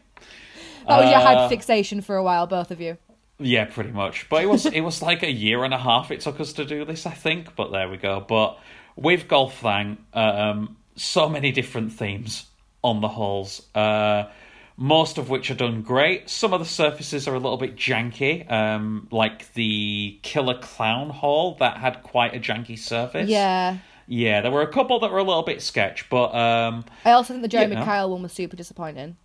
That 0.86 1.00
was 1.02 1.10
your 1.10 1.20
Uh, 1.20 1.48
fixation 1.50 2.00
for 2.00 2.16
a 2.16 2.22
while, 2.22 2.46
both 2.46 2.70
of 2.70 2.80
you. 2.80 2.96
Yeah, 3.40 3.66
pretty 3.66 3.90
much. 3.90 4.28
But 4.28 4.42
it 4.42 4.46
was 4.46 4.66
it 4.66 4.80
was 4.80 5.00
like 5.02 5.22
a 5.22 5.30
year 5.30 5.64
and 5.64 5.72
a 5.72 5.78
half 5.78 6.10
it 6.10 6.20
took 6.20 6.40
us 6.40 6.52
to 6.54 6.64
do 6.64 6.84
this, 6.84 7.06
I 7.06 7.12
think. 7.12 7.54
But 7.56 7.70
there 7.70 7.88
we 7.88 7.96
go. 7.96 8.24
But 8.26 8.58
with 8.96 9.28
Golf 9.28 9.54
Fang, 9.58 9.98
um, 10.12 10.76
so 10.96 11.28
many 11.28 11.52
different 11.52 11.92
themes 11.92 12.46
on 12.82 13.00
the 13.00 13.08
holes. 13.08 13.66
Uh, 13.74 14.24
most 14.80 15.18
of 15.18 15.28
which 15.28 15.50
are 15.50 15.54
done 15.56 15.82
great. 15.82 16.30
Some 16.30 16.52
of 16.52 16.60
the 16.60 16.66
surfaces 16.66 17.26
are 17.26 17.34
a 17.34 17.38
little 17.40 17.56
bit 17.56 17.74
janky, 17.74 18.48
um, 18.50 19.08
like 19.10 19.52
the 19.54 20.20
Killer 20.22 20.56
Clown 20.60 21.10
hole 21.10 21.56
that 21.56 21.78
had 21.78 22.04
quite 22.04 22.34
a 22.34 22.38
janky 22.38 22.78
surface. 22.78 23.28
Yeah. 23.28 23.78
Yeah, 24.06 24.40
there 24.40 24.52
were 24.52 24.62
a 24.62 24.72
couple 24.72 25.00
that 25.00 25.10
were 25.10 25.18
a 25.18 25.24
little 25.24 25.42
bit 25.42 25.60
sketch, 25.62 26.08
but 26.08 26.32
um, 26.34 26.84
I 27.04 27.10
also 27.10 27.34
think 27.34 27.42
the 27.42 27.48
Jeremy 27.48 27.74
Yeah. 27.74 27.84
Kyle 27.84 28.08
one 28.10 28.22
was 28.22 28.32
super 28.32 28.56
disappointing. 28.56 29.16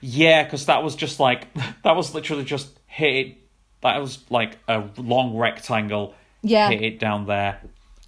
Yeah, 0.00 0.44
because 0.44 0.66
that 0.66 0.82
was 0.82 0.96
just 0.96 1.20
like 1.20 1.48
that 1.82 1.96
was 1.96 2.14
literally 2.14 2.44
just 2.44 2.68
hit 2.86 3.14
it. 3.26 3.36
That 3.82 4.00
was 4.00 4.18
like 4.30 4.58
a 4.68 4.84
long 4.96 5.36
rectangle. 5.36 6.14
Yeah. 6.42 6.70
hit 6.70 6.82
it 6.82 6.98
down 7.00 7.26
there. 7.26 7.60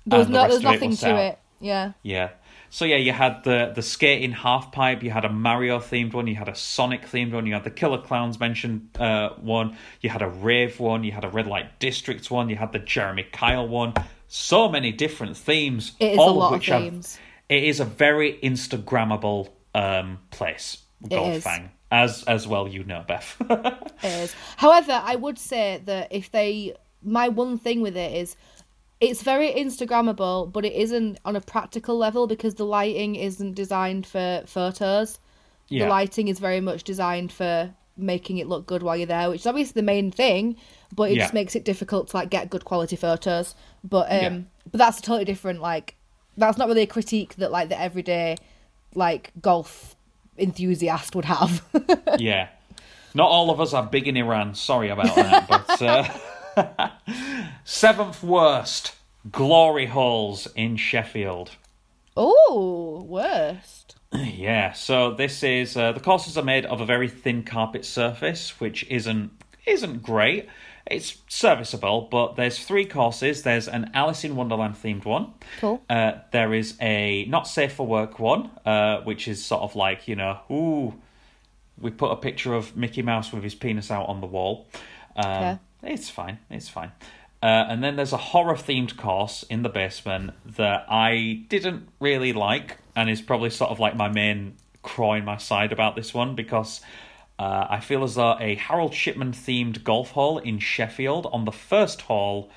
There 0.07 0.19
was 0.21 0.29
the 0.29 0.33
no, 0.33 0.41
there 0.41 0.49
was 0.51 0.63
nothing 0.63 0.95
to 0.97 1.13
out. 1.13 1.19
it. 1.19 1.39
Yeah. 1.61 1.93
Yeah. 2.03 2.31
So 2.71 2.85
yeah, 2.85 2.97
you 2.97 3.13
had 3.13 3.45
the 3.45 3.73
the 3.75 3.83
skating 3.83 4.33
half 4.33 4.73
pipe, 4.73 5.03
you 5.03 5.11
had 5.11 5.25
a 5.25 5.31
Mario 5.31 5.79
themed 5.79 6.13
one, 6.13 6.27
you 6.27 6.35
had 6.35 6.49
a 6.49 6.55
Sonic 6.55 7.03
themed 7.07 7.33
one, 7.33 7.47
you 7.47 7.55
had 7.55 7.65
the 7.65 7.71
Killer 7.71 8.01
Clowns 8.01 8.39
mentioned 8.39 8.91
uh, 8.99 9.31
one, 9.41 9.77
you 10.03 10.11
had 10.11 10.21
a 10.23 10.29
rave 10.29 10.79
one, 10.79 11.03
you 11.03 11.13
had 11.13 11.25
a 11.25 11.31
Red 11.31 11.47
Light 11.47 11.79
District 11.81 12.31
one, 12.31 12.49
you 12.51 12.57
had 12.57 12.73
the 12.73 12.79
Jeremy 12.79 13.25
Kyle 13.33 13.67
one. 13.67 13.95
So 14.29 14.69
many 14.69 14.93
different 14.93 15.37
themes. 15.39 15.93
It 15.99 16.13
is 16.13 16.19
all 16.19 16.31
a 16.31 16.33
lot 16.33 16.47
of 16.49 16.59
which 16.59 16.67
have- 16.67 16.83
themes. 16.83 17.19
it 17.49 17.65
is 17.65 17.81
a 17.81 17.87
very 17.87 18.39
Instagrammable 18.43 19.49
um, 19.75 20.19
place, 20.31 20.79
Golf 21.09 21.37
is. 21.37 21.45
Fang. 21.45 21.71
As 21.91 22.23
as 22.25 22.47
well, 22.47 22.69
you 22.69 22.85
know, 22.85 23.05
Beth. 23.07 23.37
It 24.03 24.05
is. 24.05 24.35
However, 24.57 25.01
I 25.05 25.17
would 25.17 25.39
say 25.39 25.81
that 25.87 26.09
if 26.13 26.31
they, 26.31 26.75
my 27.03 27.29
one 27.29 27.59
thing 27.59 27.81
with 27.81 27.97
it 27.97 28.15
is, 28.15 28.37
it's 29.01 29.23
very 29.23 29.51
Instagrammable, 29.53 30.53
but 30.53 30.65
it 30.65 30.73
isn't 30.75 31.19
on 31.25 31.35
a 31.37 31.41
practical 31.41 31.97
level 31.97 32.27
because 32.27 32.55
the 32.57 32.65
lighting 32.65 33.15
isn't 33.17 33.55
designed 33.55 34.07
for 34.07 34.43
photos. 34.47 35.19
yeah. 35.69 35.85
The 35.85 35.91
lighting 35.91 36.29
is 36.29 36.39
very 36.39 36.61
much 36.61 36.83
designed 36.85 37.33
for 37.33 37.71
making 37.97 38.39
it 38.39 38.47
look 38.49 38.67
good 38.67 38.83
while 38.83 38.97
you're 38.97 39.07
there, 39.07 39.29
which 39.31 39.41
is 39.41 39.47
obviously 39.47 39.73
the 39.81 39.85
main 39.85 40.11
thing, 40.11 40.57
but 40.95 41.11
it 41.11 41.17
Yeah. 41.17 41.25
just 41.25 41.35
makes 41.35 41.57
it 41.57 41.65
difficult 41.65 42.09
to 42.09 42.17
like 42.17 42.31
get 42.31 42.51
good 42.51 42.65
quality 42.65 42.97
photos. 42.97 43.55
But 43.83 44.11
um, 44.13 44.19
Yeah. 44.23 44.39
but 44.71 44.79
that's 44.79 44.99
a 44.99 45.03
totally 45.03 45.25
different 45.25 45.61
like. 45.61 45.95
That's 46.37 46.57
not 46.59 46.69
really 46.69 46.83
a 46.83 46.87
critique 46.87 47.35
that 47.37 47.51
like 47.51 47.69
the 47.69 47.81
everyday, 47.81 48.37
like 48.95 49.33
golf 49.41 49.97
enthusiast 50.39 51.15
would 51.15 51.25
have. 51.27 51.65
yeah. 52.19 52.49
Not 53.15 53.29
all 53.29 53.51
of 53.51 53.61
us 53.61 53.73
are 53.75 53.83
big 53.85 54.07
in 54.07 54.17
Iran. 54.17 54.55
Sorry 54.55 54.89
about 54.91 55.15
that. 55.17 55.49
But 55.79 55.83
uh, 55.83 56.91
seventh 57.65 58.23
worst 58.23 58.95
Glory 59.31 59.87
Halls 59.87 60.49
in 60.55 60.77
Sheffield. 60.77 61.53
Oh, 62.17 63.05
worst. 63.07 63.97
Yeah, 64.15 64.73
so 64.73 65.13
this 65.13 65.43
is 65.43 65.77
uh, 65.77 65.93
the 65.93 66.01
courses 66.01 66.39
are 66.39 66.45
made 66.45 66.65
of 66.65 66.81
a 66.81 66.87
very 66.87 67.09
thin 67.09 67.43
carpet 67.43 67.85
surface, 67.85 68.59
which 68.59 68.87
isn't 68.89 69.31
isn't 69.67 70.03
great. 70.03 70.49
It's 70.91 71.19
serviceable, 71.29 72.09
but 72.11 72.37
there's 72.37 72.59
three 72.59 72.87
courses. 72.87 73.43
There's 73.43 73.69
an 73.69 73.91
Alice 73.95 74.25
in 74.25 74.37
Wonderland 74.37 74.75
themed 74.75 75.05
one. 75.05 75.35
Cool. 75.61 75.83
Uh, 75.89 76.13
there 76.33 76.55
is 76.55 76.77
a 76.81 77.27
not 77.27 77.47
safe 77.47 77.75
for 77.75 77.87
work 77.87 78.19
one, 78.19 78.51
uh, 78.65 79.03
which 79.03 79.29
is 79.29 79.45
sort 79.45 79.63
of 79.63 79.77
like 79.77 80.09
you 80.09 80.17
know, 80.17 80.39
ooh, 80.51 80.95
we 81.79 81.91
put 81.91 82.11
a 82.11 82.17
picture 82.17 82.55
of 82.55 82.77
Mickey 82.77 83.03
Mouse 83.03 83.33
with 83.33 83.43
his 83.45 83.55
penis 83.55 83.91
out 83.91 84.09
on 84.09 84.21
the 84.21 84.27
wall. 84.27 84.67
Um, 85.17 85.25
Okay. 85.25 85.59
It's 85.95 86.11
fine. 86.11 86.39
It's 86.51 86.69
fine. 86.69 86.91
Uh, 87.41 87.47
and 87.69 87.85
then 87.85 87.95
there's 87.95 88.13
a 88.13 88.17
horror 88.17 88.55
themed 88.55 88.97
course 88.97 89.45
in 89.45 89.63
the 89.63 89.69
basement 89.69 90.33
that 90.57 90.87
I 90.89 91.45
didn't 91.49 91.89
really 92.01 92.33
like, 92.33 92.79
and 92.97 93.09
is 93.09 93.21
probably 93.21 93.51
sort 93.51 93.71
of 93.71 93.79
like 93.79 93.95
my 93.95 94.09
main 94.09 94.57
craw 94.83 95.15
in 95.15 95.25
my 95.25 95.37
side 95.37 95.71
about 95.71 95.95
this 95.95 96.13
one 96.13 96.35
because 96.35 96.81
uh, 97.39 97.67
I 97.71 97.81
feel 97.81 98.05
as 98.05 98.15
though 98.17 98.37
a 98.41 98.55
Harold 98.57 98.95
Shipman 98.95 99.33
themed 99.33 99.85
golf 99.85 100.11
hole 100.11 100.39
in 100.39 100.59
Sheffield 100.59 101.27
on 101.33 101.45
the 101.45 101.53
first 101.53 102.03
hole 102.03 102.51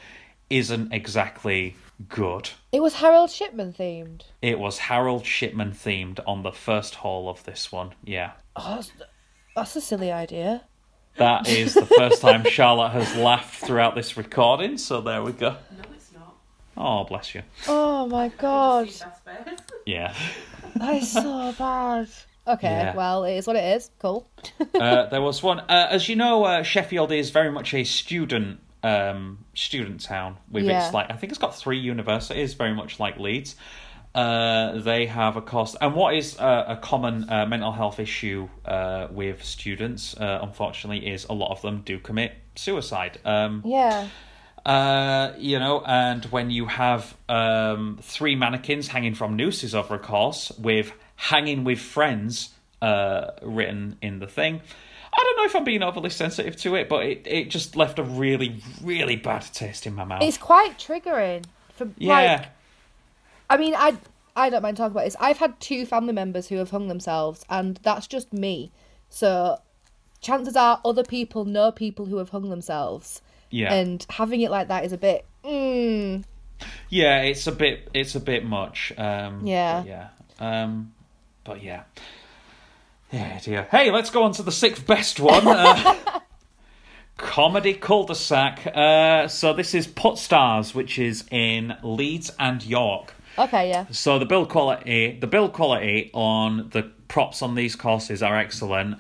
isn't 0.49 0.91
exactly 0.91 1.75
good. 2.09 2.49
It 2.71 2.81
was 2.81 2.95
Harold 2.95 3.29
Shipman 3.29 3.73
themed. 3.73 4.23
It 4.41 4.59
was 4.59 4.79
Harold 4.79 5.25
Shipman 5.25 5.71
themed 5.71 6.19
on 6.25 6.43
the 6.43 6.51
first 6.51 6.95
hole 6.95 7.29
of 7.29 7.43
this 7.43 7.71
one. 7.71 7.91
Yeah. 8.03 8.31
Oh, 8.55 8.75
that's, 8.75 8.91
that's 9.55 9.75
a 9.75 9.81
silly 9.81 10.11
idea. 10.11 10.63
That 11.17 11.47
is 11.47 11.73
the 11.73 11.85
first 11.85 12.21
time 12.21 12.43
Charlotte 12.45 12.91
has 12.91 13.15
laughed 13.17 13.63
throughout 13.65 13.95
this 13.95 14.15
recording, 14.17 14.77
so 14.77 15.01
there 15.01 15.21
we 15.21 15.33
go. 15.33 15.51
No, 15.51 15.83
it's 15.93 16.11
not. 16.13 16.35
Oh, 16.77 17.03
bless 17.03 17.35
you. 17.35 17.43
Oh 17.67 18.07
my 18.07 18.29
god, 18.29 18.89
See, 18.89 19.03
that's 19.03 19.19
fair. 19.19 19.45
Yeah. 19.85 20.15
that 20.77 20.95
is 20.95 21.11
so 21.11 21.53
bad. 21.57 22.07
Okay, 22.47 22.67
Yeah. 22.71 22.95
well, 22.95 23.23
it 23.23 23.35
is 23.35 23.45
what 23.47 23.55
it 23.55 23.75
is. 23.75 23.91
Cool. 23.99 24.27
Uh, 24.73 25.05
there 25.11 25.21
was 25.21 25.43
one. 25.43 25.59
Uh, 25.59 25.87
as 25.91 26.09
you 26.09 26.15
know, 26.15 26.43
uh, 26.43 26.63
Sheffield 26.63 27.11
is 27.11 27.29
very 27.29 27.51
much 27.51 27.73
a 27.73 27.83
student 27.83 28.59
um, 28.83 29.45
student 29.53 30.01
town. 30.01 30.37
With 30.49 30.63
Yeah. 30.65 30.83
its 30.85 30.93
like, 30.93 31.11
I 31.11 31.15
think 31.15 31.31
it's 31.31 31.39
got 31.39 31.55
three 31.55 31.77
universities, 31.77 32.55
very 32.55 32.73
much 32.73 32.99
like 32.99 33.19
Leeds. 33.19 33.55
Uh, 34.15 34.79
they 34.79 35.05
have 35.05 35.37
a 35.37 35.41
cost, 35.41 35.77
and 35.79 35.95
what 35.95 36.15
is 36.15 36.37
uh, 36.39 36.65
a 36.67 36.75
common 36.75 37.29
uh, 37.29 37.45
mental 37.45 37.71
health 37.71 37.97
issue 37.99 38.49
uh, 38.65 39.07
with 39.11 39.41
students, 39.43 40.17
uh, 40.17 40.39
unfortunately, 40.41 41.07
is 41.07 41.25
a 41.29 41.33
lot 41.33 41.51
of 41.51 41.61
them 41.61 41.81
do 41.85 41.97
commit 41.99 42.33
suicide. 42.55 43.19
Um, 43.23 43.61
Yeah. 43.65 44.07
Uh, 44.65 45.33
you 45.37 45.57
know, 45.59 45.81
and 45.85 46.25
when 46.25 46.51
you 46.51 46.65
have 46.67 47.15
um, 47.29 47.99
three 48.01 48.35
mannequins 48.35 48.87
hanging 48.89 49.15
from 49.15 49.35
nooses 49.35 49.73
over 49.73 49.95
a 49.95 49.99
course 49.99 50.51
with 50.59 50.91
hanging 51.21 51.63
with 51.63 51.79
friends 51.79 52.49
uh, 52.81 53.31
written 53.43 53.95
in 54.01 54.17
the 54.17 54.25
thing, 54.25 54.59
I 55.13 55.17
don't 55.23 55.37
know 55.37 55.45
if 55.45 55.55
I'm 55.55 55.63
being 55.63 55.83
overly 55.83 56.09
sensitive 56.09 56.55
to 56.57 56.75
it, 56.75 56.89
but 56.89 57.05
it, 57.05 57.21
it 57.27 57.49
just 57.49 57.75
left 57.75 57.99
a 57.99 58.03
really, 58.03 58.63
really 58.81 59.17
bad 59.17 59.43
taste 59.53 59.85
in 59.85 59.93
my 59.93 60.03
mouth. 60.03 60.23
It's 60.23 60.37
quite 60.37 60.79
triggering. 60.79 61.45
For, 61.75 61.87
yeah. 61.97 62.15
Like, 62.15 62.45
I 63.51 63.57
mean, 63.57 63.75
I 63.75 63.97
I 64.35 64.49
don't 64.49 64.63
mind 64.63 64.77
talking 64.77 64.93
about 64.93 65.03
this. 65.03 65.15
I've 65.19 65.37
had 65.37 65.59
two 65.59 65.85
family 65.85 66.13
members 66.13 66.47
who 66.47 66.55
have 66.55 66.71
hung 66.71 66.87
themselves, 66.87 67.45
and 67.49 67.77
that's 67.83 68.07
just 68.07 68.33
me. 68.33 68.71
So, 69.09 69.59
chances 70.21 70.55
are 70.55 70.81
other 70.83 71.03
people 71.03 71.45
know 71.45 71.71
people 71.71 72.05
who 72.05 72.17
have 72.17 72.29
hung 72.29 72.49
themselves, 72.49 73.21
yeah. 73.51 73.71
and 73.73 74.03
having 74.09 74.41
it 74.41 74.49
like 74.49 74.69
that 74.69 74.85
is 74.85 74.93
a 74.93 74.97
bit. 74.97 75.25
Mm, 75.43 76.23
Yeah, 76.89 77.21
it's 77.21 77.45
a 77.45 77.51
bit 77.51 77.89
it's 77.93 78.15
a 78.15 78.19
bit 78.19 78.43
much. 78.43 78.93
Um 78.97 79.45
Yeah. 79.45 79.83
yeah. 79.83 80.07
Um 80.39 80.93
but 81.43 81.63
yeah. 81.63 81.83
Yeah, 83.11 83.39
dear. 83.39 83.67
Hey, 83.71 83.91
let's 83.91 84.09
go 84.09 84.23
on 84.23 84.31
to 84.33 84.43
the 84.43 84.51
sixth 84.51 84.85
best 84.87 85.19
one. 85.19 85.45
Uh, 85.47 85.95
Comedy 87.17 87.73
cul-de-sac. 87.73 88.65
Uh, 88.73 89.27
so 89.27 89.53
this 89.53 89.75
is 89.75 89.85
Put 89.85 90.17
Stars, 90.17 90.73
which 90.73 90.97
is 90.97 91.25
in 91.29 91.75
Leeds 91.83 92.31
and 92.39 92.63
York. 92.63 93.13
okay, 93.37 93.69
yeah. 93.69 93.85
So 93.91 94.17
the 94.17 94.25
build 94.25 94.49
quality, 94.49 95.17
the 95.19 95.27
build 95.27 95.53
quality 95.53 96.09
on 96.13 96.69
the 96.71 96.83
props 97.07 97.41
on 97.41 97.55
these 97.55 97.75
courses 97.75 98.23
are 98.23 98.37
excellent, 98.37 98.97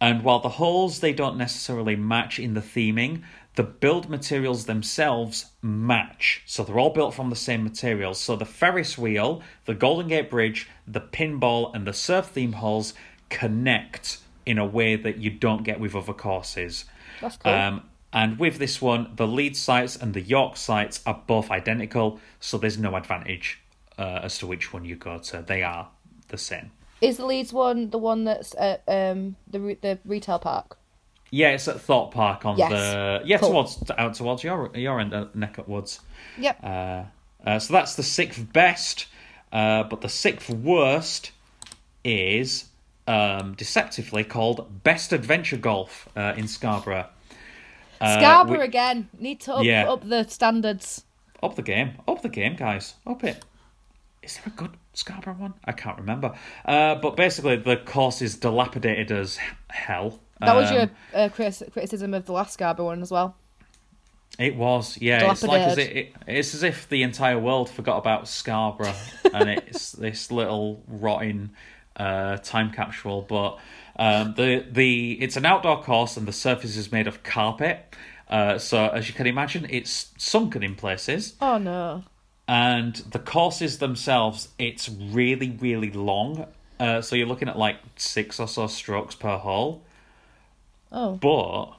and 0.00 0.24
while 0.24 0.40
the 0.40 0.48
holes 0.48 1.00
they 1.00 1.12
don't 1.12 1.36
necessarily 1.36 1.94
match 1.94 2.38
in 2.38 2.54
the 2.54 2.60
theming, 2.60 3.22
the 3.56 3.62
build 3.62 4.08
materials 4.08 4.66
themselves 4.66 5.46
match. 5.62 6.42
So 6.46 6.62
they're 6.62 6.78
all 6.78 6.90
built 6.90 7.14
from 7.14 7.30
the 7.30 7.36
same 7.36 7.64
materials. 7.64 8.20
So 8.20 8.36
the 8.36 8.44
Ferris 8.44 8.96
wheel, 8.96 9.42
the 9.64 9.74
Golden 9.74 10.08
Gate 10.08 10.30
Bridge, 10.30 10.68
the 10.86 11.00
pinball, 11.00 11.74
and 11.74 11.86
the 11.86 11.92
surf 11.92 12.26
theme 12.26 12.52
holes 12.52 12.94
connect 13.28 14.18
in 14.46 14.58
a 14.58 14.66
way 14.66 14.96
that 14.96 15.18
you 15.18 15.30
don't 15.30 15.62
get 15.62 15.80
with 15.80 15.94
other 15.94 16.12
courses. 16.12 16.84
That's 17.20 17.36
cool. 17.36 17.52
Um, 17.52 17.82
and 18.12 18.38
with 18.38 18.58
this 18.58 18.80
one, 18.82 19.12
the 19.14 19.26
Leeds 19.26 19.60
sites 19.60 19.96
and 19.96 20.14
the 20.14 20.20
York 20.20 20.56
sites 20.56 21.00
are 21.06 21.22
both 21.26 21.50
identical, 21.50 22.20
so 22.40 22.58
there's 22.58 22.78
no 22.78 22.96
advantage 22.96 23.60
uh, 23.98 24.20
as 24.24 24.38
to 24.38 24.46
which 24.46 24.72
one 24.72 24.84
you 24.84 24.96
go 24.96 25.18
to. 25.18 25.44
They 25.46 25.62
are 25.62 25.88
the 26.28 26.38
same. 26.38 26.72
Is 27.00 27.18
the 27.18 27.26
Leeds 27.26 27.52
one 27.52 27.90
the 27.90 27.98
one 27.98 28.24
that's 28.24 28.54
at 28.56 28.82
um 28.86 29.36
the 29.46 29.60
re- 29.60 29.78
the 29.80 29.98
retail 30.04 30.38
park? 30.38 30.76
Yeah, 31.30 31.50
it's 31.50 31.68
at 31.68 31.80
Thorpe 31.80 32.12
Park 32.12 32.44
on 32.44 32.56
Yes. 32.58 32.70
the 32.70 33.22
yeah 33.24 33.38
Cool. 33.38 33.50
towards 33.50 33.90
out 33.96 34.14
towards 34.14 34.42
your 34.44 34.70
your 34.74 34.98
end 35.00 35.14
uh, 35.14 35.26
neck 35.34 35.58
of 35.58 35.68
woods. 35.68 36.00
Yep. 36.38 36.58
Uh, 36.62 37.02
uh, 37.46 37.58
so 37.58 37.72
that's 37.72 37.94
the 37.94 38.02
sixth 38.02 38.52
best, 38.52 39.06
uh, 39.52 39.84
but 39.84 40.00
the 40.00 40.08
sixth 40.08 40.50
worst 40.50 41.32
is 42.04 42.66
um, 43.06 43.54
deceptively 43.54 44.24
called 44.24 44.82
Best 44.84 45.12
Adventure 45.12 45.56
Golf 45.56 46.08
uh, 46.16 46.34
in 46.36 46.48
Scarborough. 46.48 47.06
Uh, 48.00 48.18
Scarborough 48.18 48.58
we- 48.58 48.64
again. 48.64 49.08
Need 49.18 49.40
to 49.42 49.54
up, 49.56 49.64
Yeah. 49.64 49.90
up 49.90 50.08
the 50.08 50.24
standards. 50.28 51.04
Up 51.42 51.54
the 51.56 51.62
game. 51.62 51.92
Up 52.08 52.22
the 52.22 52.28
game, 52.28 52.54
guys. 52.56 52.94
Up 53.06 53.24
it. 53.24 53.44
Is 54.22 54.34
there 54.36 54.44
a 54.46 54.50
good 54.50 54.76
Scarborough 54.92 55.34
one? 55.34 55.54
I 55.64 55.72
can't 55.72 55.98
remember. 55.98 56.34
Uh, 56.64 56.94
but 56.96 57.16
basically, 57.16 57.56
the 57.56 57.76
course 57.76 58.20
is 58.20 58.36
dilapidated 58.36 59.10
as 59.10 59.38
hell. 59.68 60.20
That 60.40 60.56
was 60.56 60.70
Um, 60.70 60.76
your 60.76 60.90
uh, 61.14 61.28
criticism 61.28 62.14
of 62.14 62.26
the 62.26 62.32
last 62.32 62.54
Scarborough 62.54 62.86
one 62.86 63.02
as 63.02 63.10
well. 63.10 63.36
It 64.38 64.56
was, 64.56 64.96
yeah. 65.00 65.30
It's 65.30 65.42
like 65.42 65.60
as 65.62 65.78
it, 65.78 65.96
it, 65.96 66.14
it's 66.26 66.54
as 66.54 66.62
if 66.62 66.88
the 66.88 67.02
entire 67.02 67.38
world 67.38 67.68
forgot 67.68 67.98
about 67.98 68.26
Scarborough, 68.28 68.94
and 69.34 69.50
it's 69.50 69.92
this 69.92 70.30
little 70.30 70.82
rotting 70.88 71.50
uh, 71.96 72.36
time 72.38 72.70
capsule. 72.72 73.22
But 73.28 73.58
um, 73.96 74.34
the 74.36 74.64
the 74.70 75.20
it's 75.20 75.36
an 75.36 75.44
outdoor 75.44 75.82
course, 75.82 76.16
and 76.16 76.26
the 76.26 76.32
surface 76.32 76.76
is 76.76 76.90
made 76.90 77.06
of 77.06 77.22
carpet. 77.22 77.94
Uh, 78.28 78.56
so 78.58 78.86
as 78.88 79.08
you 79.08 79.14
can 79.14 79.26
imagine, 79.26 79.66
it's 79.68 80.12
sunken 80.16 80.62
in 80.62 80.74
places. 80.76 81.34
Oh 81.40 81.58
no. 81.58 82.04
and 82.48 82.94
the 83.12 83.18
courses 83.18 83.78
themselves 83.78 84.48
it's 84.58 84.88
really 84.88 85.50
really 85.60 85.90
long 85.92 86.46
uh, 86.80 87.00
so 87.00 87.14
you're 87.14 87.26
looking 87.28 87.48
at 87.48 87.56
like 87.58 87.76
six 87.96 88.40
or 88.40 88.48
so 88.48 88.66
strokes 88.66 89.14
per 89.14 89.36
hole 89.36 89.82
Oh. 90.92 91.14
but 91.14 91.76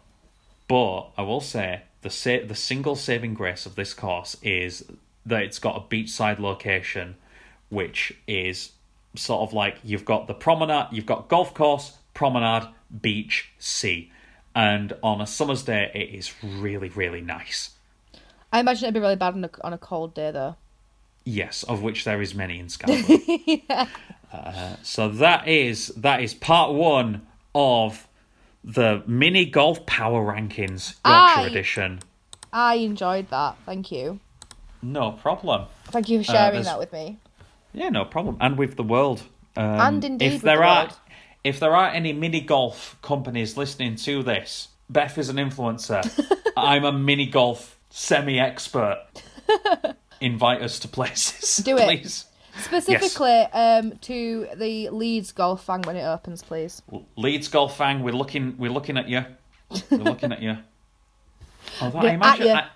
but 0.68 1.10
i 1.18 1.22
will 1.22 1.42
say 1.42 1.82
the 2.02 2.10
sa- 2.10 2.46
the 2.46 2.56
single 2.56 2.96
saving 2.96 3.34
grace 3.34 3.66
of 3.66 3.76
this 3.76 3.94
course 3.94 4.38
is 4.42 4.86
that 5.26 5.44
it's 5.44 5.60
got 5.60 5.76
a 5.76 5.82
beachside 5.82 6.40
location 6.40 7.16
which 7.70 8.14
is 8.28 8.72
sort 9.16 9.42
of 9.42 9.54
like 9.54 9.78
you've 9.84 10.06
got 10.06 10.28
the 10.28 10.34
promenade 10.34 10.88
you've 10.92 11.06
got 11.06 11.28
golf 11.28 11.54
course 11.54 11.98
promenade 12.14 12.68
beach 13.02 13.52
sea 13.60 14.12
and 14.56 14.94
on 15.04 15.20
a 15.22 15.28
summer's 15.28 15.64
day 15.64 15.92
it 15.94 16.16
is 16.16 16.34
really 16.44 16.90
really 16.90 17.22
nice 17.22 17.72
I 18.52 18.60
imagine 18.60 18.86
it'd 18.86 18.94
be 18.94 19.00
really 19.00 19.16
bad 19.16 19.34
on 19.34 19.46
a, 19.46 19.50
on 19.64 19.74
a 19.74 19.78
cold 19.78 20.14
day 20.14 20.32
though. 20.32 20.56
Yes, 21.24 21.64
of 21.64 21.82
which 21.82 22.04
there 22.04 22.22
is 22.22 22.34
many 22.34 22.60
in 22.60 22.68
Scarborough. 22.70 23.18
uh, 24.34 24.76
so 24.82 25.08
that 25.08 25.48
is 25.48 25.88
that 25.90 26.22
is 26.22 26.34
part 26.34 26.74
one 26.74 27.26
of 27.54 28.08
the 28.64 29.04
mini 29.08 29.46
golf 29.46 29.86
power 29.86 30.24
rankings 30.34 30.96
Yorkshire 31.06 31.40
Aye. 31.42 31.48
edition. 31.48 32.00
I 32.54 32.76
enjoyed 32.76 33.30
that. 33.30 33.56
Thank 33.66 33.92
you. 33.92 34.20
No 34.82 35.12
problem. 35.12 35.66
Thank 35.86 36.10
you 36.10 36.20
for 36.20 36.24
sharing 36.32 36.52
there's- 36.54 36.66
that 36.68 36.80
with 36.80 36.92
me. 36.94 37.18
Yeah, 37.74 37.90
no 37.90 38.04
problem. 38.06 38.38
And 38.42 38.58
with 38.58 38.76
the 38.76 38.84
world. 38.84 39.24
Um, 39.56 39.64
And 39.64 40.04
indeed 40.04 40.26
if 40.26 40.34
with 40.34 40.42
there 40.44 40.58
the 40.58 40.64
are 40.64 40.84
world. 40.86 40.98
if 41.44 41.60
there 41.60 41.76
are 41.76 41.88
any 41.90 42.14
mini 42.14 42.42
golf 42.42 42.98
companies 43.02 43.56
listening 43.58 43.96
to 43.98 44.24
this, 44.24 44.70
Beth 44.90 45.18
is 45.18 45.30
an 45.30 45.38
influencer. 45.38 46.02
I'm 46.58 46.84
a 46.84 46.92
mini 46.92 47.26
golf 47.28 47.78
semi 47.90 48.40
expert. 48.40 49.06
Invite 50.22 50.62
us 50.62 50.80
to 50.80 50.88
places. 50.88 51.58
Do 51.64 51.78
it. 51.78 51.86
please. 51.86 52.26
Specifically, 52.60 53.42
um, 53.54 53.98
to 54.00 54.48
the 54.56 54.90
Leeds 54.90 55.32
Golf 55.32 55.64
Fang 55.64 55.82
when 55.84 55.96
it 55.96 56.04
opens, 56.04 56.44
please. 56.44 56.82
Leeds 57.16 57.48
Golf 57.48 57.78
Fang, 57.78 58.04
we're 58.04 58.14
looking 58.14 58.56
we're 58.58 58.72
looking 58.72 58.98
at 58.98 59.08
you. 59.08 59.26
We're 59.90 59.98
looking 59.98 60.32
at 60.32 60.42
you. 60.42 60.58
Although 61.82 62.00
We're 62.00 62.06
I 62.06 62.10
at 62.10 62.16
imagine 62.16 62.48
you. 62.48 62.54
I, 62.54 62.68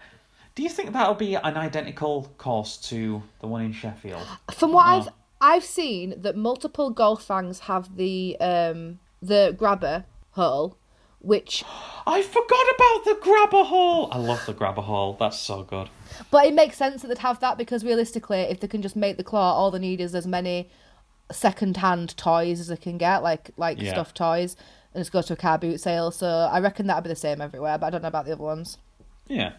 Do 0.55 0.63
you 0.63 0.69
think 0.69 0.93
that'll 0.93 1.15
be 1.15 1.35
an 1.35 1.57
identical 1.57 2.31
course 2.37 2.77
to 2.89 3.21
the 3.41 3.47
one 3.47 3.63
in 3.63 3.73
Sheffield? 3.73 4.25
From 4.53 4.71
what. 4.71 4.85
I've 4.85 5.09
I've 5.41 5.65
seen 5.65 6.21
that 6.21 6.35
multiple 6.37 6.89
golf 6.89 7.23
fangs 7.23 7.59
have 7.59 7.97
the 7.97 8.37
um 8.39 8.99
the 9.21 9.53
grabber 9.57 10.05
hole, 10.31 10.77
which 11.25 11.63
I 12.05 12.21
forgot 12.21 12.65
about 12.75 13.05
the 13.05 13.17
grabber 13.21 13.63
hole. 13.63 14.09
I 14.11 14.17
love 14.17 14.45
the 14.45 14.53
grabber 14.53 14.81
hole. 14.81 15.17
That's 15.19 15.39
so 15.39 15.63
good. 15.63 15.89
but 16.31 16.45
it 16.45 16.53
makes 16.53 16.77
sense 16.77 17.01
that 17.01 17.07
they'd 17.09 17.17
have 17.19 17.39
that 17.41 17.57
because 17.57 17.83
realistically, 17.83 18.39
if 18.41 18.59
they 18.59 18.67
can 18.67 18.81
just 18.81 18.95
make 18.95 19.17
the 19.17 19.23
claw, 19.23 19.53
all 19.53 19.71
they 19.71 19.79
need 19.79 19.99
is 20.01 20.13
as 20.15 20.25
many 20.27 20.69
second-hand 21.31 22.15
toys 22.17 22.59
as 22.59 22.67
they 22.67 22.77
can 22.77 22.97
get, 22.97 23.23
like 23.23 23.51
like 23.57 23.81
Yeah. 23.81 23.91
stuffed 23.93 24.15
toys, 24.15 24.55
and 24.93 25.01
just 25.01 25.11
go 25.11 25.21
to 25.21 25.33
a 25.33 25.35
car 25.35 25.57
boot 25.57 25.79
sale. 25.81 26.11
So 26.11 26.27
I 26.27 26.59
reckon 26.59 26.87
that'd 26.87 27.03
be 27.03 27.09
the 27.09 27.15
same 27.15 27.41
everywhere, 27.41 27.77
but 27.77 27.87
I 27.87 27.89
don't 27.89 28.01
know 28.01 28.07
about 28.07 28.25
the 28.25 28.33
other 28.33 28.43
ones. 28.43 28.77
Yeah. 29.27 29.53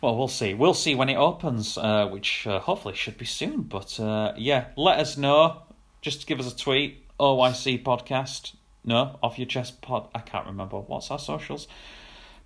Well, 0.00 0.16
we'll 0.16 0.28
see. 0.28 0.52
We'll 0.54 0.74
see 0.74 0.94
when 0.94 1.08
it 1.08 1.16
opens, 1.16 1.78
uh, 1.78 2.08
which 2.08 2.46
uh, 2.46 2.60
hopefully 2.60 2.94
should 2.94 3.16
be 3.18 3.24
soon. 3.24 3.62
But 3.62 3.98
uh, 4.00 4.32
yeah, 4.36 4.66
let 4.76 4.98
us 4.98 5.16
know. 5.16 5.62
Just 6.02 6.26
give 6.26 6.40
us 6.40 6.52
a 6.52 6.56
tweet. 6.56 7.00
OYC 7.20 7.82
podcast. 7.82 8.54
No, 8.84 9.18
off 9.22 9.38
your 9.38 9.46
chest 9.46 9.80
pod. 9.80 10.08
I 10.14 10.18
can't 10.20 10.46
remember 10.46 10.78
what's 10.78 11.10
our 11.10 11.18
socials. 11.18 11.66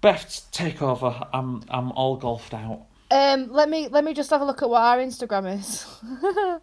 Beth, 0.01 0.47
take 0.53 0.81
over. 0.81 1.27
I'm 1.33 1.65
I'm 1.69 1.91
all 1.93 2.17
golfed 2.17 2.55
out. 2.55 2.83
Um, 3.11 3.51
let 3.53 3.69
me 3.69 3.89
let 3.89 4.05
me 4.05 4.15
just 4.15 4.31
have 4.31 4.41
a 4.41 4.45
look 4.45 4.63
at 4.63 4.71
what 4.71 4.83
our 4.83 4.99
Instagram 4.99 5.59
is. 5.59 5.87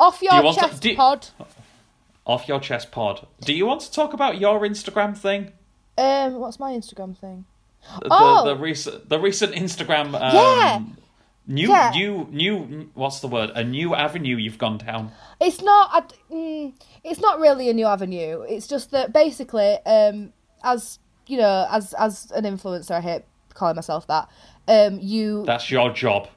Off 0.00 0.22
your 0.22 0.34
you 0.34 0.42
want 0.42 0.58
to- 0.58 0.68
chest 0.68 0.96
pod. 0.96 1.26
Off 2.26 2.48
your 2.48 2.60
chest 2.60 2.90
pod. 2.90 3.26
Do 3.42 3.52
you 3.52 3.66
want 3.66 3.80
to 3.82 3.92
talk 3.92 4.12
about 4.12 4.38
your 4.38 4.60
Instagram 4.60 5.16
thing? 5.16 5.52
Um, 5.98 6.34
what's 6.34 6.58
my 6.58 6.72
Instagram 6.72 7.16
thing? 7.16 7.44
The, 8.00 8.08
Oh! 8.10 8.44
the 8.46 8.56
recent 8.56 9.08
the 9.08 9.18
recent 9.18 9.54
Instagram. 9.54 10.14
Um, 10.14 10.34
Yeah. 10.34 10.82
New 11.46 11.68
Yeah. 11.70 11.90
new 11.90 12.28
new. 12.30 12.90
What's 12.94 13.20
the 13.20 13.28
word? 13.28 13.50
A 13.54 13.64
new 13.64 13.94
avenue 13.94 14.36
you've 14.36 14.58
gone 14.58 14.78
down. 14.78 15.10
It's 15.40 15.60
not. 15.60 15.90
I, 15.92 16.32
mm, 16.32 16.72
it's 17.02 17.20
not 17.20 17.40
really 17.40 17.68
a 17.70 17.72
new 17.72 17.86
avenue. 17.86 18.42
It's 18.42 18.66
just 18.68 18.90
that 18.92 19.12
basically, 19.12 19.78
um, 19.86 20.32
as 20.62 20.98
you 21.26 21.38
know, 21.38 21.66
as 21.70 21.92
as 21.94 22.30
an 22.32 22.44
influencer, 22.44 22.92
I 22.92 23.00
hate 23.00 23.22
calling 23.54 23.74
myself 23.76 24.06
that. 24.06 24.28
Um, 24.68 24.98
you 25.00 25.42
That's 25.46 25.70
your 25.70 25.90
job. 25.92 26.28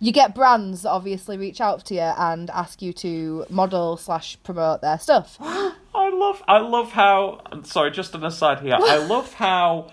you 0.00 0.10
get 0.12 0.34
brands 0.34 0.82
that 0.82 0.90
obviously 0.90 1.38
reach 1.38 1.60
out 1.60 1.84
to 1.86 1.94
you 1.94 2.00
and 2.00 2.50
ask 2.50 2.82
you 2.82 2.92
to 2.92 3.46
model 3.48 3.96
slash 3.96 4.36
promote 4.42 4.80
their 4.82 4.98
stuff. 4.98 5.38
I 5.40 6.10
love 6.10 6.42
I 6.48 6.58
love 6.58 6.92
how 6.92 7.40
I'm 7.46 7.64
sorry, 7.64 7.90
just 7.92 8.14
an 8.14 8.24
aside 8.24 8.60
here. 8.60 8.76
I 8.78 8.96
love 9.06 9.32
how 9.34 9.92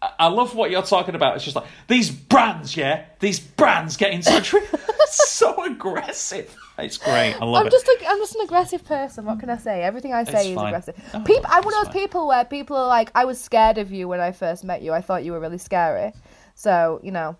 I- 0.00 0.28
love 0.28 0.54
what 0.54 0.70
you're 0.70 0.82
talking 0.82 1.14
about. 1.14 1.36
It's 1.36 1.44
just 1.44 1.56
like 1.56 1.66
these 1.88 2.10
brands, 2.10 2.76
yeah, 2.76 3.04
these 3.20 3.40
brands 3.40 3.96
get 3.96 4.12
in 4.12 4.20
touch 4.22 4.54
so 5.06 5.64
aggressive. 5.64 6.54
It's 6.78 6.96
great. 6.98 7.34
I 7.34 7.44
love 7.44 7.56
it. 7.56 7.60
I'm 7.60 7.66
it. 7.66 7.70
just 7.72 7.88
a, 7.88 7.98
I'm 8.08 8.18
just 8.18 8.36
an 8.36 8.42
aggressive 8.42 8.84
person. 8.84 9.24
What 9.24 9.40
can 9.40 9.50
I 9.50 9.56
say? 9.56 9.82
Everything 9.82 10.12
I 10.14 10.22
say 10.24 10.32
It's 10.32 10.46
is 10.50 10.54
fine. 10.54 10.66
aggressive. 10.68 10.94
Oh, 11.14 11.20
people, 11.22 11.46
I'm 11.48 11.64
one 11.64 11.74
of 11.74 11.84
those 11.86 11.92
people 11.92 12.28
where 12.28 12.44
people 12.44 12.76
are 12.76 12.86
like, 12.86 13.10
I 13.16 13.24
was 13.24 13.40
scared 13.40 13.78
of 13.78 13.90
you 13.90 14.06
when 14.06 14.20
I 14.20 14.30
first 14.30 14.62
met 14.62 14.82
you. 14.82 14.92
I 14.92 15.00
thought 15.00 15.24
you 15.24 15.32
were 15.32 15.40
really 15.40 15.58
scary. 15.58 16.12
So 16.54 17.00
you 17.02 17.10
know. 17.10 17.36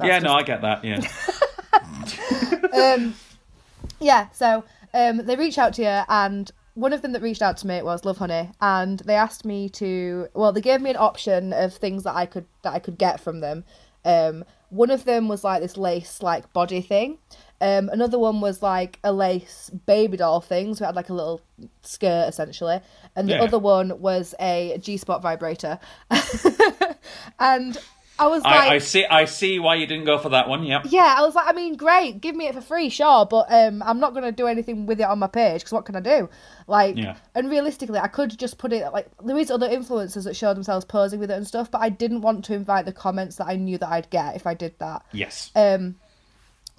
yeah, 0.00 0.18
just- 0.18 0.24
no, 0.24 0.32
I 0.32 0.42
get 0.42 0.62
that. 0.62 0.84
Yeah, 0.84 1.00
um, 2.96 3.14
yeah, 4.00 4.28
so 4.30 4.64
um, 4.94 5.18
they 5.18 5.36
reach 5.36 5.58
out 5.58 5.74
to 5.74 5.82
you, 5.82 6.02
and 6.08 6.50
one 6.74 6.92
of 6.92 7.02
them 7.02 7.12
that 7.12 7.22
reached 7.22 7.42
out 7.42 7.56
to 7.58 7.66
me 7.66 7.82
was 7.82 8.04
Love 8.04 8.18
Honey, 8.18 8.50
and 8.60 9.00
they 9.00 9.14
asked 9.14 9.44
me 9.44 9.68
to. 9.70 10.28
Well, 10.34 10.52
they 10.52 10.60
gave 10.60 10.80
me 10.80 10.90
an 10.90 10.96
option 10.96 11.52
of 11.52 11.74
things 11.74 12.04
that 12.04 12.14
I 12.14 12.26
could 12.26 12.46
that 12.62 12.72
I 12.72 12.78
could 12.78 12.98
get 12.98 13.20
from 13.20 13.40
them. 13.40 13.64
Um, 14.04 14.44
one 14.70 14.90
of 14.90 15.04
them 15.04 15.28
was 15.28 15.44
like 15.44 15.60
this 15.62 15.76
lace 15.76 16.22
like 16.22 16.52
body 16.52 16.80
thing. 16.80 17.18
Um, 17.60 17.88
another 17.90 18.18
one 18.18 18.40
was 18.40 18.60
like 18.62 18.98
a 19.04 19.12
lace 19.12 19.70
baby 19.86 20.16
doll 20.16 20.40
thing, 20.40 20.74
so 20.74 20.84
it 20.84 20.86
had 20.86 20.96
like 20.96 21.10
a 21.10 21.14
little 21.14 21.40
skirt 21.82 22.26
essentially, 22.28 22.80
and 23.14 23.28
the 23.28 23.34
Yeah. 23.34 23.42
other 23.42 23.58
one 23.58 24.00
was 24.00 24.34
a 24.40 24.78
G 24.80 24.96
spot 24.96 25.22
vibrator. 25.22 25.78
and 27.38 27.78
I 28.22 28.26
was 28.28 28.42
like, 28.44 28.52
I, 28.54 28.74
I 28.74 28.78
see. 28.78 29.04
I 29.04 29.24
see 29.24 29.58
why 29.58 29.74
you 29.74 29.86
didn't 29.86 30.04
go 30.06 30.18
for 30.18 30.28
that 30.30 30.48
one. 30.48 30.62
Yep. 30.64 30.82
yeah, 30.90 31.14
I 31.18 31.22
was 31.22 31.34
like, 31.34 31.46
I 31.48 31.52
mean, 31.52 31.76
great, 31.76 32.20
give 32.20 32.34
me 32.36 32.46
it 32.46 32.54
for 32.54 32.60
free, 32.60 32.88
sure, 32.88 33.26
but 33.26 33.46
um, 33.52 33.82
I'm 33.82 34.00
not 34.00 34.14
gonna 34.14 34.32
do 34.32 34.46
anything 34.46 34.86
with 34.86 35.00
it 35.00 35.04
on 35.04 35.18
my 35.18 35.26
page 35.26 35.60
because 35.62 35.72
what 35.72 35.84
can 35.84 35.96
I 35.96 36.00
do? 36.00 36.28
Like, 36.66 36.96
Yeah. 36.96 37.16
and 37.34 37.50
realistically, 37.50 37.98
I 37.98 38.08
could 38.08 38.38
just 38.38 38.58
put 38.58 38.72
it 38.72 38.90
like 38.92 39.08
there 39.24 39.36
is 39.36 39.50
other 39.50 39.68
influencers 39.68 40.24
that 40.24 40.36
show 40.36 40.54
themselves 40.54 40.84
posing 40.84 41.20
with 41.20 41.30
it 41.30 41.34
and 41.34 41.46
stuff, 41.46 41.70
but 41.70 41.80
I 41.80 41.88
didn't 41.88 42.20
want 42.22 42.44
to 42.46 42.54
invite 42.54 42.84
the 42.86 42.92
comments 42.92 43.36
that 43.36 43.48
I 43.48 43.56
knew 43.56 43.78
that 43.78 43.88
I'd 43.88 44.10
get 44.10 44.36
if 44.36 44.46
I 44.46 44.54
did 44.54 44.78
that. 44.78 45.04
Yes. 45.12 45.50
Um, 45.54 45.96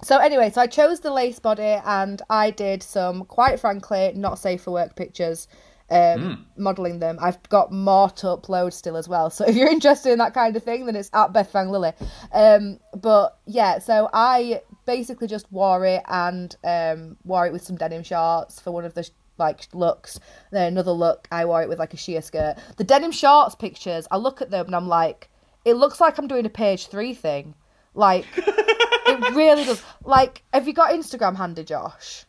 so 0.02 0.18
anyway, 0.18 0.50
so 0.50 0.60
I 0.60 0.66
chose 0.66 1.00
the 1.00 1.12
lace 1.12 1.38
body 1.38 1.78
and 1.84 2.20
I 2.28 2.50
did 2.50 2.82
some, 2.82 3.24
quite 3.24 3.60
frankly, 3.60 4.12
not 4.14 4.38
safe 4.38 4.62
for 4.62 4.72
work 4.72 4.96
pictures, 4.96 5.48
um, 5.90 6.46
modelling 6.56 6.98
them. 6.98 7.18
I've 7.20 7.42
got 7.48 7.72
more 7.72 8.10
to 8.10 8.26
upload 8.26 8.72
still 8.72 8.96
as 8.96 9.08
well. 9.08 9.30
So 9.34 9.44
if 9.46 9.56
you're 9.56 9.68
interested 9.68 10.12
in 10.12 10.18
that 10.18 10.34
kind 10.34 10.56
of 10.56 10.62
thing, 10.62 10.86
then 10.86 10.96
it's 10.96 11.10
at 11.12 11.32
Beth 11.32 11.50
Fang 11.50 11.68
Lily. 11.70 11.92
Um, 12.32 12.78
but 12.96 13.38
yeah, 13.46 13.78
so 13.78 14.08
I 14.12 14.62
basically 14.86 15.26
just 15.26 15.50
wore 15.50 15.84
it 15.84 16.02
and 16.06 16.54
um, 16.62 17.16
wore 17.24 17.46
it 17.46 17.52
with 17.52 17.62
some 17.62 17.76
denim 17.76 18.02
shorts 18.04 18.60
for 18.60 18.70
one 18.70 18.84
of 18.84 18.94
the 18.94 19.08
like 19.38 19.66
looks. 19.72 20.20
Then 20.52 20.72
another 20.74 20.92
look, 20.92 21.26
I 21.32 21.44
wore 21.46 21.62
it 21.62 21.68
with 21.68 21.78
like 21.78 21.94
a 21.94 21.96
sheer 21.96 22.22
skirt. 22.22 22.56
The 22.76 22.84
denim 22.84 23.10
shorts 23.10 23.54
pictures, 23.54 24.06
I 24.10 24.16
look 24.18 24.40
at 24.40 24.50
them 24.50 24.66
and 24.66 24.76
I'm 24.76 24.88
like, 24.88 25.30
it 25.64 25.74
looks 25.74 26.00
like 26.00 26.18
I'm 26.18 26.28
doing 26.28 26.46
a 26.46 26.50
page 26.50 26.86
three 26.86 27.14
thing. 27.14 27.54
Like 27.94 28.26
it 28.36 29.34
really 29.34 29.64
does. 29.64 29.82
Like, 30.04 30.42
have 30.52 30.66
you 30.66 30.74
got 30.74 30.92
Instagram 30.92 31.36
handy, 31.36 31.64
Josh? 31.64 32.24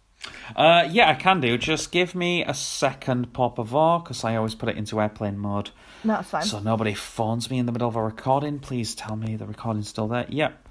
Uh, 0.56 0.88
yeah, 0.92 1.10
I 1.10 1.16
can 1.16 1.42
do. 1.42 1.58
Just 1.58 1.92
give 1.92 2.14
me 2.16 2.44
a 2.44 2.54
second, 2.54 3.34
por 3.34 3.52
favor, 3.56 4.00
because 4.00 4.24
I 4.24 4.36
always 4.36 4.56
put 4.56 4.70
it 4.70 4.78
into 4.78 5.02
airplane 5.02 5.38
mode. 5.38 5.72
That's 6.04 6.30
fine. 6.30 6.44
So 6.44 6.60
nobody 6.60 6.94
phones 6.94 7.50
me 7.50 7.58
in 7.58 7.66
the 7.66 7.72
middle 7.72 7.88
of 7.88 7.96
a 7.96 8.04
recording. 8.04 8.60
Please 8.60 8.94
tell 8.96 9.16
me 9.16 9.36
the 9.36 9.46
recording's 9.46 9.90
still 9.90 10.08
there. 10.08 10.26
Yep. 10.30 10.68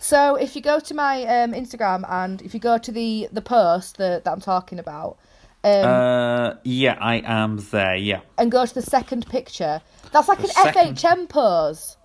So 0.00 0.34
if 0.34 0.56
you 0.56 0.62
go 0.62 0.80
to 0.80 0.94
my 0.94 1.22
um, 1.24 1.52
Instagram 1.52 2.04
and 2.10 2.42
if 2.42 2.52
you 2.54 2.60
go 2.60 2.76
to 2.78 2.90
the 2.90 3.28
the 3.30 3.42
post 3.42 3.98
that, 3.98 4.24
that 4.24 4.30
I'm 4.32 4.40
talking 4.40 4.80
about, 4.80 5.18
um, 5.62 5.84
Uh, 5.84 6.54
yeah, 6.64 6.96
I 7.00 7.16
am 7.24 7.58
there. 7.70 7.94
Yeah. 7.94 8.20
and 8.36 8.50
go 8.50 8.66
to 8.66 8.74
the 8.74 8.82
second 8.82 9.28
picture, 9.28 9.80
that's 10.12 10.26
like 10.26 10.38
The 10.38 10.44
an 10.44 10.50
second- 10.50 10.96
FHM 10.96 11.28
pose, 11.28 11.96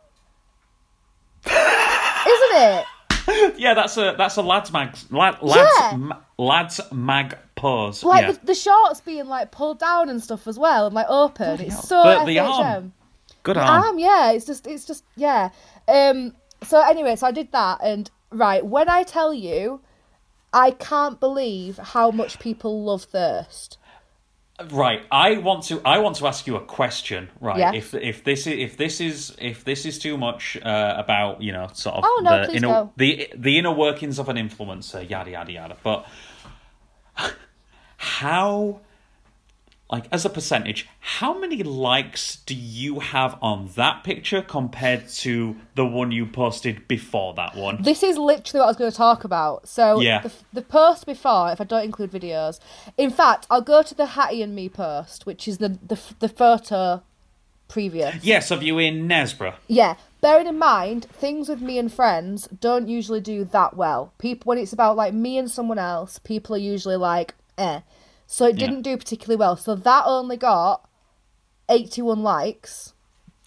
isn't 1.45 2.61
it? 2.61 2.85
Yeah, 3.57 3.73
that's 3.73 3.97
a 3.97 4.15
that's 4.17 4.37
a 4.37 4.41
lads 4.41 4.71
mag 4.71 4.95
lad, 5.09 5.37
lads 5.41 5.69
Yeah. 5.79 5.97
ma- 5.97 6.17
lads 6.37 6.79
mag 6.91 7.37
pose. 7.55 8.03
Like 8.03 8.25
yeah. 8.25 8.31
the, 8.33 8.45
the 8.47 8.55
shorts 8.55 9.01
being 9.01 9.25
like 9.27 9.51
pulled 9.51 9.79
down 9.79 10.09
and 10.09 10.21
stuff 10.23 10.47
as 10.47 10.57
well, 10.57 10.85
and 10.87 10.95
like 10.95 11.07
open. 11.09 11.57
hell. 11.57 11.67
It's 11.67 11.87
so 11.87 12.03
The- 12.03 12.25
the 12.25 12.39
arm. 12.39 12.93
Good 13.43 13.57
arm. 13.57 13.83
arm, 13.83 13.99
yeah. 13.99 14.31
It's 14.31 14.45
just, 14.45 14.67
it's 14.67 14.85
just, 14.85 15.03
yeah. 15.15 15.49
Um. 15.87 16.33
So 16.63 16.81
anyway, 16.81 17.15
so 17.15 17.27
I 17.27 17.31
did 17.31 17.51
that, 17.51 17.79
and 17.83 18.09
right 18.31 18.65
when 18.65 18.89
I 18.89 19.03
tell 19.03 19.33
you, 19.33 19.81
I 20.53 20.71
can't 20.71 21.19
believe 21.19 21.77
how 21.77 22.11
much 22.11 22.39
people 22.39 22.83
love 22.83 23.03
thirst. 23.03 23.77
Right, 24.71 25.03
I 25.11 25.37
want 25.37 25.65
to. 25.65 25.79
I 25.85 25.99
want 25.99 26.15
to 26.15 26.25
ask 26.25 26.47
you 26.47 26.55
a 26.55 26.61
question. 26.65 27.29
Right, 27.39 27.59
Yeah. 27.59 27.73
if 27.73 27.93
if 27.93 28.23
this 28.23 28.47
is 28.47 28.57
if 28.57 28.75
this 28.75 28.99
is 28.99 29.35
if 29.39 29.63
this 29.63 29.85
is 29.85 29.99
too 29.99 30.17
much 30.17 30.57
uh, 30.63 30.95
about 30.97 31.43
you 31.43 31.51
know 31.51 31.67
sort 31.73 31.95
of 31.97 32.03
Oh, 32.07 32.21
no, 32.23 32.47
the 32.47 32.53
inner 32.55 32.67
go. 32.67 32.91
the 32.97 33.29
the 33.35 33.59
inner 33.59 33.71
workings 33.71 34.17
of 34.17 34.29
an 34.29 34.35
influencer, 34.37 35.07
yada 35.07 35.29
yada 35.29 35.51
yada. 35.51 35.77
But 35.83 36.07
how, 37.97 38.81
like 39.89 40.05
as 40.11 40.25
a 40.25 40.29
percentage, 40.29 40.87
how 40.99 41.37
many 41.39 41.63
likes 41.63 42.37
do 42.45 42.53
you 42.53 42.99
have 42.99 43.37
on 43.41 43.69
that 43.75 44.03
picture 44.03 44.41
compared 44.41 45.07
to 45.09 45.55
the 45.75 45.85
one 45.85 46.11
you 46.11 46.25
posted 46.25 46.87
before 46.87 47.33
that 47.35 47.55
one? 47.55 47.81
This 47.81 48.03
is 48.03 48.17
literally 48.17 48.59
what 48.59 48.65
I 48.65 48.69
was 48.69 48.77
going 48.77 48.91
to 48.91 48.97
talk 48.97 49.23
about. 49.23 49.67
So 49.67 50.01
Yeah. 50.01 50.21
the, 50.21 50.31
the 50.51 50.61
post 50.61 51.05
before, 51.05 51.51
if 51.51 51.61
I 51.61 51.63
don't 51.63 51.85
include 51.85 52.11
videos, 52.11 52.59
in 52.97 53.09
fact, 53.09 53.47
I'll 53.49 53.61
go 53.61 53.81
to 53.81 53.95
the 53.95 54.07
Hattie 54.07 54.41
and 54.41 54.53
me 54.53 54.67
post, 54.67 55.25
which 55.25 55.47
is 55.47 55.59
the 55.59 55.69
the, 55.85 55.99
the 56.19 56.29
photo 56.29 57.01
previous. 57.69 58.23
Yes, 58.23 58.51
of 58.51 58.63
you 58.63 58.79
in 58.79 59.07
Knaresborough. 59.07 59.55
Yeah, 59.67 59.95
bearing 60.21 60.47
in 60.47 60.57
mind, 60.57 61.05
things 61.05 61.49
with 61.49 61.61
me 61.61 61.77
and 61.77 61.91
friends 61.91 62.47
don't 62.47 62.87
usually 62.87 63.21
do 63.21 63.45
that 63.45 63.75
well. 63.75 64.13
People, 64.17 64.49
when 64.49 64.57
it's 64.57 64.73
about 64.73 64.95
like 64.95 65.13
me 65.13 65.37
and 65.37 65.49
someone 65.49 65.79
else, 65.79 66.19
people 66.19 66.55
are 66.55 66.59
usually 66.59 66.95
like, 66.97 67.35
eh. 67.57 67.81
So 68.29 68.45
it 68.45 68.57
didn't 68.57 68.81
do 68.81 68.97
particularly 68.97 69.37
well. 69.37 69.55
So 69.55 69.73
that 69.73 70.03
only 70.05 70.35
got 70.37 70.87
81 71.69 72.21
likes, 72.23 72.93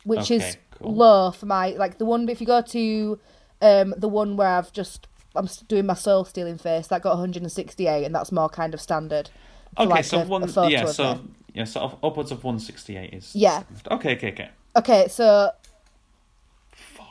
which 0.05 0.31
is 0.31 0.57
cool. 0.71 0.95
low 0.95 1.31
for 1.31 1.47
my 1.47 1.69
like 1.71 1.99
the 1.99 2.05
one. 2.07 2.29
If 2.29 2.41
you 2.41 2.47
go 2.47 2.63
to 2.63 3.19
um 3.63 3.95
the 3.99 4.09
one 4.09 4.37
where 4.37 4.49
I've 4.49 4.73
just 4.73 5.07
I'm 5.37 5.49
doing 5.69 5.87
my 5.87 5.95
soul 5.95 6.25
stealing 6.25 6.57
face, 6.59 6.87
that 6.89 7.03
got 7.03 7.11
168, 7.11 8.05
and 8.05 8.15
that's 8.15 8.33
more 8.33 8.49
kind 8.49 8.73
of 8.75 8.81
standard. 8.81 9.31
Okay, 9.79 9.87
like, 9.89 10.05
so 10.05 10.19
a- 10.19 10.23
a 10.23 10.27
one, 10.27 10.49
photo 10.49 10.67
yeah, 10.69 10.87
so 10.87 11.15
me. 11.17 11.21
yeah, 11.55 11.65
sort 11.65 11.85
of 11.93 11.99
upwards 12.05 12.33
of 12.33 12.43
one 12.43 12.59
sixty 12.59 12.97
eight 12.97 13.13
is. 13.15 13.37
Yeah. 13.37 13.63
Okay, 13.91 14.17
okay, 14.17 14.33
okay. 14.33 14.49
Okay, 14.77 15.09
so 15.09 15.51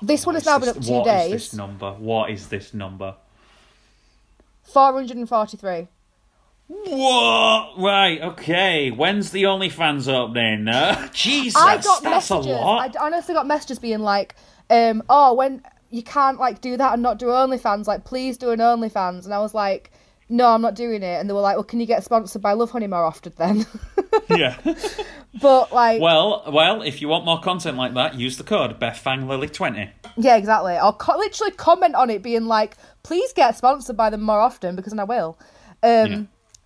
This 0.01 0.25
one 0.25 0.33
What 0.35 0.43
has 0.43 0.45
now 0.45 0.57
is 0.57 0.59
been 0.61 0.69
up 0.69 0.83
two 0.83 0.91
what 0.93 1.07
is 1.07 1.13
days. 1.23 1.31
this 1.31 1.53
number? 1.53 1.91
What 1.93 2.29
is 2.31 2.47
this 2.47 2.73
number? 2.73 3.15
443. 4.63 5.87
What? 6.71 7.79
Right, 7.79 8.21
okay. 8.21 8.91
When's 8.91 9.31
the 9.31 9.43
OnlyFans 9.43 10.07
opening? 10.07 10.67
Uh, 10.67 11.09
Jesus, 11.13 11.59
I 11.59 11.77
got 11.77 12.03
that's 12.03 12.29
messages. 12.29 12.45
a 12.45 12.49
lot. 12.51 12.95
I 12.95 13.05
honestly 13.05 13.33
got 13.33 13.47
messages 13.47 13.79
being 13.79 13.99
like, 14.01 14.35
um, 14.69 15.01
"Oh, 15.09 15.33
when 15.33 15.63
you 15.89 16.03
can't 16.03 16.39
like 16.39 16.61
do 16.61 16.77
that 16.77 16.93
and 16.93 17.01
not 17.01 17.17
do 17.17 17.25
OnlyFans, 17.27 17.87
like 17.87 18.05
please 18.05 18.37
do 18.37 18.51
an 18.51 18.59
OnlyFans." 18.59 19.25
And 19.25 19.33
I 19.33 19.39
was 19.39 19.55
like, 19.55 19.91
"No, 20.29 20.47
I'm 20.49 20.61
not 20.61 20.75
doing 20.75 21.01
it." 21.01 21.19
And 21.19 21.27
they 21.27 21.33
were 21.33 21.41
like, 21.41 21.55
"Well, 21.55 21.63
can 21.63 21.79
you 21.79 21.87
get 21.87 22.03
sponsored 22.03 22.41
by 22.43 22.53
Love 22.53 22.69
Honey 22.69 22.87
more 22.87 23.03
often 23.03 23.33
then?" 23.37 23.65
yeah. 24.29 24.55
but 25.41 25.73
like, 25.73 25.99
well, 26.01 26.43
well, 26.51 26.83
if 26.83 27.01
you 27.01 27.07
want 27.07 27.25
more 27.25 27.39
content 27.41 27.77
like 27.77 27.95
that, 27.95 28.13
use 28.13 28.37
the 28.37 28.43
code 28.43 28.79
BethFangLily20. 28.79 29.89
yeah, 30.17 30.35
exactly. 30.35 30.73
I'll 30.73 30.93
co- 30.93 31.17
literally 31.17 31.51
comment 31.53 31.95
on 31.95 32.11
it, 32.11 32.21
being 32.21 32.45
like, 32.45 32.77
"Please 33.01 33.33
get 33.33 33.57
sponsored 33.57 33.97
by 33.97 34.11
them 34.11 34.21
more 34.21 34.39
often," 34.39 34.75
because 34.75 34.91
then 34.91 34.99
I 34.99 35.05
will. 35.05 35.39
Um, 35.81 36.11
Yeah. 36.11 36.21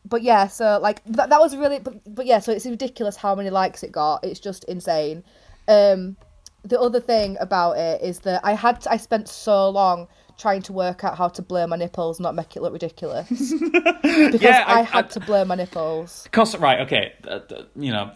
But 0.05 0.21
yeah, 0.21 0.47
so 0.47 0.79
like 0.81 1.03
that, 1.05 1.29
that 1.29 1.39
was 1.39 1.55
really, 1.55 1.79
but, 1.79 1.95
but 2.13 2.25
yeah, 2.25 2.39
so 2.39 2.51
it's 2.51 2.65
ridiculous 2.65 3.15
how 3.15 3.35
many 3.35 3.49
likes 3.49 3.83
it 3.83 3.91
got. 3.91 4.23
It's 4.23 4.39
just 4.39 4.63
insane. 4.65 5.23
Um, 5.67 6.17
the 6.63 6.79
other 6.79 6.99
thing 6.99 7.37
about 7.39 7.77
it 7.77 8.01
is 8.01 8.19
that 8.19 8.41
I 8.43 8.53
had 8.53 8.81
to, 8.81 8.91
I 8.91 8.97
spent 8.97 9.27
so 9.29 9.69
long 9.69 10.07
trying 10.37 10.61
to 10.63 10.73
work 10.73 11.03
out 11.03 11.17
how 11.17 11.27
to 11.29 11.41
blur 11.41 11.67
my 11.67 11.75
nipples, 11.77 12.19
not 12.19 12.35
make 12.35 12.55
it 12.55 12.61
look 12.61 12.73
ridiculous, 12.73 13.29
because 13.61 14.41
Yeah, 14.41 14.63
I, 14.67 14.79
I- 14.79 14.81
had 14.83 15.05
I- 15.05 15.07
to 15.09 15.19
blur 15.21 15.45
my 15.45 15.55
nipples. 15.55 16.27
Cause 16.31 16.57
right, 16.57 16.79
okay, 16.81 17.13
uh, 17.27 17.39
uh, 17.55 17.63
you 17.75 17.91
know, 17.91 18.11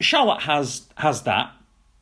Charlotte 0.00 0.40
has 0.42 0.88
has 0.96 1.22
that 1.22 1.52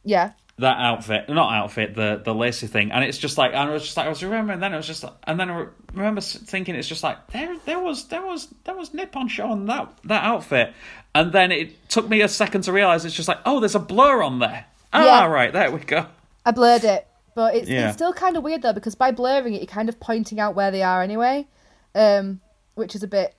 Yeah, 0.04 0.32
that 0.58 0.78
outfit, 0.78 1.28
not 1.28 1.52
outfit, 1.52 1.94
the 1.94 2.20
the 2.24 2.34
lacy 2.34 2.66
thing, 2.66 2.90
and 2.92 3.04
it's 3.04 3.18
just 3.18 3.38
like, 3.38 3.52
and 3.52 3.70
I 3.70 3.72
was 3.72 3.84
just 3.84 3.96
like, 3.96 4.06
I 4.06 4.08
was 4.08 4.22
remembering 4.22 4.60
then 4.60 4.74
it 4.74 4.76
was 4.76 4.86
just, 4.86 5.04
like, 5.04 5.12
and 5.24 5.38
then 5.38 5.50
I 5.50 5.58
re- 5.60 5.66
remember 5.94 6.20
thinking 6.20 6.74
it's 6.74 6.88
just 6.88 7.02
like 7.02 7.30
there 7.32 7.56
there 7.64 7.78
was 7.78 8.04
there 8.08 8.22
was 8.22 8.48
there 8.64 8.74
was 8.74 8.92
nip 8.92 9.16
on 9.16 9.28
show 9.28 9.50
on 9.50 9.66
that 9.66 9.88
that 10.04 10.24
outfit, 10.24 10.72
and 11.14 11.32
then 11.32 11.52
it 11.52 11.88
took 11.88 12.08
me 12.08 12.20
a 12.22 12.28
second 12.28 12.62
to 12.62 12.72
realize 12.72 13.04
it's 13.04 13.14
just 13.14 13.28
like, 13.28 13.38
oh, 13.46 13.60
there's 13.60 13.74
a 13.76 13.80
blur 13.80 14.22
on 14.22 14.38
there. 14.40 14.66
Ah, 14.92 15.04
Yeah. 15.04 15.26
right, 15.26 15.52
there 15.52 15.70
we 15.70 15.80
go. 15.80 16.06
I 16.46 16.50
blurred 16.50 16.82
it, 16.84 17.06
but 17.34 17.54
it's, 17.54 17.68
Yeah. 17.68 17.88
it's 17.88 17.96
still 17.96 18.12
kind 18.12 18.36
of 18.36 18.42
weird 18.42 18.62
though 18.62 18.72
because 18.72 18.94
by 18.94 19.10
blurring 19.12 19.54
it, 19.54 19.58
you're 19.60 19.66
kind 19.66 19.88
of 19.88 20.00
pointing 20.00 20.40
out 20.40 20.54
where 20.54 20.70
they 20.70 20.82
are 20.82 21.02
anyway, 21.02 21.46
um, 21.94 22.40
which 22.74 22.94
is 22.96 23.02
a 23.02 23.08
bit 23.08 23.34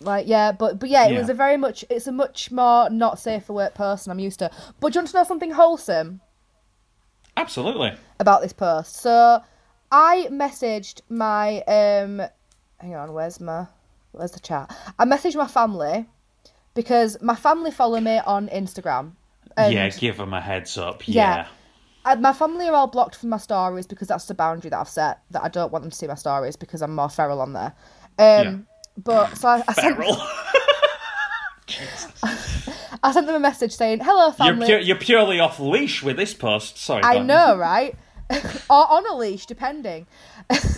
like 0.00 0.26
yeah, 0.26 0.52
but 0.52 0.78
but 0.78 0.88
yeah, 0.90 1.06
it 1.06 1.12
Yeah. 1.12 1.20
was 1.20 1.28
a 1.30 1.34
very 1.34 1.56
much 1.56 1.84
it's 1.88 2.06
a 2.06 2.12
much 2.12 2.50
more 2.50 2.90
not 2.90 3.18
safe 3.18 3.44
for 3.46 3.52
work 3.54 3.74
person 3.74 4.10
I'm 4.12 4.18
used 4.18 4.40
to. 4.40 4.50
But 4.80 4.92
do 4.92 4.96
you 4.98 5.00
want 5.00 5.08
to 5.12 5.16
know 5.16 5.24
something 5.24 5.52
wholesome 5.52 6.20
Absolutely. 7.36 7.92
about 8.20 8.42
this 8.42 8.52
post? 8.52 8.96
So 8.96 9.42
I 9.90 10.28
messaged 10.30 11.00
my 11.08 11.62
um, 11.62 12.22
hang 12.78 12.94
on, 12.94 13.12
where's 13.12 13.40
my 13.40 13.66
where's 14.12 14.32
the 14.32 14.40
chat? 14.40 14.74
I 14.98 15.04
messaged 15.04 15.36
my 15.36 15.46
family 15.46 16.06
because 16.74 17.20
my 17.22 17.34
family 17.34 17.70
follow 17.70 18.00
me 18.00 18.18
on 18.18 18.48
Instagram. 18.48 19.12
Yeah, 19.56 19.88
give 19.90 20.16
them 20.16 20.34
a 20.34 20.40
heads 20.40 20.76
up. 20.78 21.06
Yeah. 21.06 21.36
Yeah. 21.36 21.46
I, 22.06 22.16
my 22.16 22.32
family 22.32 22.68
are 22.68 22.74
all 22.74 22.86
blocked 22.86 23.16
from 23.16 23.30
my 23.30 23.38
stories 23.38 23.86
because 23.86 24.08
that's 24.08 24.26
the 24.26 24.34
boundary 24.34 24.70
that 24.70 24.78
I've 24.78 24.88
set 24.88 25.20
that 25.30 25.42
I 25.42 25.48
don't 25.48 25.72
want 25.72 25.84
them 25.84 25.90
to 25.90 25.96
see 25.96 26.06
my 26.06 26.16
stories 26.16 26.56
because 26.56 26.82
I'm 26.82 26.94
more 26.94 27.08
feral 27.08 27.40
on 27.40 27.54
there. 27.54 27.72
Um, 28.18 28.66
But 28.96 29.36
so 29.36 29.48
I, 29.48 29.62
I 29.66 29.72
sent. 29.72 29.98
I 33.04 33.12
sent 33.12 33.26
them 33.26 33.36
a 33.36 33.40
message 33.40 33.72
saying, 33.72 34.00
"Hello, 34.02 34.26
you're, 34.26 34.32
family." 34.32 34.66
pu- 34.66 34.82
you're 34.82 34.96
purely 34.96 35.38
off 35.38 35.60
leash 35.60 36.02
with 36.02 36.16
this 36.16 36.32
post. 36.32 36.78
Sorry. 36.78 37.02
I 37.04 37.18
know, 37.18 37.56
right? 37.56 37.94
or 38.70 38.90
on 38.90 39.06
a 39.06 39.14
leash, 39.14 39.44
depending. 39.44 40.06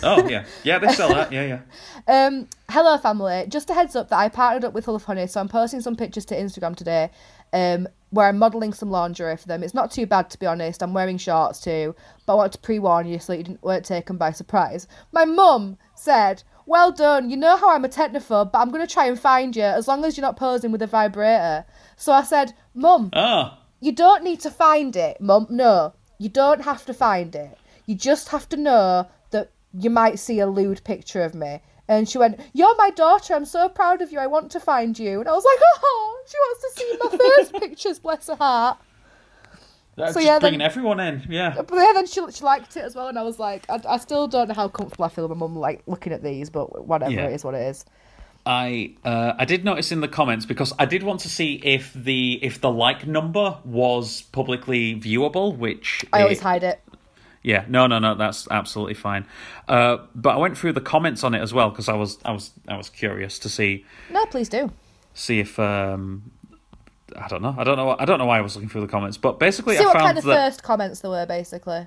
Oh 0.03 0.27
yeah, 0.27 0.45
yeah, 0.63 0.77
they 0.77 0.89
sell 0.89 1.09
that. 1.09 1.31
Yeah, 1.31 1.45
yeah. 1.45 1.59
Um, 2.09 2.47
hello, 2.69 2.97
family. 2.97 3.45
Just 3.49 3.69
a 3.69 3.73
heads 3.73 3.93
up 3.93 4.07
that 4.09 4.17
I 4.17 4.29
partnered 4.29 4.63
up 4.63 4.73
with 4.73 4.87
Love 4.87 5.03
Honey, 5.03 5.27
so 5.27 5.41
I'm 5.41 5.49
posting 5.49 5.81
some 5.81 5.97
pictures 5.97 6.23
to 6.25 6.35
Instagram 6.35 6.73
today, 6.73 7.11
um, 7.51 7.85
where 8.11 8.29
I'm 8.29 8.37
modelling 8.37 8.71
some 8.71 8.89
lingerie 8.89 9.35
for 9.35 9.45
them. 9.45 9.61
It's 9.61 9.73
not 9.73 9.91
too 9.91 10.05
bad, 10.05 10.29
to 10.29 10.39
be 10.39 10.45
honest. 10.45 10.81
I'm 10.81 10.93
wearing 10.93 11.17
shorts 11.17 11.59
too, 11.59 11.95
but 12.25 12.33
I 12.33 12.35
wanted 12.37 12.53
to 12.53 12.59
pre-warn 12.59 13.07
you 13.07 13.19
so 13.19 13.33
you 13.33 13.43
didn't, 13.43 13.61
weren't 13.61 13.83
taken 13.83 14.15
by 14.15 14.31
surprise. 14.31 14.87
My 15.11 15.25
mum 15.25 15.77
said, 15.95 16.43
"Well 16.65 16.93
done. 16.93 17.29
You 17.29 17.35
know 17.35 17.57
how 17.57 17.71
I'm 17.71 17.83
a 17.83 17.89
technophobe, 17.89 18.53
but 18.53 18.59
I'm 18.59 18.71
going 18.71 18.85
to 18.87 18.93
try 18.93 19.07
and 19.07 19.19
find 19.19 19.53
you 19.53 19.63
as 19.63 19.87
long 19.87 20.05
as 20.05 20.15
you're 20.15 20.21
not 20.25 20.37
posing 20.37 20.71
with 20.71 20.81
a 20.81 20.87
vibrator." 20.87 21.65
So 21.97 22.13
I 22.13 22.23
said, 22.23 22.53
"Mum, 22.73 23.09
Oh, 23.13 23.57
you 23.81 23.91
don't 23.91 24.23
need 24.23 24.39
to 24.41 24.51
find 24.51 24.95
it, 24.95 25.19
Mum. 25.19 25.47
No, 25.49 25.93
you 26.19 26.29
don't 26.29 26.61
have 26.63 26.85
to 26.85 26.93
find 26.93 27.35
it. 27.35 27.57
You 27.85 27.95
just 27.95 28.29
have 28.29 28.47
to 28.49 28.57
know 28.57 29.07
that 29.31 29.51
you 29.73 29.89
might 29.89 30.19
see 30.19 30.39
a 30.39 30.47
lewd 30.47 30.83
picture 30.83 31.23
of 31.23 31.33
me. 31.35 31.61
And 31.89 32.07
she 32.09 32.17
went, 32.17 32.39
You're 32.53 32.75
my 32.75 32.89
daughter. 32.91 33.33
I'm 33.33 33.45
so 33.45 33.69
proud 33.69 34.01
of 34.01 34.11
you. 34.11 34.19
I 34.19 34.27
want 34.27 34.51
to 34.51 34.59
find 34.59 34.97
you. 34.99 35.19
And 35.21 35.29
I 35.29 35.31
was 35.33 35.45
like, 35.45 35.59
Oh, 35.83 36.23
she 36.27 36.37
wants 36.37 36.61
to 36.61 36.79
see 36.79 36.97
my 37.01 37.17
first 37.17 37.53
pictures, 37.61 37.99
bless 37.99 38.27
her 38.27 38.35
heart. 38.35 38.77
that's 39.95 40.13
So, 40.13 40.19
just 40.19 40.25
yeah, 40.27 40.33
then- 40.33 40.41
bringing 40.51 40.61
everyone 40.61 40.99
in. 40.99 41.25
Yeah. 41.29 41.55
But 41.55 41.75
yeah, 41.75 41.93
then 41.95 42.05
she, 42.05 42.21
she 42.31 42.43
liked 42.43 42.75
it 42.75 42.81
as 42.83 42.93
well. 42.95 43.07
And 43.07 43.17
I 43.17 43.23
was 43.23 43.39
like, 43.39 43.65
I, 43.69 43.79
I 43.87 43.97
still 43.97 44.27
don't 44.27 44.49
know 44.49 44.53
how 44.53 44.67
comfortable 44.67 45.05
I 45.05 45.09
feel 45.09 45.27
with 45.27 45.37
my 45.37 45.47
mum 45.47 45.55
like 45.55 45.81
looking 45.87 46.11
at 46.13 46.21
these, 46.21 46.49
but 46.49 46.85
whatever, 46.85 47.11
Yeah. 47.11 47.27
it 47.27 47.33
is 47.35 47.43
what 47.45 47.53
it 47.55 47.61
is. 47.61 47.85
I 48.47 48.93
uh, 49.03 49.33
I 49.37 49.43
did 49.43 49.65
notice 49.65 49.91
in 49.91 49.99
the 49.99 50.07
comments 50.07 50.45
because 50.45 50.71
I 50.79 50.85
did 50.85 51.03
want 51.03 51.19
to 51.21 51.29
see 51.29 51.55
if 51.63 51.93
the 51.93 52.39
if 52.41 52.61
the 52.61 52.71
like 52.71 53.05
number 53.05 53.57
was 53.65 54.21
publicly 54.31 54.95
viewable, 54.95 55.55
which 55.57 56.05
I 56.13 56.21
always 56.21 56.39
hide 56.39 56.63
it. 56.63 56.81
Yeah, 57.43 57.65
no, 57.67 57.87
no, 57.87 57.99
no, 57.99 58.15
that's 58.15 58.47
absolutely 58.49 58.93
fine. 58.93 59.25
Uh, 59.67 59.97
but 60.15 60.35
I 60.35 60.37
went 60.37 60.57
through 60.57 60.73
the 60.73 60.81
comments 60.81 61.23
on 61.23 61.33
it 61.33 61.41
as 61.41 61.53
well 61.53 61.69
because 61.69 61.89
I 61.89 61.93
was 61.93 62.17
I 62.23 62.31
was 62.31 62.51
I 62.69 62.77
was 62.77 62.89
curious 62.89 63.37
to 63.39 63.49
see 63.49 63.85
No, 64.09 64.25
please 64.27 64.47
do. 64.47 64.71
see 65.13 65.39
if 65.41 65.59
um, 65.59 66.31
I 67.17 67.27
don't 67.27 67.41
know 67.41 67.53
I 67.57 67.65
don't 67.65 67.75
know 67.75 67.97
I 67.99 68.05
don't 68.05 68.17
know 68.17 68.25
why 68.25 68.37
I 68.37 68.41
was 68.41 68.55
looking 68.55 68.69
through 68.69 68.81
the 68.81 68.87
comments, 68.87 69.17
but 69.17 69.39
basically 69.39 69.75
See 69.75 69.83
I 69.83 69.87
what 69.87 69.93
found 69.93 70.05
kind 70.05 70.17
of 70.17 70.23
that 70.23 70.51
first 70.51 70.63
comments 70.63 71.01
there 71.01 71.11
were, 71.11 71.25
basically. 71.25 71.85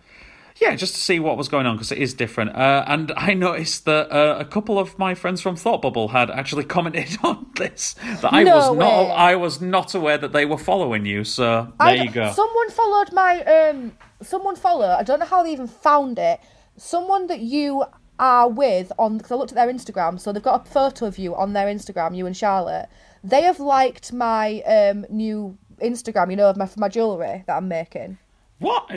Yeah, 0.57 0.75
just 0.75 0.95
to 0.95 1.01
see 1.01 1.21
what 1.21 1.37
was 1.37 1.49
going 1.49 1.67
on 1.67 1.77
because 1.77 1.93
it 1.93 1.99
is 1.99 2.15
different. 2.15 2.55
Uh, 2.55 2.85
and 2.87 3.13
I 3.17 3.35
noticed 3.35 3.85
that 3.85 4.11
uh, 4.11 4.37
a 4.39 4.45
couple 4.45 4.79
of 4.79 4.99
my 4.99 5.15
friends 5.15 5.41
from 5.41 5.57
Thought 5.57 5.83
Bubble 5.83 6.09
had 6.09 6.31
actually 6.31 6.65
commented 6.77 7.19
on 7.23 7.47
this 7.57 7.95
that 8.21 8.33
I 8.33 8.43
No 8.43 8.57
was 8.57 8.79
not. 8.79 9.05
I 9.11 9.37
was 9.37 9.61
not 9.61 9.95
aware 9.95 10.19
that 10.19 10.33
they 10.33 10.47
were 10.47 10.59
following 10.59 11.07
you. 11.07 11.25
So 11.25 11.73
there 11.79 11.89
I 11.89 11.95
you 11.95 12.11
go. 12.11 12.33
Someone 12.33 12.71
followed 12.71 13.13
my 13.13 13.43
um. 13.45 13.93
Someone 14.23 14.57
followed. 14.57 14.97
I 14.97 15.03
don't 15.03 15.19
know 15.19 15.27
how 15.27 15.43
they 15.43 15.53
even 15.53 15.67
found 15.67 16.19
it. 16.19 16.41
Someone 16.77 17.27
that 17.29 17.41
you 17.41 17.85
are 18.19 18.49
with 18.49 18.93
on 18.99 19.17
because 19.17 19.33
I 19.33 19.37
looked 19.37 19.53
at 19.53 19.57
their 19.57 19.73
Instagram, 19.73 20.21
so 20.21 20.33
they've 20.33 20.43
got 20.43 20.67
a 20.67 20.71
photo 20.71 21.07
of 21.07 21.19
you 21.19 21.35
on 21.35 21.53
their 21.55 21.67
Instagram, 21.67 22.17
you 22.17 22.27
and 22.27 22.37
Charlotte. 22.37 22.89
They 23.25 23.43
have 23.43 23.61
liked 23.61 24.13
my 24.13 24.61
um 24.63 25.07
new 25.09 25.57
Instagram, 25.81 26.31
you 26.31 26.37
know, 26.37 26.49
of 26.49 26.57
my 26.57 26.67
for 26.67 26.81
my 26.81 26.89
jewellery 26.89 27.45
that 27.47 27.57
I'm 27.57 27.69
making. 27.69 28.19
What? 28.61 28.91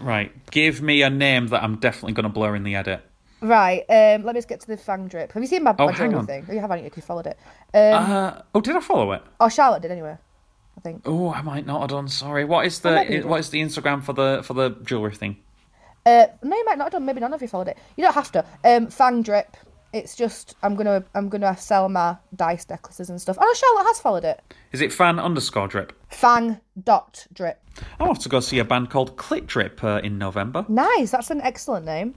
Right, 0.00 0.32
give 0.50 0.80
me 0.80 1.02
a 1.02 1.10
name 1.10 1.48
that 1.48 1.62
I'm 1.62 1.76
definitely 1.76 2.14
going 2.14 2.24
to 2.24 2.28
blur 2.32 2.56
in 2.56 2.62
the 2.62 2.74
edit. 2.76 3.04
Right. 3.40 3.82
Um. 3.88 4.24
Let 4.24 4.34
me 4.34 4.38
just 4.38 4.48
get 4.48 4.60
to 4.62 4.66
the 4.66 4.76
fang 4.76 5.06
drip. 5.06 5.30
Have 5.32 5.42
you 5.42 5.46
seen 5.46 5.62
my, 5.62 5.74
Oh, 5.78 5.86
my 5.86 5.92
hang 5.92 6.14
on. 6.14 6.26
thing? 6.26 6.44
Oh, 6.48 6.52
you 6.52 6.58
haven't. 6.60 6.82
You 6.82 6.90
you 6.96 7.02
followed 7.02 7.26
it. 7.26 7.38
Um. 7.74 8.10
Uh, 8.12 8.42
oh, 8.54 8.60
did 8.60 8.74
I 8.74 8.80
follow 8.80 9.12
it? 9.12 9.22
oh, 9.38 9.48
Charlotte 9.48 9.82
did 9.82 9.90
anyway. 9.92 10.16
I 10.76 10.80
think. 10.80 11.02
Oh, 11.04 11.32
I 11.32 11.42
might 11.42 11.66
not 11.66 11.80
have 11.82 11.90
done. 11.90 12.08
Sorry. 12.08 12.44
What 12.44 12.66
is 12.66 12.80
the 12.80 13.06
you 13.08 13.26
what 13.28 13.38
is 13.40 13.50
the 13.50 13.60
Instagram 13.60 14.02
for 14.02 14.12
the 14.12 14.40
for 14.44 14.54
the 14.54 14.70
jewelry 14.84 15.14
thing? 15.14 15.36
Uh, 16.06 16.26
no, 16.42 16.56
you 16.56 16.64
might 16.64 16.78
not 16.78 16.84
have 16.86 16.92
done. 16.92 17.04
Maybe 17.04 17.20
none 17.20 17.32
of 17.32 17.42
you 17.42 17.48
followed 17.48 17.68
it. 17.68 17.78
You 17.96 18.04
don't 18.04 18.14
have 18.14 18.32
to. 18.32 18.44
Um, 18.64 18.86
Fang 18.88 19.22
Drip. 19.22 19.56
It's 19.92 20.14
just 20.14 20.54
I'm 20.62 20.76
gonna 20.76 21.02
I'm 21.14 21.28
gonna 21.28 21.56
sell 21.56 21.88
my 21.88 22.16
dice 22.36 22.68
necklaces 22.68 23.08
and 23.10 23.20
stuff. 23.20 23.36
Oh, 23.40 23.54
Charlotte 23.56 23.86
has 23.88 24.00
followed 24.00 24.24
it. 24.24 24.40
Is 24.72 24.80
it 24.82 24.92
fan 24.92 25.18
underscore 25.18 25.66
drip? 25.68 25.92
Fang 26.10 26.60
dot 26.84 27.26
drip. 27.32 27.60
I 27.98 28.04
want 28.04 28.20
to 28.20 28.28
go 28.28 28.40
see 28.40 28.58
a 28.58 28.64
band 28.64 28.90
called 28.90 29.16
Clit 29.16 29.46
Drip 29.46 29.82
uh, 29.82 30.00
in 30.04 30.18
November. 30.18 30.66
Nice. 30.68 31.12
That's 31.12 31.30
an 31.30 31.40
excellent 31.40 31.86
name. 31.86 32.16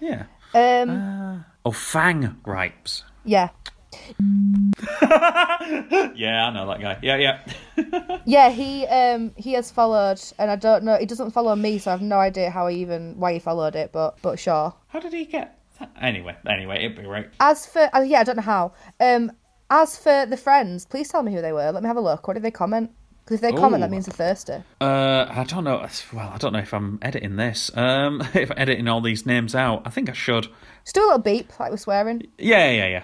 Yeah. 0.00 0.24
Um, 0.54 1.44
Oh, 1.64 1.72
Fang 1.72 2.36
Ripes. 2.46 3.04
yeah, 3.24 3.50
Yeah, 4.20 6.46
I 6.46 6.50
know 6.52 6.66
that 6.68 6.80
guy. 6.80 6.98
Yeah, 7.02 7.16
yeah. 7.16 8.18
yeah. 8.24 8.50
He 8.50 8.86
um 8.86 9.32
he 9.36 9.52
has 9.52 9.70
followed, 9.70 10.20
and 10.38 10.50
I 10.50 10.56
don't 10.56 10.84
know. 10.84 10.96
He 10.96 11.06
doesn't 11.06 11.32
follow 11.32 11.54
me, 11.56 11.78
so 11.78 11.90
I 11.90 11.94
have 11.94 12.02
no 12.02 12.18
idea 12.18 12.50
how 12.50 12.66
he 12.68 12.80
even 12.80 13.18
why 13.18 13.32
he 13.34 13.38
followed 13.38 13.76
it. 13.76 13.92
But 13.92 14.18
but 14.22 14.38
sure. 14.38 14.74
How 14.88 15.00
did 15.00 15.12
he 15.12 15.24
get? 15.26 15.58
Anyway, 16.00 16.36
anyway, 16.46 16.84
it'd 16.84 16.96
be 16.96 17.06
right. 17.06 17.28
As 17.40 17.66
for 17.66 17.88
uh, 17.94 18.00
yeah, 18.00 18.20
I 18.20 18.24
don't 18.24 18.36
know 18.36 18.42
how. 18.42 18.72
Um, 18.98 19.32
as 19.70 19.96
for 19.96 20.26
the 20.26 20.36
friends, 20.36 20.84
please 20.84 21.08
tell 21.08 21.22
me 21.22 21.32
who 21.32 21.40
they 21.40 21.52
were. 21.52 21.70
Let 21.70 21.82
me 21.82 21.86
have 21.86 21.96
a 21.96 22.00
look. 22.00 22.26
What 22.26 22.34
did 22.34 22.42
they 22.42 22.50
comment? 22.50 22.90
Because 23.24 23.36
if 23.36 23.40
they 23.42 23.52
comment, 23.52 23.82
that 23.82 23.90
means 23.90 24.06
they're 24.06 24.14
thirsty. 24.14 24.64
Uh, 24.80 25.26
I 25.30 25.44
don't 25.44 25.62
know. 25.62 25.86
Well, 26.12 26.30
I 26.34 26.36
don't 26.38 26.52
know 26.52 26.58
if 26.58 26.74
I'm 26.74 26.98
editing 27.00 27.36
this. 27.36 27.70
Um, 27.76 28.20
if 28.34 28.50
I'm 28.50 28.58
editing 28.58 28.88
all 28.88 29.00
these 29.00 29.24
names 29.24 29.54
out, 29.54 29.82
I 29.84 29.90
think 29.90 30.10
I 30.10 30.14
should. 30.14 30.48
Just 30.84 30.94
do 30.94 31.02
a 31.02 31.06
little 31.06 31.18
beep, 31.18 31.60
like 31.60 31.70
we're 31.70 31.76
swearing. 31.76 32.26
Yeah, 32.38 32.70
yeah, 32.70 32.88
yeah. 32.88 33.02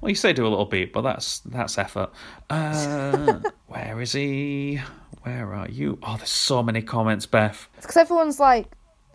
Well, 0.00 0.10
you 0.10 0.14
say 0.14 0.32
do 0.32 0.46
a 0.46 0.48
little 0.48 0.66
beep, 0.66 0.92
but 0.92 1.00
that's 1.00 1.40
that's 1.40 1.76
effort. 1.78 2.10
Uh, 2.50 3.40
where 3.66 4.00
is 4.00 4.12
he? 4.12 4.80
Where 5.22 5.52
are 5.52 5.68
you? 5.68 5.98
Oh, 6.02 6.18
there's 6.18 6.30
so 6.30 6.62
many 6.62 6.82
comments, 6.82 7.26
Beth. 7.26 7.66
It's 7.78 7.86
because 7.86 7.96
everyone's 7.96 8.38
like 8.38 8.66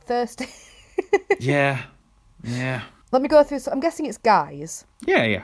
thirsty. 0.01 0.47
yeah, 1.39 1.83
yeah, 2.43 2.81
Let 3.11 3.21
me 3.21 3.27
go 3.27 3.43
through. 3.43 3.59
So 3.59 3.71
I'm 3.71 3.79
guessing 3.79 4.05
it's 4.05 4.17
guys. 4.17 4.85
yeah, 5.05 5.23
yeah. 5.25 5.43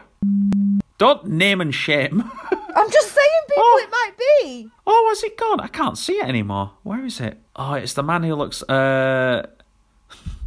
Don't 0.97 1.25
name 1.27 1.59
and 1.61 1.73
shame. 1.75 2.21
I'm 2.75 2.89
just 2.91 3.11
saying, 3.11 3.41
people, 3.49 3.63
Oh. 3.63 3.81
it 3.83 3.89
might 3.91 4.11
be. 4.17 4.69
Oh, 4.87 5.05
has 5.09 5.23
it 5.23 5.37
gone? 5.37 5.59
I 5.59 5.67
can't 5.67 5.97
see 5.97 6.13
it 6.13 6.25
anymore. 6.25 6.71
Where 6.83 7.03
is 7.05 7.19
it? 7.19 7.39
Oh, 7.55 7.73
it's 7.73 7.93
the 7.93 8.03
man 8.03 8.23
who 8.23 8.35
looks. 8.35 8.63
Uh, 8.63 9.45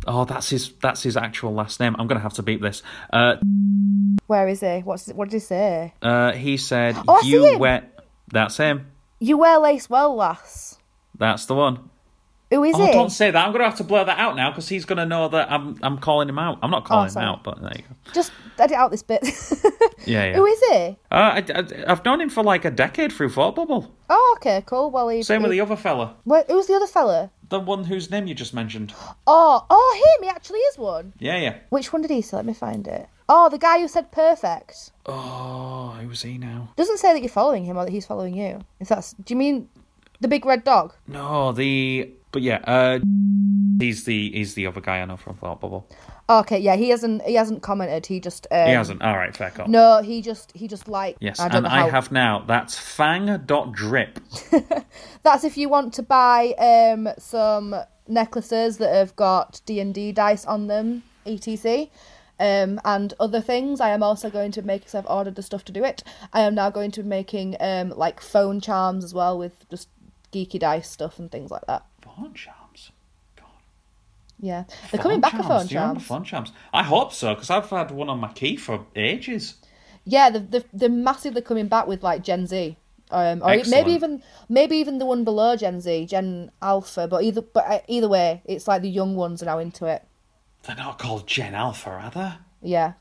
oh, 0.07 0.25
that's 0.25 0.49
his. 0.51 0.73
That's 0.81 1.03
his 1.03 1.17
actual 1.17 1.53
last 1.55 1.81
name. 1.81 1.97
I'm 1.99 2.07
gonna 2.07 2.21
have 2.21 2.35
to 2.35 2.43
beep 2.43 2.61
this. 2.63 2.83
Uh, 3.13 3.37
Where 4.27 4.49
is 4.49 4.61
he? 4.61 4.81
What's 4.81 5.09
what 5.09 5.29
did 5.31 5.37
he 5.37 5.41
say? 5.41 5.95
uh, 6.03 6.33
he 6.33 6.57
said, 6.57 6.97
Oh, 7.09 7.21
"You 7.23 7.59
wear." 7.59 7.89
That's 8.31 8.57
him. 8.59 8.87
You 9.21 9.39
wear 9.39 9.59
lace 9.59 9.89
well, 9.91 10.15
lass. 10.15 10.79
That's 11.19 11.47
the 11.47 11.55
one. 11.55 11.91
Who 12.51 12.65
is 12.65 12.75
Oh, 12.77 12.85
it? 12.87 12.93
don't 12.93 13.11
say 13.11 13.31
that. 13.31 13.47
I'm 13.47 13.53
gonna 13.53 13.65
have 13.65 13.77
to 13.77 13.85
blur 13.85 14.05
that 14.05 14.19
out 14.19 14.35
now 14.37 14.51
because 14.51 14.69
he's 14.69 14.85
gonna 14.87 15.05
know 15.07 15.29
that 15.29 15.51
I'm. 15.53 15.77
I'm 15.83 15.99
calling 15.99 16.29
him 16.29 16.39
out. 16.39 16.59
I'm 16.63 16.71
not 16.71 16.85
calling 16.85 17.05
him 17.05 17.11
Oh, 17.11 17.13
sorry. 17.15 17.27
out, 17.27 17.45
but 17.45 17.61
there 17.61 17.73
you 17.77 17.83
go. 17.83 18.13
Just 18.15 18.33
edit 18.59 18.77
out 18.77 18.91
this 18.91 19.03
bit. 19.03 19.23
Yeah, 20.07 20.25
yeah. 20.27 20.37
Who 20.37 20.47
is 20.47 20.61
he? 20.71 20.97
Uh, 21.11 21.43
I, 21.43 21.65
have 21.87 22.03
known 22.05 22.21
him 22.23 22.31
for 22.31 22.43
like 22.43 22.65
a 22.65 22.71
decade 22.71 23.13
through 23.13 23.29
Thought 23.29 23.57
Bubble. 23.57 23.95
Oh, 24.09 24.37
okay, 24.39 24.63
cool. 24.65 24.91
Well, 24.91 25.09
he. 25.11 25.23
Same 25.23 25.43
with 25.43 25.51
the 25.51 25.61
other 25.61 25.77
fella, 25.77 26.15
Where, 26.25 26.45
who's 26.49 26.67
the 26.67 26.75
other 26.75 26.87
fella? 26.87 27.31
the 27.51 27.61
one 27.61 27.85
whose 27.85 28.11
name 28.11 28.27
you 28.27 28.35
just 28.35 28.55
mentioned. 28.55 28.95
Oh, 29.27 29.67
oh, 29.69 30.17
him. 30.19 30.25
He 30.25 30.31
actually 30.31 30.61
is 30.61 30.79
one. 30.79 31.13
Yeah, 31.19 31.37
yeah. 31.37 31.57
Which 31.69 31.93
one 31.93 32.01
did 32.01 32.11
he 32.11 32.23
say? 32.23 32.37
Let 32.37 32.47
me 32.47 32.55
find 32.55 32.87
it. 32.89 33.07
Oh, 33.29 33.51
the 33.51 33.59
guy 33.59 33.81
who 33.81 33.89
said 33.89 34.11
perfect. 34.11 34.93
Oh, 35.05 35.99
who's 36.01 36.23
he 36.23 36.39
now? 36.39 36.71
Doesn't 36.77 36.99
say 36.99 37.13
that 37.13 37.21
you're 37.21 37.29
following 37.29 37.65
him 37.65 37.77
or 37.77 37.85
that 37.85 37.91
he's 37.91 38.07
following 38.07 38.35
you. 38.35 38.61
If 38.81 38.89
that's, 38.89 39.13
do 39.13 39.35
you 39.35 39.37
mean 39.39 39.69
the 40.21 40.29
big 40.29 40.47
red 40.47 40.65
dog? 40.65 40.95
No, 41.07 41.53
the 41.53 42.11
but 42.33 42.43
yeah, 42.43 42.59
uh, 42.65 42.99
he's 43.79 44.05
the 44.05 44.31
he's 44.33 44.55
the 44.55 44.67
other 44.67 44.81
guy 44.81 45.01
I 45.01 45.05
know 45.05 45.17
from 45.17 45.37
Thought 45.37 45.61
Bubble. 45.61 45.89
Okay, 46.31 46.59
yeah, 46.59 46.77
he 46.77 46.91
hasn't. 46.91 47.23
He 47.23 47.35
hasn't 47.35 47.63
commented. 47.63 48.05
He 48.05 48.21
just. 48.21 48.47
Um, 48.51 48.67
He 48.67 48.73
hasn't. 48.73 49.01
All 49.01 49.17
right, 49.17 49.35
fair 49.35 49.51
call. 49.51 49.67
No, 49.67 50.03
he 50.03 50.21
just. 50.21 50.53
He 50.53 50.69
just 50.69 50.87
like. 50.87 51.17
Yes, 51.21 51.41
I 51.41 51.49
don't 51.49 51.57
and 51.57 51.65
know 51.65 51.71
how. 51.71 51.87
I 51.87 51.91
have 51.91 52.13
now. 52.13 52.45
That's 52.47 52.79
fang.drip. 52.79 54.19
That's 55.23 55.45
if 55.45 55.57
you 55.57 55.71
want 55.71 55.95
to 55.95 56.03
buy 56.03 56.53
um 56.59 57.09
some 57.19 57.75
necklaces 58.07 58.77
that 58.79 58.93
have 58.93 59.17
got 59.17 59.63
D 59.65 59.81
and 59.81 59.95
D 59.95 60.13
dice 60.13 60.45
on 60.45 60.67
them, 60.67 61.03
etc. 61.25 61.87
Um, 62.41 62.79
and 62.85 63.15
other 63.19 63.41
things. 63.41 63.81
I 63.81 63.89
am 63.91 64.03
also 64.03 64.29
going 64.29 64.53
to 64.53 64.63
make. 64.63 64.83
Because 64.83 64.95
I've 64.95 65.07
ordered 65.07 65.35
the 65.35 65.43
stuff 65.43 65.65
to 65.65 65.73
do 65.73 65.83
it. 65.83 66.05
I 66.35 66.43
am 66.43 66.55
now 66.55 66.69
going 66.69 66.91
to 66.91 67.03
be 67.03 67.09
making 67.09 67.57
um 67.59 67.89
like 67.97 68.21
phone 68.21 68.61
charms 68.61 69.03
as 69.03 69.15
well 69.15 69.39
with 69.39 69.67
just 69.71 69.89
geeky 70.31 70.59
dice 70.59 70.91
stuff 70.91 71.19
and 71.19 71.33
things 71.33 71.51
like 71.51 71.65
that. 71.69 71.87
Phone 72.19 72.35
charms. 72.35 72.91
God. 73.37 73.47
Yeah, 74.41 74.65
they're 74.91 75.01
coming 75.03 75.21
back. 75.21 75.35
A 75.35 75.43
phone 75.43 75.67
Do 75.67 75.75
you 75.75 75.81
remember 75.81 76.01
charms. 76.01 76.07
phone 76.07 76.25
charms? 76.25 76.53
I 76.73 76.83
hope 76.83 77.13
so 77.13 77.35
because 77.35 77.51
I've 77.51 77.69
had 77.71 77.91
one 77.91 78.09
on 78.09 78.19
my 78.19 78.33
key 78.33 78.57
for 78.57 78.87
ages. 78.97 79.55
Yeah, 80.05 80.31
they're, 80.31 80.41
they're, 80.43 80.65
they're 80.73 80.89
massively 80.89 81.43
coming 81.43 81.69
back 81.69 81.87
with 81.87 82.03
like 82.03 82.23
Gen 82.25 82.47
Z. 82.47 82.77
Um, 83.11 83.43
or 83.43 83.51
Excellent. 83.51 83.71
maybe 83.71 83.93
even 83.93 84.23
maybe 84.51 84.77
even 84.77 84.99
the 84.99 85.07
one 85.07 85.25
below 85.25 85.57
Gen 85.57 85.81
Z, 85.81 86.07
Gen 86.07 86.51
Alpha. 86.61 87.07
But 87.09 87.23
either 87.25 87.41
but 87.41 87.65
uh, 87.67 87.81
either 87.89 88.09
way, 88.09 88.43
it's 88.45 88.69
like 88.69 88.83
the 88.83 88.91
young 88.91 89.17
ones 89.17 89.43
are 89.43 89.47
now 89.47 89.59
into 89.59 89.87
it. 89.87 90.03
They're 90.65 90.77
not 90.77 90.99
called 90.99 91.27
Gen 91.27 91.55
Alpha, 91.55 91.91
are 91.91 92.11
they? 92.11 92.33
Yeah, 92.69 92.93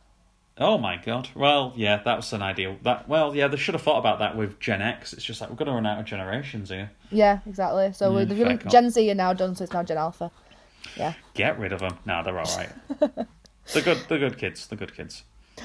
Oh 0.59 0.77
my 0.77 0.97
god. 0.97 1.29
Well, 1.35 1.73
yeah, 1.75 2.01
that 2.03 2.15
was 2.15 2.33
an 2.33 2.41
ideal. 2.41 2.77
That 2.83 3.07
well, 3.07 3.35
yeah, 3.35 3.47
they 3.47 3.57
should 3.57 3.75
have 3.75 3.81
thought 3.83 3.99
about 3.99 4.19
that 4.19 4.35
with 4.35 4.59
Gen 4.59 4.81
X. 4.81 5.13
It's 5.13 5.23
just 5.23 5.39
like 5.41 5.49
we're 5.49 5.55
going 5.55 5.67
to 5.67 5.73
run 5.73 5.85
out 5.85 5.99
of 5.99 6.05
generations 6.05 6.69
here. 6.69 6.91
yeah, 7.11 7.39
exactly. 7.45 7.91
So 7.93 8.11
we're 8.13 8.25
Mm, 8.25 8.63
the. 8.63 8.69
Gen 8.69 8.89
Z 8.89 9.11
are 9.11 9.15
now 9.15 9.33
done, 9.33 9.55
so 9.55 9.63
it's 9.63 9.73
now 9.73 9.83
Gen 9.83 9.97
Alpha. 9.97 10.31
Yeah. 10.95 11.13
Get 11.35 11.59
rid 11.59 11.73
of 11.73 11.79
them. 11.79 11.97
No, 12.05 12.23
they're 12.23 12.39
all 12.39 12.57
right. 12.57 12.69
they're 13.73 13.83
good. 13.83 13.99
They're 14.07 14.19
good 14.19 14.37
kids. 14.37 14.65
They're 14.67 14.77
good 14.77 14.95
kids. 14.95 15.23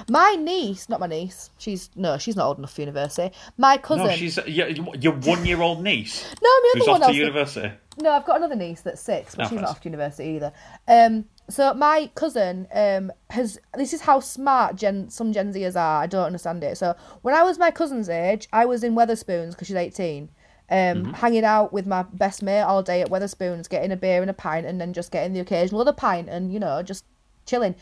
My 0.09 0.36
niece, 0.38 0.88
not 0.88 1.01
my 1.01 1.07
niece. 1.07 1.51
She's 1.59 1.90
no, 1.95 2.16
she's 2.16 2.34
not 2.34 2.47
old 2.47 2.59
enough 2.59 2.72
for 2.74 2.80
university. 2.80 3.34
My 3.59 3.76
cousin. 3.76 4.07
No, 4.07 4.12
she's 4.14 4.38
your, 4.47 4.68
your 4.68 5.12
one-year-old 5.12 5.82
niece 5.82 6.24
no, 6.43 6.49
my 6.49 6.70
who's 6.74 6.82
other 6.82 6.90
off 6.93 6.95
one 6.95 7.01
to 7.01 7.07
else. 7.09 7.16
university. 7.16 7.72
No, 7.99 8.11
I've 8.11 8.24
got 8.24 8.38
another 8.38 8.57
niece 8.57 8.80
that's 8.80 9.03
six, 9.03 9.34
but 9.34 9.45
Oh, 9.45 9.49
she's 9.49 9.57
not 9.57 9.62
nice. 9.62 9.70
off 9.72 9.80
to 9.82 9.88
university 9.90 10.30
either. 10.30 10.53
Um, 10.88 11.26
so 11.49 11.74
my 11.74 12.11
cousin 12.14 12.66
um 12.74 13.12
has 13.30 13.59
this 13.74 13.93
is 13.93 14.03
how 14.03 14.20
smart 14.20 14.76
Gen 14.76 15.11
some 15.11 15.32
Gen 15.32 15.53
Zers 15.53 15.76
are. 15.76 16.03
I 16.03 16.07
don't 16.07 16.26
understand 16.26 16.62
it. 16.64 16.78
So 16.78 16.95
when 17.22 17.34
I 17.34 17.43
was 17.43 17.59
my 17.59 17.70
cousin's 17.70 18.09
age, 18.09 18.49
I 18.53 18.64
was 18.64 18.82
in 18.84 18.95
Wetherspoons 18.95 19.51
because 19.51 19.68
she's 19.68 19.76
eighteen. 19.76 20.30
Um, 20.70 20.78
Mm-hmm. 20.78 21.12
hanging 21.14 21.45
out 21.45 21.72
with 21.74 21.86
my 21.86 22.03
best 22.14 22.43
mate 22.43 22.62
all 22.62 22.82
day 22.82 23.03
at 23.03 23.11
Wetherspoons, 23.11 23.68
getting 23.68 23.93
a 23.93 23.97
beer 23.97 24.22
and 24.22 24.30
a 24.30 24.34
pint, 24.34 24.64
and 24.64 24.80
then 24.80 24.95
just 24.95 25.11
getting 25.12 25.34
the 25.34 25.40
occasional 25.40 25.82
other 25.82 25.93
pint, 25.93 26.30
and 26.30 26.51
you 26.51 26.59
know 26.59 26.82
just 26.82 27.05
chilling. 27.45 27.74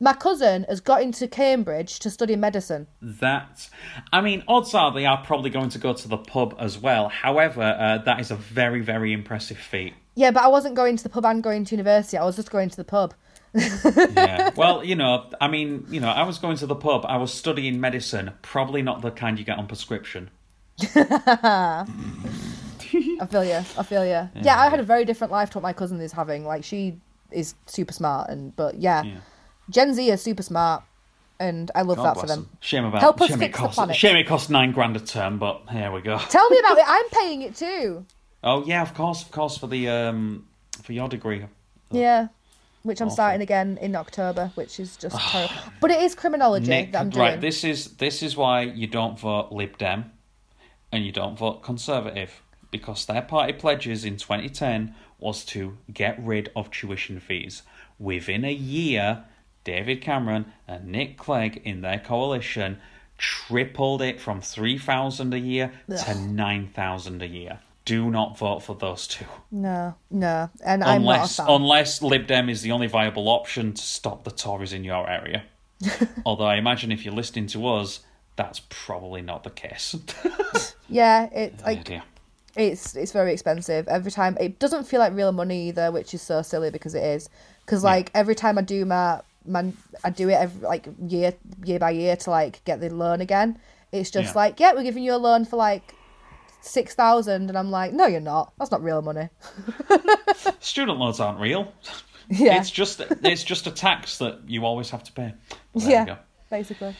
My 0.00 0.14
cousin 0.14 0.64
has 0.68 0.80
got 0.80 1.02
into 1.02 1.26
Cambridge 1.28 1.98
to 1.98 2.08
study 2.08 2.36
medicine. 2.36 2.86
That, 3.02 3.68
I 4.12 4.20
mean, 4.22 4.44
odds 4.46 4.72
are 4.72 4.92
they 4.92 5.04
are 5.04 5.22
probably 5.24 5.50
going 5.50 5.70
to 5.70 5.78
go 5.78 5.92
to 5.92 6.08
the 6.08 6.16
pub 6.16 6.54
as 6.58 6.78
well. 6.78 7.08
However, 7.08 7.62
uh, 7.62 7.98
that 8.04 8.20
is 8.20 8.30
a 8.30 8.36
very, 8.36 8.80
very 8.80 9.12
impressive 9.12 9.58
feat. 9.58 9.94
Yeah, 10.18 10.32
but 10.32 10.42
I 10.42 10.48
wasn't 10.48 10.74
going 10.74 10.96
to 10.96 11.02
the 11.04 11.08
pub 11.08 11.24
and 11.26 11.40
going 11.40 11.64
to 11.64 11.76
university. 11.76 12.16
I 12.16 12.24
was 12.24 12.34
just 12.34 12.50
going 12.50 12.68
to 12.70 12.76
the 12.76 12.82
pub. 12.82 13.14
Yeah. 13.54 14.50
well, 14.56 14.82
you 14.82 14.96
know, 14.96 15.30
I 15.40 15.46
mean, 15.46 15.86
you 15.90 16.00
know, 16.00 16.08
I 16.08 16.24
was 16.24 16.38
going 16.38 16.56
to 16.56 16.66
the 16.66 16.74
pub. 16.74 17.06
I 17.06 17.18
was 17.18 17.32
studying 17.32 17.80
medicine. 17.80 18.32
Probably 18.42 18.82
not 18.82 19.00
the 19.00 19.12
kind 19.12 19.38
you 19.38 19.44
get 19.44 19.58
on 19.58 19.68
prescription. 19.68 20.30
I 20.80 21.86
feel 23.30 23.44
you. 23.44 23.62
I 23.78 23.82
feel 23.84 24.04
you. 24.04 24.28
Yeah. 24.42 24.60
I 24.60 24.68
had 24.68 24.80
a 24.80 24.82
very 24.82 25.04
different 25.04 25.32
life 25.32 25.50
to 25.50 25.58
what 25.58 25.62
my 25.62 25.72
cousin 25.72 26.00
is 26.00 26.10
having. 26.10 26.44
Like 26.44 26.64
she 26.64 26.98
is 27.30 27.54
super 27.66 27.92
smart, 27.92 28.28
and 28.28 28.56
but 28.56 28.74
yeah, 28.74 29.04
Yeah. 29.04 29.18
Gen 29.70 29.94
Z 29.94 30.10
is 30.10 30.20
super 30.20 30.42
smart, 30.42 30.82
and 31.38 31.70
I 31.76 31.82
love 31.82 31.98
God 31.98 32.06
that 32.06 32.20
for 32.20 32.26
bless 32.26 32.38
them. 32.38 32.50
Shame 32.58 32.86
about 32.86 33.02
Help 33.02 33.20
us 33.20 33.28
shame 33.28 33.38
fix 33.38 33.56
it 33.56 33.62
the 33.62 33.68
planet. 33.68 33.94
Shame 33.94 34.16
it 34.16 34.26
cost 34.26 34.50
nine 34.50 34.72
grand 34.72 34.96
a 34.96 35.00
term, 35.00 35.38
but 35.38 35.62
here 35.70 35.92
we 35.92 36.00
go. 36.00 36.18
Tell 36.18 36.50
me 36.50 36.58
about 36.58 36.76
it. 36.78 36.84
I'm 36.88 37.08
paying 37.10 37.42
it 37.42 37.54
too. 37.54 38.04
Oh 38.42 38.64
yeah, 38.64 38.82
of 38.82 38.94
course, 38.94 39.22
of 39.22 39.30
course, 39.30 39.58
for 39.58 39.66
the 39.66 39.88
um 39.88 40.46
for 40.82 40.92
your 40.92 41.08
degree. 41.08 41.44
Yeah. 41.90 42.28
Which 42.84 43.00
I'm 43.00 43.08
Awful. 43.08 43.16
starting 43.16 43.42
again 43.42 43.76
in 43.80 43.96
October, 43.96 44.52
which 44.54 44.78
is 44.78 44.96
just 44.96 45.18
terrible. 45.30 45.54
But 45.80 45.90
it 45.90 46.00
is 46.02 46.14
criminology 46.14 46.68
Nick, 46.68 46.92
that 46.92 47.00
I'm 47.00 47.10
doing. 47.10 47.22
right, 47.22 47.40
this 47.40 47.64
is 47.64 47.96
this 47.96 48.22
is 48.22 48.36
why 48.36 48.62
you 48.62 48.86
don't 48.86 49.18
vote 49.18 49.50
Lib 49.50 49.76
Dem, 49.78 50.12
and 50.92 51.04
you 51.04 51.12
don't 51.12 51.36
vote 51.36 51.62
Conservative 51.62 52.42
because 52.70 53.06
their 53.06 53.22
party 53.22 53.52
pledges 53.52 54.04
in 54.04 54.16
2010 54.16 54.94
was 55.18 55.44
to 55.44 55.76
get 55.92 56.22
rid 56.22 56.50
of 56.54 56.70
tuition 56.70 57.18
fees. 57.18 57.62
Within 57.98 58.44
a 58.44 58.52
year, 58.52 59.24
David 59.64 60.00
Cameron 60.00 60.52
and 60.66 60.86
Nick 60.86 61.16
Clegg 61.16 61.60
in 61.64 61.80
their 61.80 61.98
coalition 61.98 62.78
tripled 63.16 64.00
it 64.00 64.20
from 64.20 64.40
3,000 64.40 65.34
a 65.34 65.38
year 65.38 65.72
to 65.88 66.14
9,000 66.14 67.22
a 67.22 67.26
year. 67.26 67.58
Do 67.88 68.10
not 68.10 68.36
vote 68.38 68.60
for 68.62 68.74
those 68.74 69.06
two. 69.06 69.24
No, 69.50 69.94
no, 70.10 70.50
and 70.64 70.84
I'm 70.84 71.00
unless 71.02 71.38
not 71.38 71.44
a 71.44 71.46
fan. 71.46 71.56
unless 71.62 72.02
Lib 72.02 72.26
Dem 72.26 72.48
is 72.50 72.60
the 72.62 72.72
only 72.72 72.86
viable 72.86 73.28
option 73.28 73.72
to 73.72 73.82
stop 73.82 74.24
the 74.24 74.30
Tories 74.30 74.72
in 74.72 74.84
your 74.84 75.08
area. 75.08 75.44
Although 76.26 76.44
I 76.44 76.56
imagine 76.56 76.92
if 76.92 77.04
you're 77.04 77.14
listening 77.14 77.46
to 77.48 77.66
us, 77.66 78.00
that's 78.36 78.60
probably 78.68 79.22
not 79.22 79.42
the 79.44 79.50
case. 79.50 79.94
yeah, 80.88 81.28
it's 81.32 81.62
Oh, 81.62 81.66
like 81.66 81.84
dear. 81.84 82.02
it's 82.56 82.94
it's 82.96 83.12
very 83.12 83.32
expensive 83.32 83.88
every 83.88 84.10
time. 84.10 84.36
It 84.40 84.58
doesn't 84.58 84.84
feel 84.84 85.00
like 85.00 85.14
real 85.14 85.32
money 85.32 85.68
either, 85.68 85.90
which 85.90 86.12
is 86.14 86.20
so 86.22 86.42
silly 86.42 86.70
because 86.70 86.94
it 86.94 87.04
is. 87.04 87.30
Because 87.64 87.82
like 87.84 88.10
every 88.14 88.34
time 88.34 88.58
I 88.58 88.62
do 88.62 88.84
my 88.84 89.20
my 89.46 89.72
I 90.04 90.10
do 90.10 90.28
it 90.28 90.34
every 90.34 90.66
like 90.66 90.88
year 91.06 91.32
year 91.64 91.78
by 91.78 91.90
year 91.92 92.16
to 92.16 92.30
like 92.30 92.62
get 92.64 92.80
the 92.80 92.90
loan 92.90 93.20
again. 93.22 93.58
It's 93.92 94.10
just 94.10 94.34
Yeah. 94.34 94.40
like 94.42 94.60
yeah, 94.60 94.72
we're 94.74 94.82
giving 94.82 95.02
you 95.04 95.14
a 95.14 95.22
loan 95.28 95.44
for 95.46 95.56
like 95.56 95.94
six 96.60 96.94
thousand, 96.94 97.48
and 97.48 97.58
I'm 97.58 97.70
like, 97.70 97.92
no, 97.92 98.06
you're 98.06 98.20
not. 98.20 98.52
That's 98.58 98.70
not 98.70 98.82
real 98.82 99.02
money. 99.02 99.28
Student 100.60 100.98
loans 100.98 101.20
aren't 101.20 101.40
real. 101.40 101.72
Yeah, 102.30 102.60
It's 102.60 102.70
just 102.70 103.00
it's 103.22 103.42
just 103.42 103.66
a 103.66 103.70
tax 103.70 104.18
that 104.18 104.40
you 104.46 104.64
always 104.66 104.90
have 104.90 105.02
to 105.04 105.12
pay. 105.12 105.34
Yeah, 105.74 106.18
basically. 106.50 106.94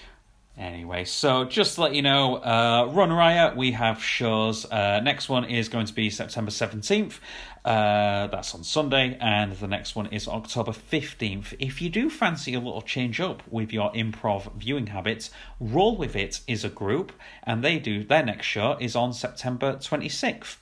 Anyway, 0.58 1.04
so 1.04 1.44
just 1.44 1.76
to 1.76 1.82
let 1.82 1.94
you 1.94 2.02
know, 2.02 2.34
uh, 2.38 2.90
Run 2.90 3.12
Riot, 3.12 3.56
we 3.56 3.70
have 3.72 4.02
shows. 4.02 4.64
Uh, 4.64 4.98
next 4.98 5.28
one 5.28 5.44
is 5.44 5.68
going 5.68 5.86
to 5.86 5.92
be 5.94 6.10
September 6.10 6.50
17th. 6.50 7.20
Uh, 7.64 8.26
that's 8.26 8.56
on 8.56 8.64
Sunday. 8.64 9.16
And 9.20 9.52
the 9.52 9.68
next 9.68 9.94
one 9.94 10.06
is 10.06 10.26
October 10.26 10.72
15th. 10.72 11.54
If 11.60 11.80
you 11.80 11.88
do 11.88 12.10
fancy 12.10 12.54
a 12.54 12.58
little 12.58 12.82
change 12.82 13.20
up 13.20 13.44
with 13.48 13.72
your 13.72 13.92
improv 13.92 14.52
viewing 14.56 14.88
habits, 14.88 15.30
Roll 15.60 15.96
With 15.96 16.16
It 16.16 16.40
is 16.48 16.64
a 16.64 16.68
group. 16.68 17.12
And 17.44 17.62
they 17.62 17.78
do, 17.78 18.02
their 18.02 18.24
next 18.24 18.46
show 18.46 18.76
is 18.80 18.96
on 18.96 19.12
September 19.12 19.74
26th. 19.74 20.56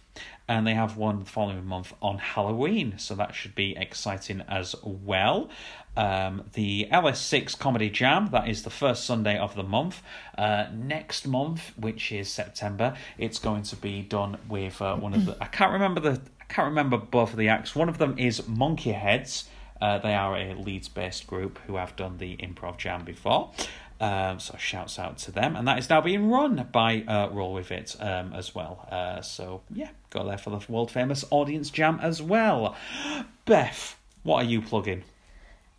And 0.47 0.67
they 0.67 0.75
have 0.75 0.99
one 0.99 1.21
the 1.21 1.25
following 1.25 1.65
month 1.65 1.95
on 2.03 2.19
Halloween. 2.19 2.99
So 2.99 3.15
that 3.15 3.35
should 3.35 3.55
be 3.55 3.75
exciting 3.77 4.43
as 4.47 4.77
well. 4.83 5.49
Um, 5.97 6.45
the 6.53 6.89
LS6 6.93 7.59
Comedy 7.59 7.91
Jam, 7.91 8.29
that 8.33 8.49
is 8.49 8.63
the 8.63 8.71
first 8.71 9.05
Sunday 9.05 9.39
of 9.39 9.55
the 9.55 9.63
month. 9.63 10.03
Uh, 10.37 10.67
next 10.73 11.27
month, 11.27 11.73
which 11.77 12.13
is 12.13 12.29
September, 12.29 12.95
it's 13.19 13.39
going 13.39 13.63
to 13.65 13.77
be 13.77 14.03
done 14.03 14.39
with 14.49 14.81
uh, 14.83 14.97
one 14.97 15.15
of 15.15 15.25
the. 15.27 15.37
I 15.41 15.47
can't 15.47 15.73
remember 15.73 16.01
the. 16.01 16.21
I 16.41 16.45
can't 16.45 16.69
remember 16.69 16.97
both 16.97 17.33
of 17.33 17.39
the 17.39 17.49
acts. 17.49 17.75
One 17.75 17.89
of 17.89 17.99
them 17.99 18.19
is 18.19 18.47
Monkey 18.47 18.93
Heads, 18.93 19.49
Uh, 19.81 19.99
they 19.99 20.15
are 20.15 20.37
a 20.37 20.55
Leeds 20.55 20.89
based 20.89 21.27
group 21.27 21.59
who 21.67 21.77
have 21.77 21.97
done 21.97 22.19
the 22.19 22.37
improv 22.37 22.79
jam 22.79 23.05
before. 23.05 23.53
Um, 23.99 24.39
so 24.41 24.57
shouts 24.59 24.99
out 24.99 25.17
to 25.19 25.33
them, 25.33 25.57
and 25.57 25.67
that 25.67 25.79
is 25.79 25.89
now 25.89 26.03
being 26.03 26.31
run 26.31 26.69
by 26.71 27.03
uh, 27.03 27.31
Roll 27.33 27.55
with 27.55 27.73
It 27.73 27.97
um, 27.99 28.35
as 28.35 28.55
well. 28.55 28.87
Uh, 28.91 29.23
so 29.23 29.63
yeah, 29.73 29.89
go 30.11 30.27
there 30.27 30.37
for 30.37 30.51
the 30.51 30.61
world 30.71 30.91
famous 30.91 31.25
audience 31.31 31.71
jam 31.71 31.99
as 32.03 32.21
well. 32.21 32.77
Beth, 33.47 33.97
what 34.23 34.45
are 34.45 34.49
you 34.49 34.61
plugging? 34.61 35.03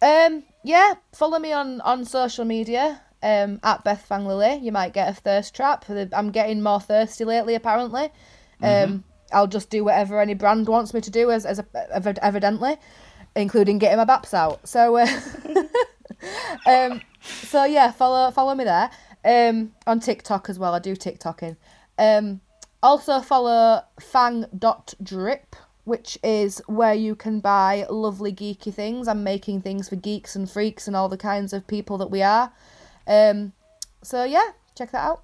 Um, 0.01 0.43
yeah, 0.63 0.95
follow 1.13 1.39
me 1.39 1.51
on 1.51 1.81
on 1.81 2.05
social 2.05 2.45
media. 2.45 3.01
Um, 3.23 3.59
at 3.63 3.83
Beth 3.83 4.05
Fang 4.05 4.27
Lily. 4.27 4.57
You 4.61 4.71
might 4.71 4.93
get 4.93 5.09
a 5.09 5.13
thirst 5.13 5.55
trap. 5.55 5.85
I'm 5.89 6.29
getting 6.29 6.61
more 6.61 6.79
thirsty 6.79 7.25
lately, 7.25 7.55
apparently. 7.55 8.03
Um, 8.61 8.69
mm-hmm. 8.69 8.97
I'll 9.31 9.47
just 9.47 9.71
do 9.71 9.83
whatever 9.83 10.21
any 10.21 10.35
brand 10.35 10.67
wants 10.67 10.93
me 10.93 11.01
to 11.01 11.09
do, 11.09 11.31
as 11.31 11.45
as 11.45 11.59
a, 11.59 11.65
evidently, 12.23 12.77
including 13.35 13.79
getting 13.79 13.97
my 13.97 14.05
baps 14.05 14.35
out. 14.35 14.67
So, 14.67 14.97
uh, 14.97 15.07
um, 16.67 17.01
so 17.21 17.65
yeah, 17.65 17.91
follow 17.91 18.31
follow 18.31 18.55
me 18.55 18.65
there. 18.65 18.91
Um, 19.25 19.73
on 19.85 19.99
TikTok 19.99 20.49
as 20.49 20.59
well. 20.59 20.73
I 20.73 20.79
do 20.79 20.95
TikToking. 20.95 21.57
Um, 21.97 22.41
also 22.81 23.19
follow 23.19 23.81
fang.drip 23.99 25.55
which 25.87 26.19
is 26.21 26.61
where 26.67 26.93
you 26.93 27.15
can 27.15 27.39
buy 27.39 27.85
lovely 27.89 28.33
geeky 28.33 28.73
things. 28.73 29.07
I'm 29.07 29.23
making 29.23 29.61
things 29.61 29.87
for 29.87 29.95
geeks 29.95 30.35
and 30.35 30.49
freaks 30.49 30.85
and 30.85 30.97
all 30.97 31.07
the 31.07 31.15
kinds 31.15 31.53
of 31.53 31.65
people 31.65 31.97
that 31.99 32.11
we 32.11 32.21
are. 32.21 32.51
Um, 33.07 33.53
so 34.03 34.25
yeah, 34.25 34.51
check 34.75 34.91
that 34.91 35.05
out. 35.05 35.23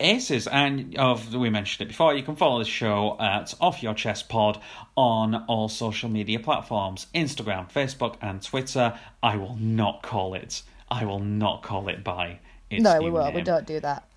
Aces, 0.00 0.46
and 0.46 0.96
of 0.96 1.34
we 1.34 1.50
mentioned 1.50 1.84
it 1.84 1.88
before, 1.88 2.14
you 2.14 2.22
can 2.22 2.34
follow 2.34 2.58
the 2.58 2.64
show 2.64 3.18
at 3.20 3.52
Off 3.60 3.82
Your 3.82 3.92
Chest 3.92 4.30
Pod 4.30 4.58
on 4.96 5.34
all 5.34 5.68
social 5.68 6.08
media 6.08 6.40
platforms 6.40 7.06
Instagram, 7.14 7.70
Facebook, 7.70 8.16
and 8.22 8.42
Twitter. 8.42 8.98
I 9.22 9.36
will 9.36 9.56
not 9.56 10.02
call 10.02 10.32
it. 10.32 10.62
I 10.90 11.04
will 11.04 11.18
not 11.18 11.62
call 11.62 11.90
it 11.90 12.02
by 12.02 12.38
its 12.70 12.82
No, 12.82 12.98
we 13.02 13.10
will. 13.10 13.26
Name. 13.26 13.34
We 13.34 13.42
don't 13.42 13.66
do 13.66 13.80
that. 13.80 14.09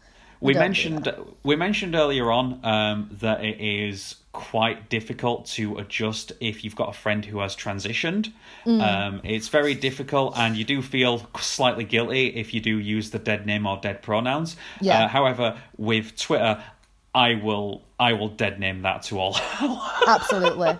We, 0.43 0.53
mentioned 0.53 1.13
we 1.43 1.55
mentioned 1.55 1.95
earlier 1.95 2.29
on 2.31 2.59
um, 2.65 3.09
that 3.21 3.43
it 3.43 3.61
is 3.61 4.15
quite 4.33 4.89
difficult 4.89 5.45
to 5.45 5.77
adjust 5.77 6.33
if 6.41 6.63
you've 6.63 6.75
got 6.75 6.89
a 6.89 6.93
friend 6.93 7.23
who 7.23 7.39
has 7.39 7.55
transitioned. 7.55 8.33
Mm. 8.65 8.81
Um, 8.81 9.21
it's 9.23 9.47
very 9.47 9.73
difficult, 9.73 10.37
and 10.37 10.57
you 10.57 10.65
do 10.65 10.81
feel 10.81 11.25
slightly 11.39 11.85
guilty 11.85 12.27
if 12.27 12.53
you 12.53 12.59
do 12.59 12.77
use 12.77 13.11
the 13.11 13.19
dead 13.19 13.45
name 13.45 13.65
or 13.65 13.77
dead 13.77 14.01
pronouns. 14.01 14.57
Yeah. 14.81 15.05
Uh, 15.05 15.07
however, 15.07 15.57
with 15.77 16.17
Twitter, 16.17 16.61
I 17.15 17.35
will 17.35 17.83
I 17.99 18.13
will 18.13 18.29
dead 18.29 18.59
name 18.59 18.81
that 18.81 19.03
to 19.03 19.19
all. 19.19 19.37
Absolutely. 20.07 20.77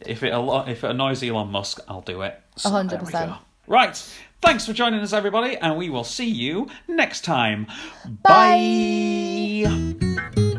If 0.00 0.22
it 0.22 0.34
if 0.68 0.84
it 0.84 0.90
annoys 0.90 1.22
Elon 1.22 1.48
Musk, 1.48 1.80
I'll 1.88 2.02
do 2.02 2.22
it. 2.22 2.38
hundred 2.62 3.00
percent. 3.00 3.32
Right. 3.66 4.14
Thanks 4.44 4.66
for 4.66 4.74
joining 4.74 5.00
us, 5.00 5.14
everybody, 5.14 5.56
and 5.56 5.78
we 5.78 5.88
will 5.88 6.04
see 6.04 6.28
you 6.28 6.68
next 6.86 7.22
time. 7.22 7.66
Bye. 8.22 9.64
Bye. 10.36 10.50